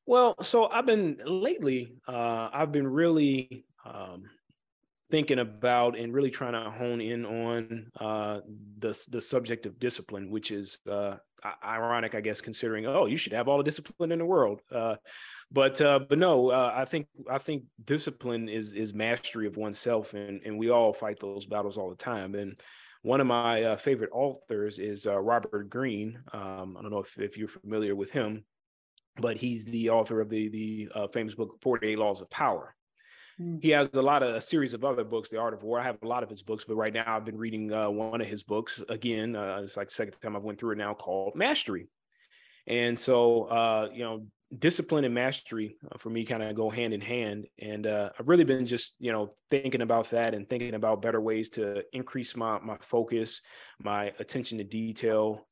Well, 0.08 0.34
so 0.42 0.66
I've 0.70 0.88
been 0.88 1.20
lately, 1.24 1.94
uh, 2.08 2.50
I've 2.52 2.72
been 2.72 2.88
really 2.88 3.64
um, 3.86 4.24
thinking 5.10 5.40
about 5.40 5.98
and 5.98 6.14
really 6.14 6.32
trying 6.32 6.54
to 6.54 6.70
hone 6.70 7.02
in 7.02 7.26
on 7.26 7.92
uh, 8.00 8.40
the 8.80 9.08
the 9.10 9.22
subject 9.22 9.66
of 9.66 9.80
discipline, 9.80 10.30
which 10.30 10.52
is 10.52 10.78
uh, 10.90 11.16
ironic, 11.64 12.16
I 12.16 12.22
guess, 12.22 12.42
considering 12.42 12.86
oh, 12.86 13.06
you 13.06 13.18
should 13.18 13.34
have 13.34 13.48
all 13.48 13.58
the 13.58 13.64
discipline 13.64 14.12
in 14.12 14.20
the 14.20 14.26
world. 14.26 14.62
Uh, 14.72 14.96
but 15.52 15.80
uh, 15.82 16.00
but 16.00 16.18
no, 16.18 16.50
uh, 16.50 16.74
I 16.76 16.86
think 16.86 17.08
I 17.30 17.38
think 17.38 17.64
discipline 17.84 18.50
is 18.50 18.74
is 18.74 18.94
mastery 18.94 19.48
of 19.48 19.58
oneself, 19.58 20.14
and 20.14 20.42
and 20.46 20.58
we 20.58 20.70
all 20.70 20.94
fight 20.94 21.20
those 21.20 21.46
battles 21.46 21.78
all 21.78 21.90
the 21.90 21.96
time. 21.96 22.36
And 22.36 22.60
one 23.04 23.22
of 23.22 23.28
my 23.28 23.64
uh, 23.64 23.78
favorite 23.78 24.10
authors 24.12 24.80
is 24.80 25.06
Robert 25.06 25.70
Greene. 25.70 26.20
Um, 26.34 26.76
I 26.78 26.82
don't 26.82 26.92
know 26.92 27.00
if, 27.00 27.18
if 27.18 27.38
you're 27.38 27.48
familiar 27.48 27.96
with 27.96 28.12
him, 28.12 28.44
but 29.18 29.38
he's 29.38 29.66
the 29.66 29.92
author 29.92 30.20
of 30.20 30.30
the 30.30 30.50
the 30.50 31.08
famous 31.14 31.36
book 31.36 31.60
48 31.62 31.98
Laws 31.98 32.22
of 32.22 32.30
Power. 32.30 32.76
He 33.62 33.70
has 33.70 33.90
a 33.94 34.02
lot 34.02 34.24
of 34.24 34.36
a 34.36 34.42
series 34.42 34.74
of 34.74 34.84
other 34.84 35.04
books, 35.04 35.30
The 35.30 35.38
Art 35.38 35.54
of 35.54 35.62
War. 35.62 35.80
I 35.80 35.84
have 35.84 35.98
a 36.02 36.08
lot 36.08 36.24
of 36.24 36.30
his 36.30 36.42
books, 36.42 36.64
but 36.64 36.76
right 36.76 36.94
now 36.94 37.04
I've 37.06 37.26
been 37.26 37.38
reading 37.38 37.72
uh, 37.72 37.90
one 37.90 38.20
of 38.20 38.28
his 38.28 38.42
books 38.42 38.82
again. 38.90 39.36
Uh, 39.36 39.62
it's 39.64 39.78
like 39.78 39.92
second 39.92 40.14
time 40.22 40.36
I've 40.36 40.42
went 40.42 40.60
through 40.60 40.72
it 40.72 40.78
now 40.78 40.96
called 40.96 41.36
Mastery. 41.36 41.88
And 42.66 42.98
so, 42.98 43.44
uh, 43.44 43.90
you 43.94 44.04
know, 44.04 44.26
discipline 44.58 45.06
and 45.06 45.14
mastery 45.14 45.76
uh, 45.92 45.98
for 45.98 46.10
me 46.10 46.26
kind 46.26 46.42
of 46.42 46.56
go 46.56 46.70
hand 46.70 46.94
in 46.94 47.02
hand. 47.02 47.46
And 47.60 47.86
uh, 47.86 48.10
I've 48.20 48.28
really 48.28 48.44
been 48.44 48.66
just, 48.66 48.96
you 49.00 49.12
know, 49.12 49.30
thinking 49.52 49.82
about 49.82 50.10
that 50.12 50.34
and 50.34 50.50
thinking 50.50 50.74
about 50.74 51.04
better 51.04 51.22
ways 51.22 51.50
to 51.52 51.84
increase 51.94 52.36
my 52.36 52.58
my 52.60 52.78
focus, 52.80 53.42
my 53.80 54.14
attention 54.20 54.58
to 54.58 54.64
detail, 54.64 55.46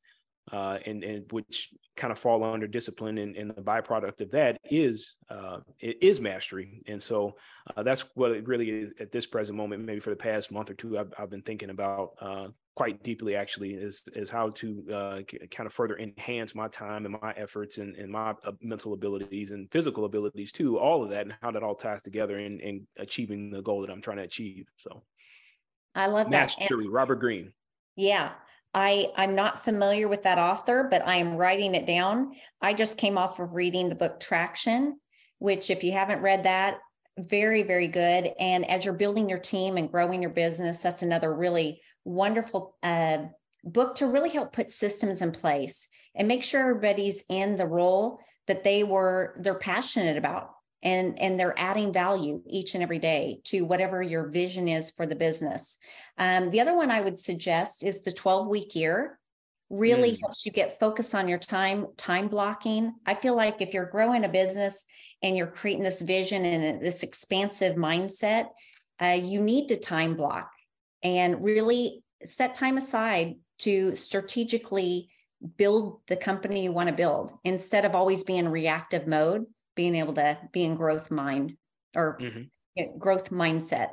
uh, 0.52 0.78
and 0.86 1.02
and 1.04 1.30
which 1.32 1.70
kind 1.96 2.12
of 2.12 2.18
fall 2.18 2.44
under 2.44 2.66
discipline 2.66 3.18
and, 3.18 3.36
and 3.36 3.50
the 3.50 3.62
byproduct 3.62 4.20
of 4.20 4.30
that 4.30 4.58
is 4.70 5.16
uh, 5.30 5.58
is 5.80 6.20
mastery. 6.20 6.82
And 6.86 7.02
so 7.02 7.36
uh, 7.74 7.82
that's 7.82 8.02
what 8.14 8.32
it 8.32 8.46
really 8.46 8.70
is 8.70 8.92
at 9.00 9.10
this 9.10 9.26
present 9.26 9.56
moment 9.56 9.84
maybe 9.84 10.00
for 10.00 10.10
the 10.10 10.16
past 10.16 10.52
month 10.52 10.70
or 10.70 10.74
two 10.74 10.98
i've, 10.98 11.12
I've 11.18 11.30
been 11.30 11.42
thinking 11.42 11.70
about 11.70 12.10
uh, 12.20 12.48
quite 12.74 13.02
deeply 13.02 13.34
actually 13.34 13.70
is 13.70 14.02
is 14.14 14.30
how 14.30 14.50
to 14.50 14.84
uh, 14.92 15.20
kind 15.50 15.66
of 15.66 15.72
further 15.72 15.98
enhance 15.98 16.54
my 16.54 16.68
time 16.68 17.06
and 17.06 17.16
my 17.20 17.32
efforts 17.36 17.78
and, 17.78 17.96
and 17.96 18.10
my 18.10 18.30
uh, 18.44 18.52
mental 18.60 18.92
abilities 18.92 19.50
and 19.50 19.70
physical 19.72 20.04
abilities 20.04 20.52
too 20.52 20.78
all 20.78 21.02
of 21.02 21.10
that 21.10 21.22
and 21.22 21.34
how 21.42 21.50
that 21.50 21.62
all 21.62 21.74
ties 21.74 22.02
together 22.02 22.38
in, 22.38 22.60
in 22.60 22.86
achieving 22.98 23.50
the 23.50 23.62
goal 23.62 23.80
that 23.80 23.90
i'm 23.90 24.02
trying 24.02 24.18
to 24.18 24.24
achieve 24.24 24.66
so. 24.76 25.02
I 25.94 26.08
love 26.08 26.30
that. 26.30 26.54
Mastery 26.58 26.84
and- 26.84 26.92
robert 26.92 27.16
greene. 27.16 27.52
Yeah 27.96 28.32
I, 28.76 29.10
I'm 29.16 29.34
not 29.34 29.64
familiar 29.64 30.06
with 30.06 30.24
that 30.24 30.38
author, 30.38 30.86
but 30.90 31.04
I 31.08 31.16
am 31.16 31.36
writing 31.36 31.74
it 31.74 31.86
down. 31.86 32.34
I 32.60 32.74
just 32.74 32.98
came 32.98 33.16
off 33.16 33.40
of 33.40 33.54
reading 33.54 33.88
the 33.88 33.94
book 33.94 34.20
Traction, 34.20 35.00
which, 35.38 35.70
if 35.70 35.82
you 35.82 35.92
haven't 35.92 36.20
read 36.20 36.44
that, 36.44 36.76
very, 37.18 37.62
very 37.62 37.86
good. 37.86 38.28
And 38.38 38.68
as 38.68 38.84
you're 38.84 38.92
building 38.92 39.30
your 39.30 39.38
team 39.38 39.78
and 39.78 39.90
growing 39.90 40.20
your 40.20 40.30
business, 40.30 40.82
that's 40.82 41.02
another 41.02 41.32
really 41.32 41.80
wonderful 42.04 42.76
uh, 42.82 43.24
book 43.64 43.94
to 43.94 44.08
really 44.08 44.28
help 44.28 44.52
put 44.52 44.68
systems 44.68 45.22
in 45.22 45.32
place 45.32 45.88
and 46.14 46.28
make 46.28 46.44
sure 46.44 46.60
everybody's 46.60 47.24
in 47.30 47.54
the 47.56 47.66
role 47.66 48.20
that 48.46 48.62
they 48.62 48.84
were 48.84 49.38
they're 49.40 49.54
passionate 49.54 50.18
about 50.18 50.50
and 50.82 51.18
and 51.18 51.38
they're 51.38 51.58
adding 51.58 51.92
value 51.92 52.42
each 52.46 52.74
and 52.74 52.82
every 52.82 52.98
day 52.98 53.40
to 53.44 53.62
whatever 53.62 54.02
your 54.02 54.28
vision 54.28 54.68
is 54.68 54.90
for 54.90 55.06
the 55.06 55.16
business. 55.16 55.78
Um, 56.18 56.50
the 56.50 56.60
other 56.60 56.76
one 56.76 56.90
i 56.90 57.00
would 57.00 57.18
suggest 57.18 57.84
is 57.84 58.02
the 58.02 58.12
12 58.12 58.48
week 58.48 58.74
year. 58.74 59.18
Really 59.68 60.12
mm. 60.12 60.20
helps 60.20 60.46
you 60.46 60.52
get 60.52 60.78
focus 60.78 61.14
on 61.14 61.28
your 61.28 61.38
time 61.38 61.86
time 61.96 62.28
blocking. 62.28 62.94
I 63.04 63.14
feel 63.14 63.34
like 63.34 63.60
if 63.60 63.74
you're 63.74 63.86
growing 63.86 64.24
a 64.24 64.28
business 64.28 64.86
and 65.22 65.36
you're 65.36 65.46
creating 65.46 65.82
this 65.82 66.00
vision 66.00 66.44
and 66.44 66.80
this 66.80 67.02
expansive 67.02 67.76
mindset 67.76 68.46
uh, 69.00 69.18
you 69.20 69.40
need 69.40 69.68
to 69.68 69.76
time 69.76 70.14
block 70.14 70.50
and 71.02 71.42
really 71.42 72.02
set 72.24 72.54
time 72.54 72.76
aside 72.76 73.36
to 73.58 73.94
strategically 73.94 75.08
build 75.56 76.00
the 76.08 76.16
company 76.16 76.62
you 76.62 76.72
want 76.72 76.88
to 76.88 76.94
build 76.94 77.32
instead 77.44 77.84
of 77.84 77.94
always 77.94 78.24
being 78.24 78.48
reactive 78.48 79.06
mode 79.06 79.44
being 79.76 79.94
able 79.94 80.14
to 80.14 80.38
be 80.52 80.64
in 80.64 80.74
growth 80.74 81.10
mind 81.10 81.56
or 81.94 82.18
mm-hmm. 82.20 82.98
growth 82.98 83.30
mindset. 83.30 83.90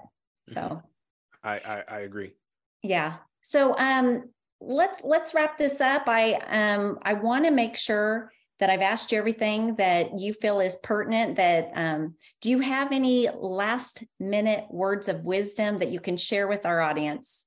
So 0.48 0.62
mm-hmm. 0.62 1.48
I, 1.48 1.54
I, 1.58 1.84
I 1.88 2.00
agree. 2.00 2.34
Yeah. 2.82 3.18
So 3.42 3.78
um 3.78 4.24
let's 4.60 5.02
let's 5.04 5.36
wrap 5.36 5.58
this 5.58 5.80
up. 5.82 6.04
I 6.08 6.34
um 6.50 6.98
I 7.04 7.14
want 7.14 7.46
to 7.46 7.52
make 7.52 7.78
sure 7.78 8.32
that 8.60 8.70
I've 8.70 8.82
asked 8.82 9.12
you 9.12 9.18
everything 9.18 9.76
that 9.76 10.20
you 10.20 10.34
feel 10.34 10.62
is 10.62 10.78
pertinent. 10.84 11.36
That 11.36 11.72
um, 11.76 12.16
do 12.40 12.50
you 12.50 12.60
have 12.60 12.92
any 12.92 13.28
last 13.36 14.04
minute 14.20 14.66
words 14.70 15.10
of 15.10 15.26
wisdom 15.26 15.80
that 15.80 15.92
you 15.92 16.00
can 16.00 16.16
share 16.16 16.48
with 16.48 16.66
our 16.66 16.80
audience? 16.80 17.46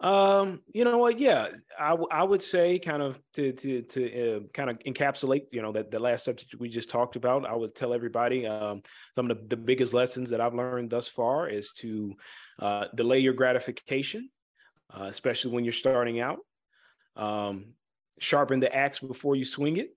Um, 0.00 0.60
you 0.72 0.84
know 0.84 0.98
what? 0.98 1.18
Yeah, 1.18 1.48
I, 1.78 1.90
w- 1.90 2.08
I 2.10 2.22
would 2.22 2.42
say 2.42 2.78
kind 2.78 3.02
of 3.02 3.18
to 3.34 3.52
to 3.52 3.82
to 3.82 4.36
uh, 4.36 4.40
kind 4.54 4.70
of 4.70 4.78
encapsulate, 4.80 5.46
you 5.50 5.60
know, 5.60 5.72
that 5.72 5.90
the 5.90 5.98
last 5.98 6.24
subject 6.24 6.54
we 6.58 6.68
just 6.68 6.88
talked 6.88 7.16
about. 7.16 7.44
I 7.44 7.54
would 7.56 7.74
tell 7.74 7.92
everybody 7.92 8.46
um, 8.46 8.82
some 9.16 9.28
of 9.28 9.36
the, 9.36 9.56
the 9.56 9.62
biggest 9.62 9.94
lessons 9.94 10.30
that 10.30 10.40
I've 10.40 10.54
learned 10.54 10.90
thus 10.90 11.08
far 11.08 11.48
is 11.48 11.72
to 11.78 12.14
uh, 12.60 12.84
delay 12.94 13.18
your 13.18 13.32
gratification, 13.32 14.30
uh, 14.96 15.06
especially 15.10 15.50
when 15.52 15.64
you're 15.64 15.72
starting 15.72 16.20
out. 16.20 16.38
Um, 17.16 17.74
sharpen 18.20 18.60
the 18.60 18.72
axe 18.72 19.00
before 19.00 19.34
you 19.34 19.44
swing 19.44 19.78
it, 19.78 19.96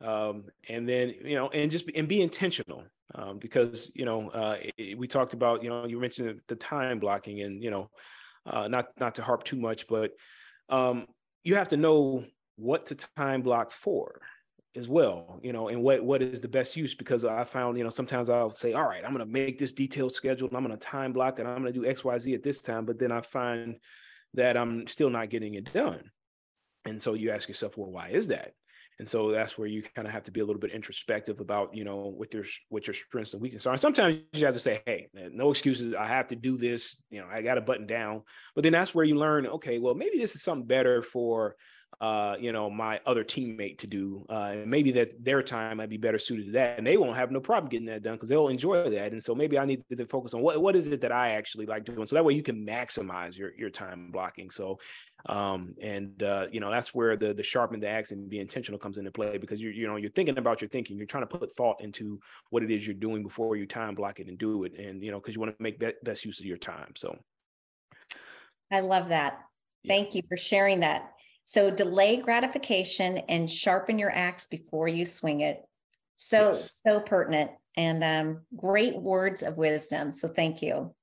um, 0.00 0.46
and 0.68 0.88
then 0.88 1.14
you 1.24 1.36
know, 1.36 1.48
and 1.48 1.70
just 1.70 1.88
and 1.94 2.08
be 2.08 2.22
intentional. 2.22 2.82
Um, 3.14 3.38
because 3.38 3.90
you 3.94 4.04
know, 4.04 4.30
uh, 4.30 4.56
we 4.96 5.06
talked 5.06 5.32
about 5.32 5.62
you 5.62 5.70
know, 5.70 5.86
you 5.86 6.00
mentioned 6.00 6.40
the 6.48 6.56
time 6.56 6.98
blocking, 6.98 7.40
and 7.40 7.62
you 7.62 7.70
know 7.70 7.88
uh, 8.50 8.68
not 8.68 8.86
not 8.98 9.14
to 9.16 9.22
harp 9.22 9.44
too 9.44 9.56
much, 9.56 9.86
but 9.88 10.12
um, 10.68 11.06
you 11.44 11.54
have 11.54 11.68
to 11.68 11.76
know 11.76 12.24
what 12.56 12.86
to 12.86 12.94
time 12.94 13.42
block 13.42 13.70
for 13.70 14.20
as 14.76 14.88
well, 14.88 15.40
you 15.42 15.52
know, 15.52 15.68
and 15.68 15.82
what 15.82 16.04
what 16.04 16.22
is 16.22 16.40
the 16.40 16.48
best 16.48 16.76
use 16.76 16.94
because 16.94 17.24
I 17.24 17.44
found, 17.44 17.78
you 17.78 17.84
know, 17.84 17.90
sometimes 17.90 18.28
I'll 18.28 18.50
say, 18.50 18.72
all 18.72 18.84
right, 18.84 19.04
I'm 19.04 19.16
to 19.16 19.26
make 19.26 19.58
this 19.58 19.72
detailed 19.72 20.12
schedule 20.12 20.48
and 20.48 20.56
I'm 20.56 20.68
to 20.68 20.76
time 20.76 21.12
block 21.12 21.38
and 21.38 21.48
I'm 21.48 21.64
to 21.64 21.72
do 21.72 21.86
X, 21.86 22.04
Y, 22.04 22.18
Z 22.18 22.34
at 22.34 22.42
this 22.42 22.60
time, 22.60 22.84
but 22.84 22.98
then 22.98 23.12
I 23.12 23.20
find 23.20 23.76
that 24.34 24.56
I'm 24.56 24.86
still 24.86 25.10
not 25.10 25.30
getting 25.30 25.54
it 25.54 25.72
done. 25.72 26.10
And 26.84 27.02
so 27.02 27.14
you 27.14 27.30
ask 27.30 27.48
yourself, 27.48 27.76
well, 27.76 27.90
why 27.90 28.10
is 28.10 28.28
that? 28.28 28.52
And 28.98 29.08
so 29.08 29.30
that's 29.30 29.56
where 29.56 29.68
you 29.68 29.82
kind 29.94 30.08
of 30.08 30.12
have 30.12 30.24
to 30.24 30.32
be 30.32 30.40
a 30.40 30.44
little 30.44 30.60
bit 30.60 30.72
introspective 30.72 31.38
about, 31.40 31.74
you 31.74 31.84
know, 31.84 32.12
what 32.16 32.34
your 32.34 32.44
what 32.68 32.86
your 32.86 32.94
strengths 32.94 33.32
and 33.32 33.40
weaknesses 33.40 33.66
are. 33.66 33.72
And 33.72 33.80
sometimes 33.80 34.22
you 34.32 34.44
have 34.44 34.54
to 34.54 34.60
say, 34.60 34.82
hey, 34.86 35.08
no 35.14 35.50
excuses. 35.50 35.94
I 35.94 36.08
have 36.08 36.26
to 36.28 36.36
do 36.36 36.56
this. 36.56 37.00
You 37.10 37.20
know, 37.20 37.28
I 37.32 37.42
got 37.42 37.54
to 37.54 37.60
button 37.60 37.86
down. 37.86 38.22
But 38.54 38.64
then 38.64 38.72
that's 38.72 38.94
where 38.94 39.04
you 39.04 39.14
learn, 39.14 39.46
okay, 39.46 39.78
well, 39.78 39.94
maybe 39.94 40.18
this 40.18 40.34
is 40.34 40.42
something 40.42 40.66
better 40.66 41.02
for 41.02 41.54
uh, 42.00 42.36
you 42.38 42.52
know, 42.52 42.70
my 42.70 43.00
other 43.06 43.24
teammate 43.24 43.78
to 43.78 43.86
do. 43.86 44.24
Uh, 44.30 44.50
and 44.52 44.70
maybe 44.70 44.92
that 44.92 45.12
their 45.24 45.42
time 45.42 45.78
might 45.78 45.88
be 45.88 45.96
better 45.96 46.18
suited 46.18 46.46
to 46.46 46.52
that. 46.52 46.78
And 46.78 46.86
they 46.86 46.96
won't 46.96 47.16
have 47.16 47.32
no 47.32 47.40
problem 47.40 47.68
getting 47.68 47.86
that 47.86 48.04
done 48.04 48.14
because 48.14 48.28
they'll 48.28 48.48
enjoy 48.48 48.88
that. 48.90 49.10
And 49.10 49.22
so 49.22 49.34
maybe 49.34 49.58
I 49.58 49.64
need 49.64 49.82
to 49.90 50.06
focus 50.06 50.32
on 50.32 50.40
what, 50.40 50.60
what 50.62 50.76
is 50.76 50.86
it 50.86 51.00
that 51.00 51.10
I 51.10 51.30
actually 51.30 51.66
like 51.66 51.84
doing. 51.84 52.06
So 52.06 52.14
that 52.14 52.24
way 52.24 52.34
you 52.34 52.42
can 52.42 52.64
maximize 52.64 53.36
your, 53.36 53.52
your 53.58 53.70
time 53.70 54.10
blocking. 54.12 54.50
So, 54.50 54.78
um, 55.26 55.74
and, 55.82 56.22
uh, 56.22 56.46
you 56.52 56.60
know, 56.60 56.70
that's 56.70 56.94
where 56.94 57.16
the, 57.16 57.34
the 57.34 57.42
sharpen 57.42 57.80
the 57.80 57.88
axe 57.88 58.12
and 58.12 58.28
be 58.28 58.38
intentional 58.38 58.78
comes 58.78 58.98
into 58.98 59.10
play 59.10 59.36
because 59.36 59.60
you're, 59.60 59.72
you 59.72 59.88
know, 59.88 59.96
you're 59.96 60.12
thinking 60.12 60.38
about 60.38 60.60
your 60.60 60.68
thinking, 60.68 60.98
you're 60.98 61.06
trying 61.06 61.26
to 61.26 61.38
put 61.38 61.52
thought 61.56 61.80
into 61.80 62.20
what 62.50 62.62
it 62.62 62.70
is 62.70 62.86
you're 62.86 62.94
doing 62.94 63.24
before 63.24 63.56
you 63.56 63.66
time 63.66 63.96
block 63.96 64.20
it 64.20 64.28
and 64.28 64.38
do 64.38 64.62
it. 64.62 64.78
And, 64.78 65.02
you 65.02 65.10
know, 65.10 65.18
cause 65.18 65.34
you 65.34 65.40
want 65.40 65.56
to 65.56 65.62
make 65.62 65.80
that 65.80 66.02
best 66.04 66.24
use 66.24 66.38
of 66.38 66.46
your 66.46 66.58
time. 66.58 66.92
So. 66.96 67.18
I 68.70 68.80
love 68.80 69.08
that. 69.08 69.40
Thank 69.88 70.14
you 70.14 70.22
for 70.28 70.36
sharing 70.36 70.80
that. 70.80 71.14
So 71.48 71.70
delay 71.70 72.18
gratification 72.18 73.22
and 73.26 73.48
sharpen 73.50 73.98
your 73.98 74.14
axe 74.14 74.46
before 74.46 74.86
you 74.86 75.06
swing 75.06 75.40
it. 75.40 75.62
So, 76.16 76.48
yes. 76.48 76.82
so 76.84 77.00
pertinent 77.00 77.52
and 77.74 78.04
um, 78.04 78.42
great 78.54 78.94
words 78.94 79.42
of 79.42 79.56
wisdom. 79.56 80.12
So 80.12 80.28
thank 80.28 80.60
you. 80.60 80.94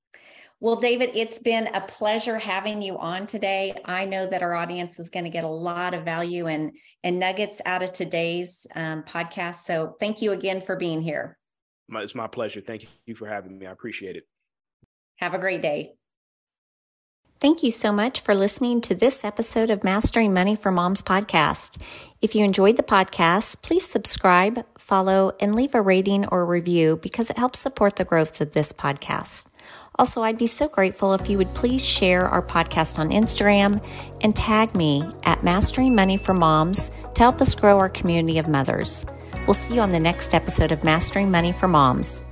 Well, 0.59 0.75
David, 0.75 1.09
it's 1.15 1.39
been 1.39 1.65
a 1.73 1.81
pleasure 1.81 2.37
having 2.37 2.83
you 2.83 2.99
on 2.99 3.25
today. 3.25 3.75
I 3.85 4.05
know 4.05 4.27
that 4.27 4.43
our 4.43 4.53
audience 4.53 4.99
is 4.99 5.09
going 5.09 5.25
to 5.25 5.31
get 5.31 5.45
a 5.45 5.47
lot 5.47 5.95
of 5.95 6.05
value 6.05 6.45
and, 6.45 6.73
and 7.03 7.17
nuggets 7.17 7.59
out 7.65 7.81
of 7.81 7.91
today's 7.91 8.67
um, 8.75 9.01
podcast. 9.01 9.63
So 9.63 9.95
thank 9.99 10.21
you 10.21 10.31
again 10.31 10.61
for 10.61 10.75
being 10.75 11.01
here. 11.01 11.39
It's 11.91 12.13
my 12.13 12.27
pleasure. 12.27 12.61
Thank 12.61 12.85
you 13.07 13.15
for 13.15 13.27
having 13.27 13.57
me. 13.57 13.65
I 13.65 13.71
appreciate 13.71 14.15
it. 14.15 14.27
Have 15.15 15.33
a 15.33 15.39
great 15.39 15.63
day. 15.63 15.95
Thank 17.41 17.63
you 17.63 17.71
so 17.71 17.91
much 17.91 18.21
for 18.21 18.33
listening 18.33 18.79
to 18.81 18.95
this 18.95 19.25
episode 19.25 19.69
of 19.69 19.83
Mastering 19.83 20.33
Money 20.33 20.55
for 20.55 20.71
Moms 20.71 21.01
podcast. 21.01 21.81
If 22.21 22.33
you 22.33 22.45
enjoyed 22.45 22.77
the 22.77 22.83
podcast, 22.83 23.61
please 23.61 23.85
subscribe, 23.87 24.65
follow, 24.77 25.33
and 25.41 25.53
leave 25.53 25.75
a 25.75 25.81
rating 25.81 26.25
or 26.27 26.45
review 26.45 26.97
because 27.01 27.29
it 27.29 27.37
helps 27.37 27.59
support 27.59 27.97
the 27.97 28.05
growth 28.05 28.39
of 28.39 28.53
this 28.53 28.71
podcast. 28.71 29.49
Also, 29.99 30.23
I'd 30.23 30.37
be 30.37 30.47
so 30.47 30.69
grateful 30.69 31.13
if 31.13 31.29
you 31.29 31.37
would 31.37 31.53
please 31.53 31.83
share 31.83 32.27
our 32.27 32.41
podcast 32.41 32.99
on 32.99 33.09
Instagram 33.09 33.85
and 34.21 34.33
tag 34.33 34.73
me 34.73 35.05
at 35.23 35.43
Mastering 35.43 35.93
Money 35.93 36.15
for 36.15 36.33
Moms 36.33 36.89
to 37.15 37.21
help 37.21 37.41
us 37.41 37.53
grow 37.53 37.77
our 37.79 37.89
community 37.89 38.37
of 38.37 38.47
mothers. 38.47 39.05
We'll 39.45 39.53
see 39.55 39.75
you 39.75 39.81
on 39.81 39.91
the 39.91 39.99
next 39.99 40.33
episode 40.33 40.71
of 40.71 40.85
Mastering 40.85 41.31
Money 41.31 41.51
for 41.51 41.67
Moms. 41.67 42.25